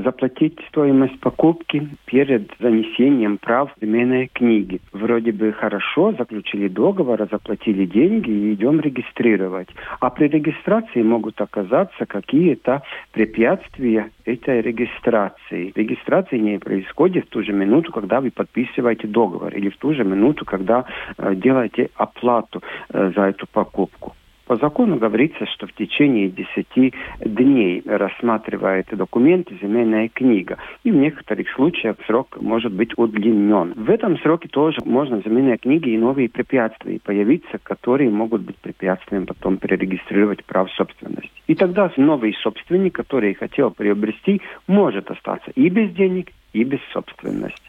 заплатить 0.03 0.59
стоимость 0.69 1.19
покупки 1.21 1.89
перед 2.07 2.51
занесением 2.61 3.39
прав 3.39 3.71
в 3.77 3.81
земельной 3.81 4.29
книги. 4.33 4.81
Вроде 4.93 5.33
бы 5.33 5.53
хорошо, 5.53 6.13
заключили 6.13 6.69
договор, 6.69 7.27
заплатили 7.31 7.85
деньги 7.85 8.31
и 8.31 8.55
идем 8.55 8.81
регистрировать. 8.81 9.69
А 10.01 10.11
при 10.11 10.29
регистрации 10.29 11.03
могут 11.03 11.41
оказаться 11.41 12.07
какие-то 12.07 12.83
препятствия 13.13 14.11
этой 14.25 14.61
регистрации. 14.61 15.73
Регистрация 15.75 16.39
не 16.39 16.59
происходит 16.59 17.27
в 17.27 17.29
ту 17.31 17.43
же 17.43 17.53
минуту, 17.53 17.93
когда 17.93 18.21
вы 18.21 18.31
подписываете 18.31 19.09
договор, 19.09 19.53
или 19.55 19.69
в 19.69 19.77
ту 19.79 19.95
же 19.95 20.05
минуту, 20.05 20.45
когда 20.45 20.85
э, 21.17 21.35
делаете 21.35 21.91
оплату 21.97 22.63
э, 22.91 23.13
за 23.15 23.23
эту 23.23 23.47
покупку. 23.47 24.15
По 24.49 24.57
закону 24.57 24.97
говорится, 24.97 25.45
что 25.45 25.67
в 25.67 25.75
течение 25.75 26.31
10 26.31 26.95
дней 27.21 27.83
рассматривает 27.85 28.87
документы 28.91 29.59
земельная 29.61 30.09
книга. 30.09 30.57
И 30.85 30.91
в 30.91 30.97
некоторых 30.97 31.51
случаях 31.51 31.97
срок 32.07 32.39
может 32.41 32.73
быть 32.73 32.97
удлинен. 32.97 33.75
В 33.77 33.91
этом 33.91 34.19
сроке 34.21 34.49
тоже 34.49 34.79
можно 34.87 35.21
в 35.21 35.25
земельной 35.25 35.59
книге 35.59 35.93
и 35.93 35.99
новые 35.99 36.31
препятствия 36.31 36.99
появиться, 36.99 37.59
которые 37.63 38.09
могут 38.09 38.41
быть 38.41 38.57
препятствием 38.57 39.27
потом 39.27 39.59
перерегистрировать 39.59 40.43
прав 40.47 40.71
собственности. 40.73 41.31
И 41.47 41.55
тогда 41.55 41.93
новый 41.99 42.35
собственник, 42.43 42.95
который 42.95 43.35
хотел 43.35 43.71
приобрести, 43.71 44.41
может 44.67 45.11
остаться 45.11 45.51
и 45.57 45.69
без 45.69 45.91
денег, 45.93 46.33
и 46.55 46.65
без 46.65 46.81
собственности. 46.95 47.68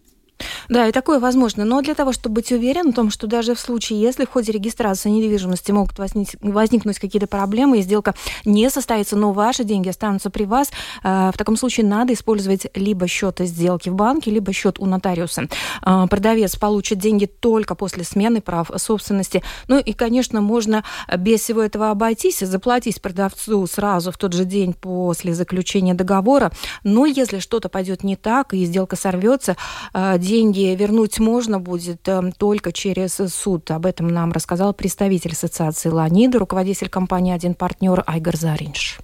Да, 0.69 0.87
и 0.87 0.91
такое 0.91 1.19
возможно. 1.19 1.65
Но 1.65 1.81
для 1.81 1.95
того, 1.95 2.13
чтобы 2.13 2.35
быть 2.35 2.51
уверен 2.51 2.91
в 2.91 2.95
том, 2.95 3.09
что 3.09 3.27
даже 3.27 3.55
в 3.55 3.59
случае, 3.59 4.01
если 4.01 4.25
в 4.25 4.29
ходе 4.29 4.51
регистрации 4.51 5.09
недвижимости 5.09 5.71
могут 5.71 5.97
возникнуть 5.97 6.99
какие-то 6.99 7.27
проблемы, 7.27 7.79
и 7.79 7.81
сделка 7.81 8.13
не 8.45 8.69
состоится, 8.69 9.15
но 9.15 9.33
ваши 9.33 9.63
деньги 9.63 9.89
останутся 9.89 10.29
при 10.29 10.45
вас, 10.45 10.71
э, 11.03 11.31
в 11.33 11.37
таком 11.37 11.57
случае 11.57 11.85
надо 11.85 12.13
использовать 12.13 12.67
либо 12.75 13.07
счет 13.07 13.39
сделки 13.39 13.89
в 13.89 13.95
банке, 13.95 14.31
либо 14.31 14.53
счет 14.53 14.79
у 14.79 14.85
нотариуса. 14.85 15.47
Э, 15.85 16.05
продавец 16.09 16.55
получит 16.55 16.99
деньги 16.99 17.25
только 17.25 17.75
после 17.75 18.03
смены 18.03 18.41
прав 18.41 18.69
собственности. 18.77 19.43
Ну 19.67 19.79
и, 19.79 19.93
конечно, 19.93 20.41
можно 20.41 20.83
без 21.17 21.41
всего 21.41 21.61
этого 21.61 21.89
обойтись 21.89 22.41
и 22.41 22.45
заплатить 22.45 23.01
продавцу 23.01 23.65
сразу 23.67 24.11
в 24.11 24.17
тот 24.17 24.33
же 24.33 24.45
день 24.45 24.73
после 24.73 25.33
заключения 25.33 25.93
договора. 25.93 26.51
Но 26.83 27.05
если 27.05 27.39
что-то 27.39 27.69
пойдет 27.69 28.03
не 28.03 28.15
так 28.15 28.53
и 28.53 28.65
сделка 28.65 28.95
сорвется, 28.95 29.57
э, 29.93 30.17
деньги 30.29 30.75
вернуть 30.77 31.19
можно 31.19 31.59
будет 31.59 32.07
эм, 32.07 32.31
только 32.31 32.71
через 32.71 33.13
суд. 33.13 33.71
Об 33.71 33.87
этом 33.87 34.09
нам 34.09 34.31
рассказал 34.31 34.73
представитель 34.73 35.31
ассоциации 35.31 35.89
«Ланида», 35.89 36.37
руководитель 36.37 36.87
компании 36.87 37.33
«Один 37.33 37.55
партнер» 37.55 38.03
Айгар 38.05 38.37
Заринш. 38.37 38.99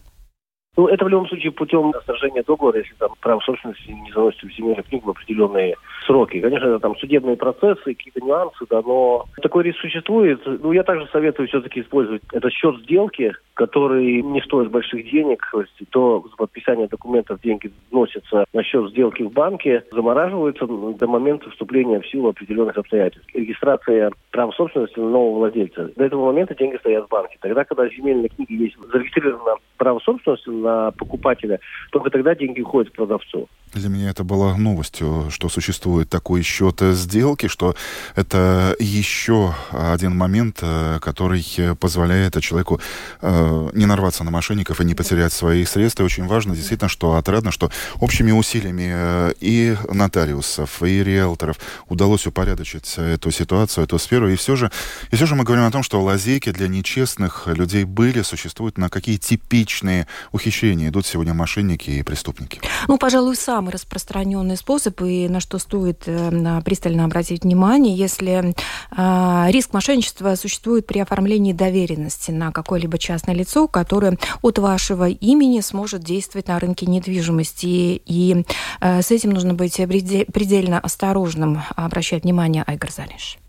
Ну, 0.78 0.88
это 0.88 1.06
в 1.06 1.08
любом 1.08 1.28
случае 1.28 1.52
путем 1.52 1.94
сражения 2.06 2.44
договора, 2.44 2.80
если 2.80 2.94
там 2.96 3.12
право 3.22 3.40
собственности 3.40 3.90
не 3.90 4.12
заносится 4.12 4.48
в 4.48 4.52
земельную 4.52 4.84
книгу 4.84 5.08
в 5.08 5.12
определенные 5.12 5.76
сроки. 6.06 6.42
Конечно, 6.42 6.68
это 6.68 6.80
там 6.80 6.98
судебные 6.98 7.38
процессы, 7.38 7.82
какие-то 7.84 8.22
нюансы, 8.22 8.66
да, 8.70 8.82
но 8.82 9.26
такой 9.42 9.64
риск 9.64 9.80
существует. 9.80 10.42
Ну, 10.46 10.72
я 10.72 10.84
также 10.84 11.08
советую 11.08 11.48
все-таки 11.48 11.82
использовать 11.82 12.22
этот 12.32 12.52
счет 12.52 12.78
сделки, 12.82 13.34
который 13.54 14.22
не 14.22 14.42
стоит 14.42 14.70
больших 14.70 15.10
денег. 15.10 15.48
То 15.52 15.62
есть 15.62 15.92
до 15.92 16.24
подписания 16.38 16.88
документов 16.88 17.40
деньги 17.42 17.72
вносятся 17.90 18.46
на 18.54 18.64
счет 18.64 18.90
сделки 18.92 19.24
в 19.24 19.32
банке, 19.32 19.84
замораживаются 19.92 20.68
до 20.68 21.08
момента 21.08 21.50
вступления 21.50 22.02
в 22.02 22.08
силу 22.08 22.30
определенных 22.30 22.78
обстоятельств. 22.78 23.28
Регистрация 23.34 24.12
права 24.32 24.52
собственности 24.52 25.00
на 25.00 25.10
нового 25.10 25.40
владельца. 25.40 25.92
До 25.96 26.04
этого 26.04 26.26
момента 26.26 26.54
деньги 26.56 26.78
стоят 26.78 27.06
в 27.06 27.10
банке. 27.10 27.38
Тогда, 27.40 27.64
когда 27.64 27.88
в 27.88 27.94
земельной 27.94 28.30
книге 28.30 28.56
есть 28.56 28.76
зарегистрировано 28.92 29.56
право 29.78 30.00
собственности 30.00 30.50
на 30.66 30.92
покупателя, 30.92 31.60
только 31.92 32.10
тогда 32.10 32.36
деньги 32.36 32.62
уходят 32.62 32.92
к 32.92 32.96
продавцу. 32.96 33.48
Для 33.74 33.90
меня 33.90 34.10
это 34.10 34.24
была 34.24 34.56
новостью, 34.56 35.28
что 35.32 35.50
существует 35.50 36.10
такой 36.10 36.44
счет 36.44 36.80
сделки, 36.80 37.48
что 37.48 37.76
это 38.16 38.74
еще 38.80 39.54
один 39.72 40.16
момент, 40.16 40.60
э, 40.62 41.00
который 41.02 41.44
позволяет 41.78 42.42
человеку 42.42 42.80
э, 43.22 43.70
не 43.74 43.86
нарваться 43.86 44.24
на 44.24 44.32
мошенников 44.32 44.80
и 44.80 44.86
не 44.86 44.96
потерять 44.96 45.34
свои 45.34 45.66
средства. 45.66 46.04
И 46.04 46.06
очень 46.06 46.26
важно, 46.26 46.56
действительно, 46.56 46.88
что 46.88 47.16
отрадно, 47.16 47.52
что 47.52 47.70
общими 48.00 48.32
усилиями 48.32 48.92
э, 48.94 49.34
и 49.42 49.76
нотариусов, 49.92 50.82
и 50.82 51.04
риэлторов 51.04 51.58
удалось 51.90 52.26
упорядочить 52.28 52.96
эту 52.98 53.30
ситуацию, 53.32 53.84
эту 53.84 54.00
сферу. 54.00 54.30
И 54.30 54.38
все 54.38 54.56
же, 54.56 54.72
и 55.12 55.18
все 55.18 55.26
же 55.26 55.36
мы 55.36 55.44
говорим 55.44 55.66
о 55.66 55.72
том, 55.72 55.84
что 55.84 56.02
лазейки 56.02 56.52
для 56.52 56.70
нечестных 56.70 57.48
людей 57.48 57.84
были, 57.84 58.22
существуют, 58.22 58.78
на 58.78 58.90
какие 58.90 59.18
типичные 59.18 60.08
ухищрения 60.32 60.55
идут 60.64 61.06
сегодня 61.06 61.34
мошенники 61.34 61.90
и 61.90 62.04
преступники. 62.04 62.62
Ну, 62.88 62.98
пожалуй, 62.98 63.36
сам 63.36 63.66
самый 63.66 63.72
распространенный 63.72 64.58
способ 64.58 65.02
и 65.02 65.28
на 65.28 65.40
что 65.40 65.58
стоит 65.58 66.04
э, 66.08 66.62
пристально 66.64 67.06
обратить 67.06 67.44
внимание, 67.44 67.96
если 67.96 68.54
э, 68.96 69.52
риск 69.52 69.74
мошенничества 69.74 70.36
существует 70.36 70.86
при 70.86 71.00
оформлении 71.00 71.54
доверенности 71.54 72.32
на 72.32 72.52
какое-либо 72.52 72.98
частное 72.98 73.34
лицо, 73.34 73.68
которое 73.68 74.20
от 74.42 74.60
вашего 74.60 75.08
имени 75.10 75.62
сможет 75.62 76.04
действовать 76.04 76.50
на 76.50 76.60
рынке 76.60 76.86
недвижимости. 76.86 78.02
И 78.06 78.46
э, 78.82 79.02
с 79.02 79.10
этим 79.10 79.32
нужно 79.32 79.54
быть 79.54 79.78
предельно 79.78 80.80
осторожным, 80.80 81.64
обращать 81.76 82.24
внимание, 82.24 82.64
Айгар 82.68 82.92
Залиш 82.92 83.40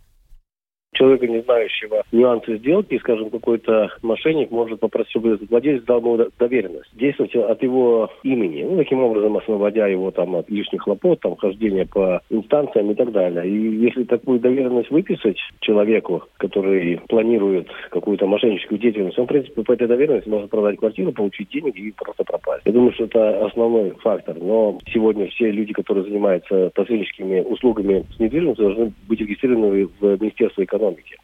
человека, 0.97 1.27
не 1.27 1.41
знающего 1.43 2.03
нюансы 2.13 2.57
сделки, 2.59 2.99
скажем, 2.99 3.31
какой-то 3.31 3.91
мошенник 4.03 4.51
может 4.51 4.81
попросить, 4.81 5.11
чтобы 5.11 5.39
владелец 5.49 5.85
дал 5.85 6.01
ему 6.01 6.19
доверенность, 6.39 6.91
действовать 6.95 7.35
от 7.37 7.63
его 7.63 8.11
имени, 8.23 8.65
ну, 8.65 8.77
таким 8.77 9.03
образом 9.03 9.37
освободя 9.37 9.87
его 9.87 10.11
там 10.11 10.35
от 10.37 10.51
лишних 10.51 10.83
хлопот, 10.83 11.21
там, 11.21 11.37
хождения 11.37 11.87
по 11.87 12.21
инстанциям 12.31 12.91
и 12.91 12.95
так 12.95 13.13
далее. 13.13 13.47
И 13.47 13.77
если 13.77 14.05
такую 14.05 14.41
доверенность 14.41 14.91
выписать 14.91 15.39
человеку, 15.61 16.25
который 16.39 17.01
планирует 17.09 17.69
какую-то 17.91 18.27
мошенническую 18.27 18.79
деятельность, 18.79 19.19
он, 19.19 19.27
в 19.27 19.29
принципе, 19.29 19.63
по 19.63 19.73
этой 19.73 19.87
доверенности 19.87 20.29
может 20.29 20.51
продать 20.51 20.79
квартиру, 20.79 21.13
получить 21.13 21.51
деньги 21.51 21.81
и 21.81 21.93
просто 21.93 22.25
пропасть. 22.25 22.63
Я 22.65 22.73
думаю, 22.73 22.93
что 22.93 23.05
это 23.05 23.47
основной 23.47 23.91
фактор. 24.03 24.37
Но 24.41 24.79
сегодня 24.93 25.29
все 25.29 25.51
люди, 25.51 25.73
которые 25.73 26.05
занимаются 26.05 26.71
посредническими 26.75 27.41
услугами 27.41 28.05
с 28.17 28.19
недвижимостью, 28.19 28.67
должны 28.67 28.93
быть 29.09 29.21
регистрированы 29.21 29.89
в 30.01 30.21
Министерстве 30.21 30.65
экономики 30.65 30.86
экономики. 30.87 31.17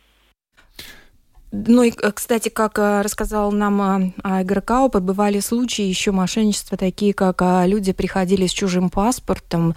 Ну 1.53 1.83
и, 1.83 1.91
э, 1.91 2.13
кстати, 2.13 2.49
как 2.49 2.79
э, 2.79 3.03
рассказал 3.03 3.53
нам 3.53 4.15
э, 4.25 4.41
Игорь 4.41 4.63
Каупа, 4.63 5.01
бывали 5.01 5.39
случаи 5.41 5.85
еще 5.85 6.11
мошенничества, 6.11 6.79
такие 6.79 7.13
как 7.13 7.43
люди 7.67 7.93
приходили 7.93 8.47
с 8.47 8.51
чужим 8.51 8.89
паспортом, 8.89 9.75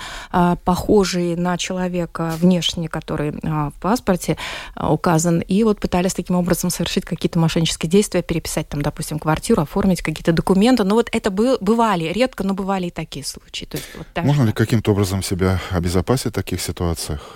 похожие 0.64 1.36
на 1.36 1.58
человека 1.58 2.34
внешне, 2.38 2.88
который 2.88 3.32
в 3.32 3.74
паспорте 3.82 4.38
указан, 4.76 5.42
и 5.42 5.64
вот 5.64 5.80
пытались 5.80 6.14
таким 6.14 6.38
образом 6.38 6.70
совершить 6.70 7.06
какие-то 7.06 7.40
мошеннические 7.40 7.90
действия, 7.90 8.22
переписать 8.22 8.70
там, 8.70 8.82
допустим, 8.82 9.20
квартиру, 9.20 9.62
оформить 9.62 10.02
какие-то 10.02 10.32
документы. 10.32 10.84
Но 10.84 10.96
вот 10.96 11.10
это 11.12 11.30
был, 11.30 11.58
бывали, 11.60 12.06
редко, 12.06 12.44
но 12.44 12.54
бывали 12.54 12.88
и 12.88 12.92
такие 12.92 13.26
случаи. 13.26 13.66
То 13.66 13.78
есть, 13.78 13.90
вот 13.98 14.08
так. 14.14 14.24
Можно 14.24 14.44
ли 14.44 14.52
каким-то 14.54 14.92
образом 14.92 15.22
себя 15.24 15.60
обезопасить 15.72 16.32
в 16.32 16.36
таких 16.36 16.62
ситуациях? 16.62 17.36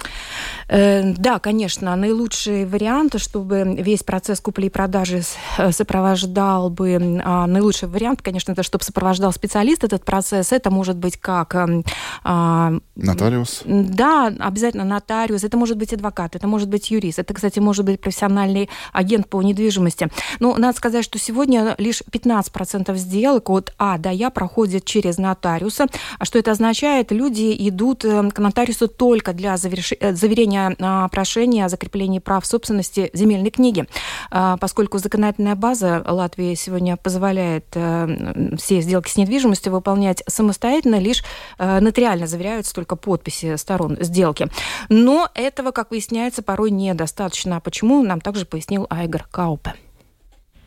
Да, 0.69 1.39
конечно. 1.39 1.95
Наилучший 1.95 2.65
вариант, 2.65 3.19
чтобы 3.19 3.75
весь 3.79 4.03
процесс 4.03 4.39
купли 4.39 4.67
и 4.67 4.69
продажи 4.69 5.23
э, 5.57 5.71
сопровождал 5.71 6.69
бы, 6.69 7.21
а, 7.23 7.47
наилучший 7.47 7.87
вариант, 7.89 8.21
конечно, 8.21 8.51
это 8.51 8.61
чтобы 8.61 8.83
сопровождал 8.83 9.31
специалист 9.31 9.83
этот 9.83 10.05
процесс. 10.05 10.51
Это 10.51 10.69
может 10.69 10.97
быть 10.97 11.17
как... 11.17 11.55
Эм, 11.55 11.83
а, 12.23 12.73
нотариус? 12.95 13.63
Да, 13.65 14.27
обязательно 14.39 14.83
нотариус. 14.83 15.43
Это 15.43 15.57
может 15.57 15.77
быть 15.77 15.91
адвокат, 15.91 16.35
это 16.35 16.47
может 16.47 16.69
быть 16.69 16.91
юрист. 16.91 17.17
Это, 17.17 17.33
кстати, 17.33 17.57
может 17.57 17.85
быть 17.85 17.99
профессиональный 17.99 18.69
агент 18.93 19.27
по 19.27 19.41
недвижимости. 19.41 20.09
Но 20.39 20.55
надо 20.57 20.77
сказать, 20.77 21.03
что 21.03 21.17
сегодня 21.17 21.73
лишь 21.79 22.03
15% 22.11 22.95
сделок 22.95 23.49
от 23.49 23.73
А 23.79 23.97
до 23.97 24.11
Я 24.11 24.29
проходят 24.29 24.85
через 24.85 25.17
нотариуса. 25.17 25.87
А 26.19 26.25
что 26.25 26.37
это 26.37 26.51
означает? 26.51 27.11
Люди 27.11 27.55
идут 27.67 28.05
э, 28.05 28.29
к 28.29 28.37
нотариусу 28.37 28.87
только 28.87 29.33
для 29.33 29.57
заверш... 29.57 29.93
Э, 29.99 30.13
заверения 30.13 30.58
а, 30.79 31.07
прошения 31.09 31.65
о 31.65 31.69
закреплении 31.69 32.19
прав 32.19 32.45
собственности 32.45 33.09
земельной 33.13 33.51
книги. 33.51 33.85
А, 34.31 34.57
поскольку 34.57 34.97
законодательная 34.97 35.55
база 35.55 36.03
Латвии 36.05 36.55
сегодня 36.55 36.97
позволяет 36.97 37.65
э, 37.73 38.55
все 38.57 38.81
сделки 38.81 39.09
с 39.09 39.17
недвижимостью 39.17 39.71
выполнять 39.71 40.23
самостоятельно, 40.27 40.99
лишь 40.99 41.23
э, 41.57 41.79
нотариально 41.79 42.27
заверяются 42.27 42.73
только 42.73 42.95
подписи 42.95 43.55
сторон 43.55 43.97
сделки. 44.01 44.47
Но 44.89 45.29
этого, 45.33 45.71
как 45.71 45.91
выясняется, 45.91 46.43
порой 46.43 46.71
недостаточно. 46.71 47.59
Почему, 47.59 48.03
нам 48.03 48.21
также 48.21 48.45
пояснил 48.45 48.87
Айгар 48.89 49.25
Каупе. 49.31 49.75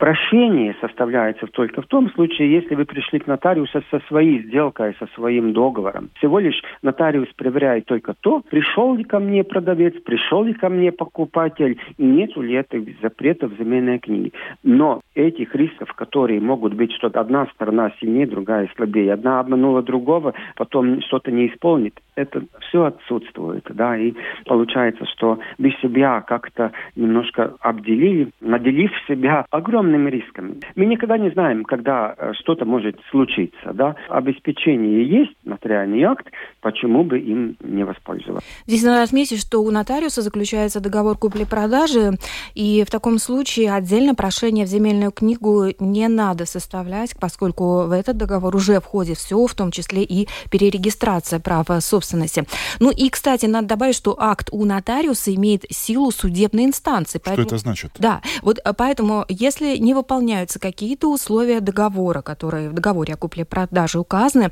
Прошение 0.03 0.75
составляется 0.81 1.47
только 1.47 1.81
в 1.81 1.87
том 1.87 2.11
случае, 2.11 2.51
если 2.51 2.75
вы 2.75 2.87
пришли 2.87 3.21
к 3.21 3.29
нотариусу 3.29 3.85
со 3.89 4.01
своей 4.09 4.43
сделкой, 4.43 4.97
со 4.99 5.07
своим 5.15 5.53
договором. 5.53 6.11
Всего 6.17 6.41
лишь 6.41 6.61
нотариус 6.83 7.29
проверяет 7.37 7.87
только 7.87 8.13
то, 8.21 8.41
пришел 8.41 8.97
ли 8.97 9.05
ко 9.05 9.21
мне 9.21 9.45
продавец, 9.45 9.95
пришел 10.03 10.43
ли 10.43 10.55
ко 10.55 10.71
мне 10.71 10.91
покупатель, 10.91 11.79
и 11.99 12.05
нет 12.05 12.37
ли 12.37 12.57
этих 12.57 13.01
запретов 13.01 13.53
в 13.53 13.59
земельной 13.59 14.01
книге. 14.01 14.33
Но 14.65 15.03
этих 15.15 15.55
рисков, 15.55 15.93
которые 15.93 16.41
могут 16.41 16.75
быть, 16.75 16.91
что 16.95 17.07
одна 17.07 17.47
сторона 17.55 17.93
сильнее, 18.01 18.27
другая 18.27 18.69
слабее, 18.75 19.13
одна 19.13 19.39
обманула 19.39 19.83
другого, 19.85 20.35
потом 20.57 21.01
что-то 21.03 21.31
не 21.31 21.47
исполнит, 21.47 21.95
это 22.17 22.43
все 22.63 22.87
отсутствует. 22.87 23.65
Да? 23.71 23.97
И 23.97 24.15
получается, 24.47 25.07
что 25.15 25.39
вы 25.59 25.71
себя 25.81 26.23
как-то 26.23 26.73
немножко 26.97 27.55
обделили, 27.61 28.31
наделив 28.41 28.91
себя 29.07 29.47
огромным 29.53 29.92
огромными 29.93 30.11
рисками. 30.11 30.61
Мы 30.75 30.87
никогда 30.87 31.19
не 31.19 31.31
знаем, 31.31 31.65
когда 31.65 32.15
э, 32.17 32.33
что-то 32.41 32.65
может 32.65 32.99
случиться. 33.11 33.73
Да? 33.73 33.97
Обеспечение 34.09 35.07
есть, 35.07 35.33
нотариальный 35.45 36.03
акт, 36.03 36.27
почему 36.61 37.05
бы 37.05 37.19
им 37.19 37.57
не 37.61 37.85
воспользоваться. 37.85 38.47
Здесь 38.67 38.83
надо 38.83 39.03
отметить, 39.03 39.41
что 39.41 39.63
у 39.63 39.71
нотариуса 39.71 40.23
заключается 40.23 40.81
договор 40.81 41.17
купли-продажи, 41.17 42.13
и 42.55 42.85
в 42.87 42.91
таком 42.91 43.19
случае 43.19 43.73
отдельно 43.73 44.15
прошение 44.15 44.65
в 44.65 44.69
земельную 44.69 45.13
книгу 45.13 45.67
не 45.79 46.09
надо 46.09 46.47
составлять, 46.47 47.15
поскольку 47.21 47.87
в 47.87 47.93
этот 47.93 48.17
договор 48.17 48.55
уже 48.57 48.81
входит 48.81 49.19
все, 49.19 49.47
в 49.47 49.55
том 49.55 49.71
числе 49.71 50.03
и 50.03 50.29
перерегистрация 50.51 51.41
права 51.41 51.81
собственности. 51.81 52.45
Ну 52.81 52.91
и, 52.91 53.09
кстати, 53.11 53.47
надо 53.47 53.69
добавить, 53.69 53.97
что 53.97 54.17
акт 54.19 54.49
у 54.53 54.65
нотариуса 54.65 55.35
имеет 55.35 55.65
силу 55.71 56.11
судебной 56.11 56.65
инстанции. 56.65 57.19
Что 57.19 57.31
поэтому, 57.31 57.47
это 57.47 57.59
значит? 57.59 57.93
Да, 57.99 58.21
вот 58.43 58.59
э, 58.65 58.73
поэтому, 58.77 59.25
если 59.29 59.72
не 59.79 59.95
выполняются 59.95 60.59
какие-то 60.59 61.11
условия 61.11 61.61
договора, 61.61 62.23
которые 62.23 62.71
в 62.71 62.75
договоре 62.75 63.15
о 63.15 63.17
купле-продаже 63.17 63.99
указаны. 63.99 64.51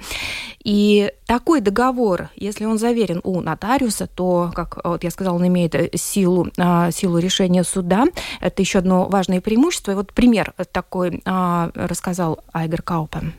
И 0.64 1.12
такой 1.26 1.60
договор, 1.60 2.30
если 2.36 2.64
он 2.64 2.78
заверен 2.78 3.20
у 3.24 3.40
нотариуса, 3.40 4.06
то, 4.06 4.50
как 4.54 4.84
вот 4.84 5.04
я 5.04 5.10
сказала, 5.10 5.36
он 5.36 5.46
имеет 5.46 5.74
силу, 5.94 6.48
а, 6.58 6.90
силу 6.90 7.18
решения 7.18 7.64
суда. 7.64 8.04
Это 8.40 8.62
еще 8.62 8.78
одно 8.78 9.08
важное 9.08 9.40
преимущество. 9.40 9.92
И 9.92 9.94
вот 9.94 10.12
пример 10.12 10.54
такой 10.72 11.22
а, 11.24 11.70
рассказал 11.74 12.40
Айгер 12.52 12.82
Каупен. 12.82 13.34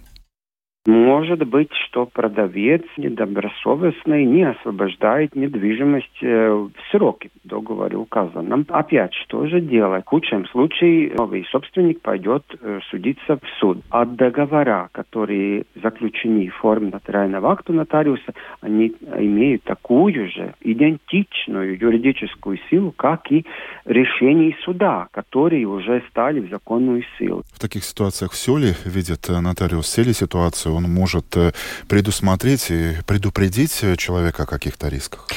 Может 0.88 1.48
быть, 1.48 1.70
что 1.88 2.08
продавец 2.08 2.82
недобросовестный 2.98 4.26
не 4.26 4.50
освобождает 4.50 5.36
недвижимость 5.36 6.24
э, 6.24 6.50
в 6.50 6.72
сроки 6.90 7.30
в 7.44 7.48
договоре 7.48 7.98
указанном. 7.98 8.66
Опять, 8.68 9.14
что 9.14 9.46
же 9.46 9.62
делать? 9.62 10.04
В 10.06 10.10
худшем 10.10 10.48
случае 10.48 11.14
новый 11.16 11.46
собственник 11.52 12.02
пойдет 12.02 12.44
э, 12.60 12.80
судиться 12.90 13.38
в 13.38 13.60
суд. 13.60 13.78
А 13.92 14.06
договора, 14.06 14.90
которые 14.92 15.66
заключены 15.76 16.50
в 16.50 16.56
форме 16.56 16.90
нотариального 16.90 17.52
акта 17.52 17.74
нотариуса, 17.74 18.34
они 18.62 18.92
имеют 19.18 19.62
такую 19.64 20.32
же 20.32 20.56
идентичную 20.62 21.78
юридическую 21.80 22.58
силу, 22.72 22.92
как 22.92 23.32
и 23.32 23.46
решения 23.86 24.58
суда, 24.64 25.10
которые 25.12 25.68
уже 25.68 26.02
стали 26.10 26.40
в 26.40 26.50
законную 26.50 27.04
силу. 27.20 27.44
В 27.54 27.60
таких 27.60 27.84
ситуациях 27.84 28.32
все 28.32 28.58
ли 28.58 28.74
видит 28.84 29.30
э, 29.30 29.40
нотариус, 29.40 29.86
все 29.86 30.02
ли 30.02 30.14
ситуации 30.14 30.71
он 30.72 30.84
может 30.84 31.26
э, 31.36 31.52
предусмотреть 31.88 32.72
и 32.72 32.98
предупредить 33.06 33.84
человека 33.98 34.44
о 34.44 34.46
каких-то 34.46 34.88
рисках. 34.88 35.28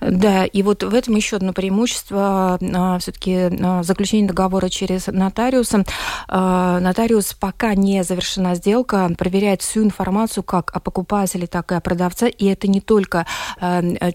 Да, 0.00 0.44
и 0.44 0.62
вот 0.62 0.82
в 0.82 0.94
этом 0.94 1.16
еще 1.16 1.36
одно 1.36 1.52
преимущество 1.52 2.58
а, 2.60 2.98
все-таки 2.98 3.50
а, 3.60 3.82
заключение 3.82 4.28
договора 4.28 4.68
через 4.68 5.06
нотариуса. 5.06 5.84
А, 6.28 6.80
нотариус, 6.80 7.34
пока 7.34 7.74
не 7.74 8.04
завершена 8.04 8.54
сделка, 8.54 9.10
проверяет 9.16 9.62
всю 9.62 9.82
информацию 9.82 10.42
как 10.42 10.70
о 10.74 10.80
покупателе, 10.80 11.46
так 11.46 11.72
и 11.72 11.74
о 11.74 11.80
продавце. 11.80 12.28
И 12.28 12.46
это 12.46 12.68
не 12.68 12.80
только 12.80 13.26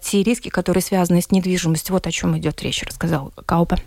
те 0.01 0.23
риски, 0.23 0.49
которые 0.49 0.81
связаны 0.83 1.21
с 1.21 1.31
недвижимостью. 1.31 1.93
Вот 1.93 2.07
о 2.07 2.11
чем 2.11 2.37
идет 2.37 2.61
речь, 2.61 2.83
рассказал 2.83 3.33
Каупа. 3.45 3.77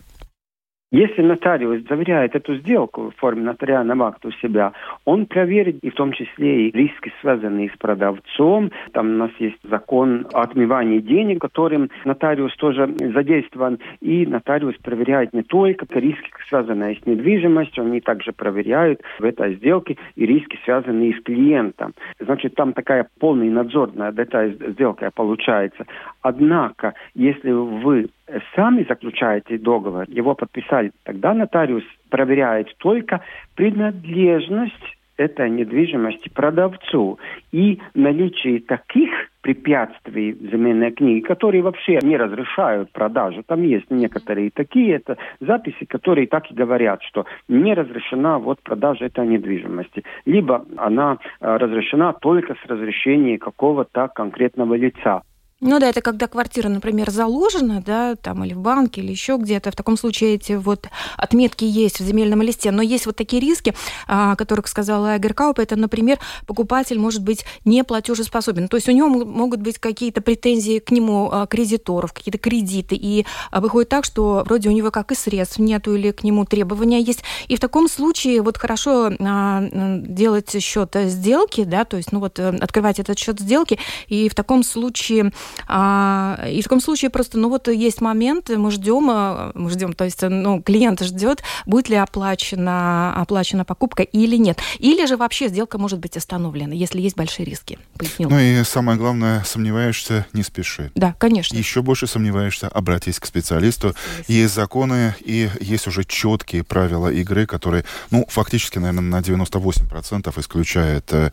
Если 0.93 1.23
нотариус 1.23 1.89
заверяет 1.89 2.37
эту 2.37 2.55
сделку 2.57 3.11
в 3.11 3.17
форме 3.17 3.43
нотариального 3.43 4.09
акта 4.09 4.29
у 4.29 4.31
себя, 4.33 4.73
он 5.07 5.25
проверит 5.25 5.79
и 5.81 5.89
в 5.89 5.95
том 5.95 6.13
числе 6.13 6.69
и 6.69 6.71
риски, 6.71 7.11
связанные 7.23 7.71
с 7.71 7.79
продавцом. 7.79 8.71
Там 8.93 9.07
у 9.07 9.17
нас 9.17 9.31
есть 9.39 9.57
закон 9.65 10.27
о 10.35 10.43
отмывании 10.43 10.99
денег, 10.99 11.41
которым 11.41 11.89
нотариус 12.05 12.55
тоже 12.57 12.95
задействован. 12.99 13.79
И 14.03 14.27
нотариус 14.27 14.77
проверяет 14.83 15.33
не 15.33 15.43
только 15.43 15.87
риски, 15.99 16.31
связанные 16.47 16.97
с 16.97 17.07
недвижимостью, 17.07 17.85
они 17.85 18.03
также 18.03 18.33
проверяют 18.33 19.01
в 19.19 19.25
этой 19.25 19.55
сделке 19.55 19.97
и 20.15 20.27
риски, 20.27 20.59
связанные 20.67 21.15
с 21.15 21.23
клиентом. 21.23 21.95
Значит, 22.21 22.55
там 22.55 22.75
такая 22.75 23.09
полный 23.19 23.49
надзор 23.49 23.95
над 23.95 24.19
этой 24.19 24.53
сделкой 24.73 25.11
получается. 25.11 25.87
Однако, 26.21 26.93
если 27.15 27.51
вы 27.51 28.11
сами 28.55 28.85
заключаете 28.89 29.59
договор, 29.59 30.05
его 30.09 30.35
подписали, 30.35 30.93
тогда 31.05 31.35
нотариус 31.35 31.85
проверяет 32.11 32.75
только 32.79 33.23
принадлежность 33.55 34.97
этой 35.17 35.51
недвижимости 35.51 36.29
продавцу 36.29 37.19
и 37.53 37.81
наличие 37.95 38.61
таких 38.61 39.11
препятствий 39.43 40.33
в 40.33 40.51
земельной 40.51 40.93
книге, 40.93 41.27
которые 41.27 41.63
вообще 41.63 41.99
не 42.03 42.17
разрешают 42.17 42.93
продажу. 42.93 43.43
Там 43.47 43.63
есть 43.63 43.91
некоторые 43.91 44.51
такие 44.51 44.95
это 44.95 45.19
записи, 45.41 45.85
которые 45.85 46.27
так 46.29 46.51
и 46.51 46.55
говорят, 46.55 47.03
что 47.03 47.27
не 47.49 47.75
разрешена 47.75 48.39
вот 48.39 48.63
продажа 48.63 49.07
этой 49.07 49.27
недвижимости. 49.27 50.05
Либо 50.25 50.65
она 50.77 51.19
э, 51.41 51.57
разрешена 51.57 52.13
только 52.13 52.55
с 52.55 52.67
разрешения 52.67 53.39
какого-то 53.39 54.09
конкретного 54.09 54.75
лица. 54.75 55.23
Ну 55.65 55.79
да, 55.79 55.91
это 55.91 56.01
когда 56.01 56.27
квартира, 56.27 56.69
например, 56.69 57.09
заложена, 57.11 57.81
да, 57.87 58.17
там 58.17 58.45
или 58.45 58.53
в 58.53 58.59
банке, 58.59 59.01
или 59.01 59.13
еще 59.13 59.37
где-то. 59.37 59.71
В 59.71 59.77
таком 59.77 59.97
случае 59.97 60.35
эти 60.35 60.55
вот 60.55 60.89
отметки 61.17 61.65
есть 61.65 62.01
в 62.01 62.05
земельном 62.05 62.43
листе. 62.43 62.73
Но 62.73 62.83
есть 62.83 63.07
вот 63.07 63.15
такие 63.15 63.41
риски, 63.41 63.73
о 64.09 64.35
которых 64.35 64.67
сказала 64.67 65.11
Айгер 65.11 65.35
Кауп. 65.35 65.61
Это, 65.61 65.77
например, 65.77 66.19
покупатель 66.49 66.99
может 66.99 67.23
быть 67.23 67.45
не 67.65 67.85
платежеспособен. 67.85 68.67
То 68.67 68.77
есть 68.77 68.89
у 68.89 68.93
него 68.93 69.09
могут 69.09 69.61
быть 69.61 69.79
какие-то 69.79 70.21
претензии 70.21 70.81
к 70.81 70.91
нему 70.91 71.31
а, 71.31 71.47
кредиторов, 71.47 72.13
какие-то 72.13 72.39
кредиты. 72.39 72.97
И 72.97 73.25
а, 73.53 73.61
выходит 73.61 73.89
так, 73.89 74.05
что 74.05 74.43
вроде 74.45 74.69
у 74.69 74.73
него 74.73 74.91
как 74.91 75.13
и 75.13 75.15
средств 75.15 75.61
нету, 75.61 75.95
или 75.95 76.11
к 76.11 76.25
нему 76.25 76.45
требования 76.45 77.01
есть. 77.01 77.23
И 77.47 77.55
в 77.55 77.61
таком 77.61 77.89
случае 77.89 78.43
вот 78.43 78.59
хорошо 78.59 79.13
а, 79.21 79.63
делать 79.73 80.61
счет 80.61 80.97
сделки, 81.05 81.63
да, 81.63 81.85
то 81.85 81.99
есть, 81.99 82.11
ну 82.11 82.19
вот, 82.19 82.41
э, 82.41 82.49
открывать 82.49 82.99
этот 82.99 83.17
счет 83.17 83.39
сделки, 83.39 83.79
и 84.09 84.29
в 84.29 84.35
таком 84.35 84.65
случае 84.65 85.31
а, 85.67 86.45
и 86.49 86.61
в 86.61 86.65
таком 86.65 86.81
случае 86.81 87.11
просто, 87.11 87.39
ну 87.39 87.49
вот 87.49 87.69
есть 87.69 88.01
момент, 88.01 88.51
мы 88.51 88.71
ждем, 88.71 89.09
а, 89.11 89.53
мы 89.55 89.71
ждем, 89.71 89.93
то 89.93 90.05
есть, 90.05 90.23
ну, 90.23 90.63
клиент 90.63 91.03
ждет, 91.03 91.43
будет 91.67 91.89
ли 91.89 91.97
оплачена, 91.97 93.15
оплачена 93.15 93.65
покупка 93.65 94.03
или 94.03 94.37
нет. 94.37 94.59
Или 94.79 95.07
же 95.07 95.17
вообще 95.17 95.49
сделка 95.49 95.79
может 95.79 95.99
быть 95.99 96.17
остановлена, 96.17 96.75
если 96.75 97.01
есть 97.01 97.17
большие 97.17 97.47
риски. 97.47 97.79
Пояснил. 97.97 98.31
Ну 98.31 98.39
и 98.39 98.63
самое 98.65 98.99
главное, 98.99 99.43
сомневаешься, 99.45 100.27
не 100.33 100.43
спеши. 100.43 100.91
Да, 100.95 101.15
конечно. 101.19 101.57
Еще 101.57 101.83
больше 101.83 102.07
сомневаешься, 102.07 102.69
обратись 102.69 103.19
к 103.19 103.27
специалисту. 103.27 103.95
Есть 104.29 104.55
законы 104.55 105.15
и 105.21 105.51
есть 105.61 105.87
уже 105.87 106.05
четкие 106.05 106.65
правила 106.65 107.09
игры, 107.09 107.47
которые, 107.47 107.85
ну, 108.11 108.27
фактически, 108.29 108.79
наверное, 108.79 109.03
на 109.03 109.25
98% 109.25 110.41
исключают 110.41 111.13
э, 111.13 111.31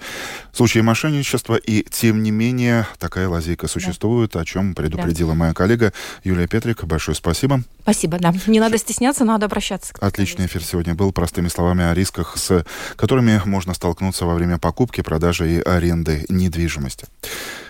случаи 0.54 0.80
мошенничества, 0.80 1.56
и 1.56 1.84
тем 1.90 2.24
не 2.24 2.32
менее 2.32 2.88
такая 2.98 3.28
лазейка 3.28 3.68
существует. 3.68 4.00
Да 4.00 4.09
существует, 4.10 4.36
о 4.36 4.46
чем 4.46 4.74
предупредила 4.74 5.32
да. 5.32 5.36
моя 5.36 5.54
коллега 5.54 5.94
Юлия 6.24 6.48
Петрик. 6.48 6.84
Большое 6.84 7.16
спасибо. 7.16 7.62
Спасибо, 7.90 8.20
да. 8.20 8.32
Не 8.46 8.60
надо 8.60 8.78
стесняться, 8.78 9.26
надо 9.26 9.48
обращаться. 9.48 9.94
Отличный 10.00 10.46
эфир 10.46 10.64
сегодня 10.64 10.94
был. 10.94 11.12
Простыми 11.12 11.48
словами 11.48 11.84
о 11.84 11.96
рисках, 11.96 12.38
с 12.38 12.64
которыми 12.96 13.42
можно 13.46 13.74
столкнуться 13.74 14.28
во 14.28 14.36
время 14.36 14.60
покупки, 14.60 15.02
продажи 15.02 15.56
и 15.56 15.60
аренды 15.60 16.24
недвижимости. 16.30 17.08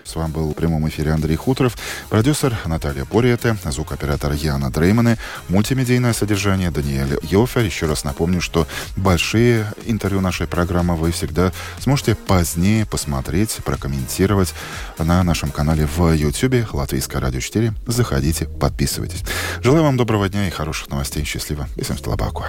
С 0.10 0.16
вами 0.16 0.32
был 0.32 0.50
в 0.50 0.54
прямом 0.56 0.90
эфире 0.90 1.12
Андрей 1.12 1.36
Хуторов, 1.36 1.78
продюсер 2.10 2.58
Наталья 2.66 3.06
Бориэте, 3.06 3.56
звукооператор 3.64 4.32
Яна 4.32 4.72
Дрейманы, 4.72 5.20
мультимедийное 5.50 6.14
содержание 6.14 6.72
Даниэль 6.72 7.20
Йофер. 7.22 7.64
Еще 7.64 7.86
раз 7.86 8.04
напомню, 8.04 8.42
что 8.42 8.68
большие 8.98 9.72
интервью 9.86 10.20
нашей 10.22 10.48
программы 10.48 10.96
вы 10.96 11.12
всегда 11.12 11.52
сможете 11.80 12.16
позднее 12.16 12.88
посмотреть, 12.88 13.58
прокомментировать 13.64 14.56
на 14.98 15.22
нашем 15.22 15.52
канале 15.52 15.86
в 15.86 16.12
YouTube 16.12 16.74
Латвийское 16.74 17.22
радио 17.22 17.40
4. 17.40 17.74
Заходите, 17.86 18.46
подписывайтесь. 18.46 19.24
Желаю 19.62 19.84
вам 19.84 19.96
доброго 19.96 20.09
Доброго 20.10 20.28
дня 20.28 20.48
и 20.48 20.50
хороших 20.50 20.90
новостей. 20.90 21.24
Счастливо. 21.24 21.68
И 21.76 21.84
всем 21.84 21.96
слабаку. 21.96 22.44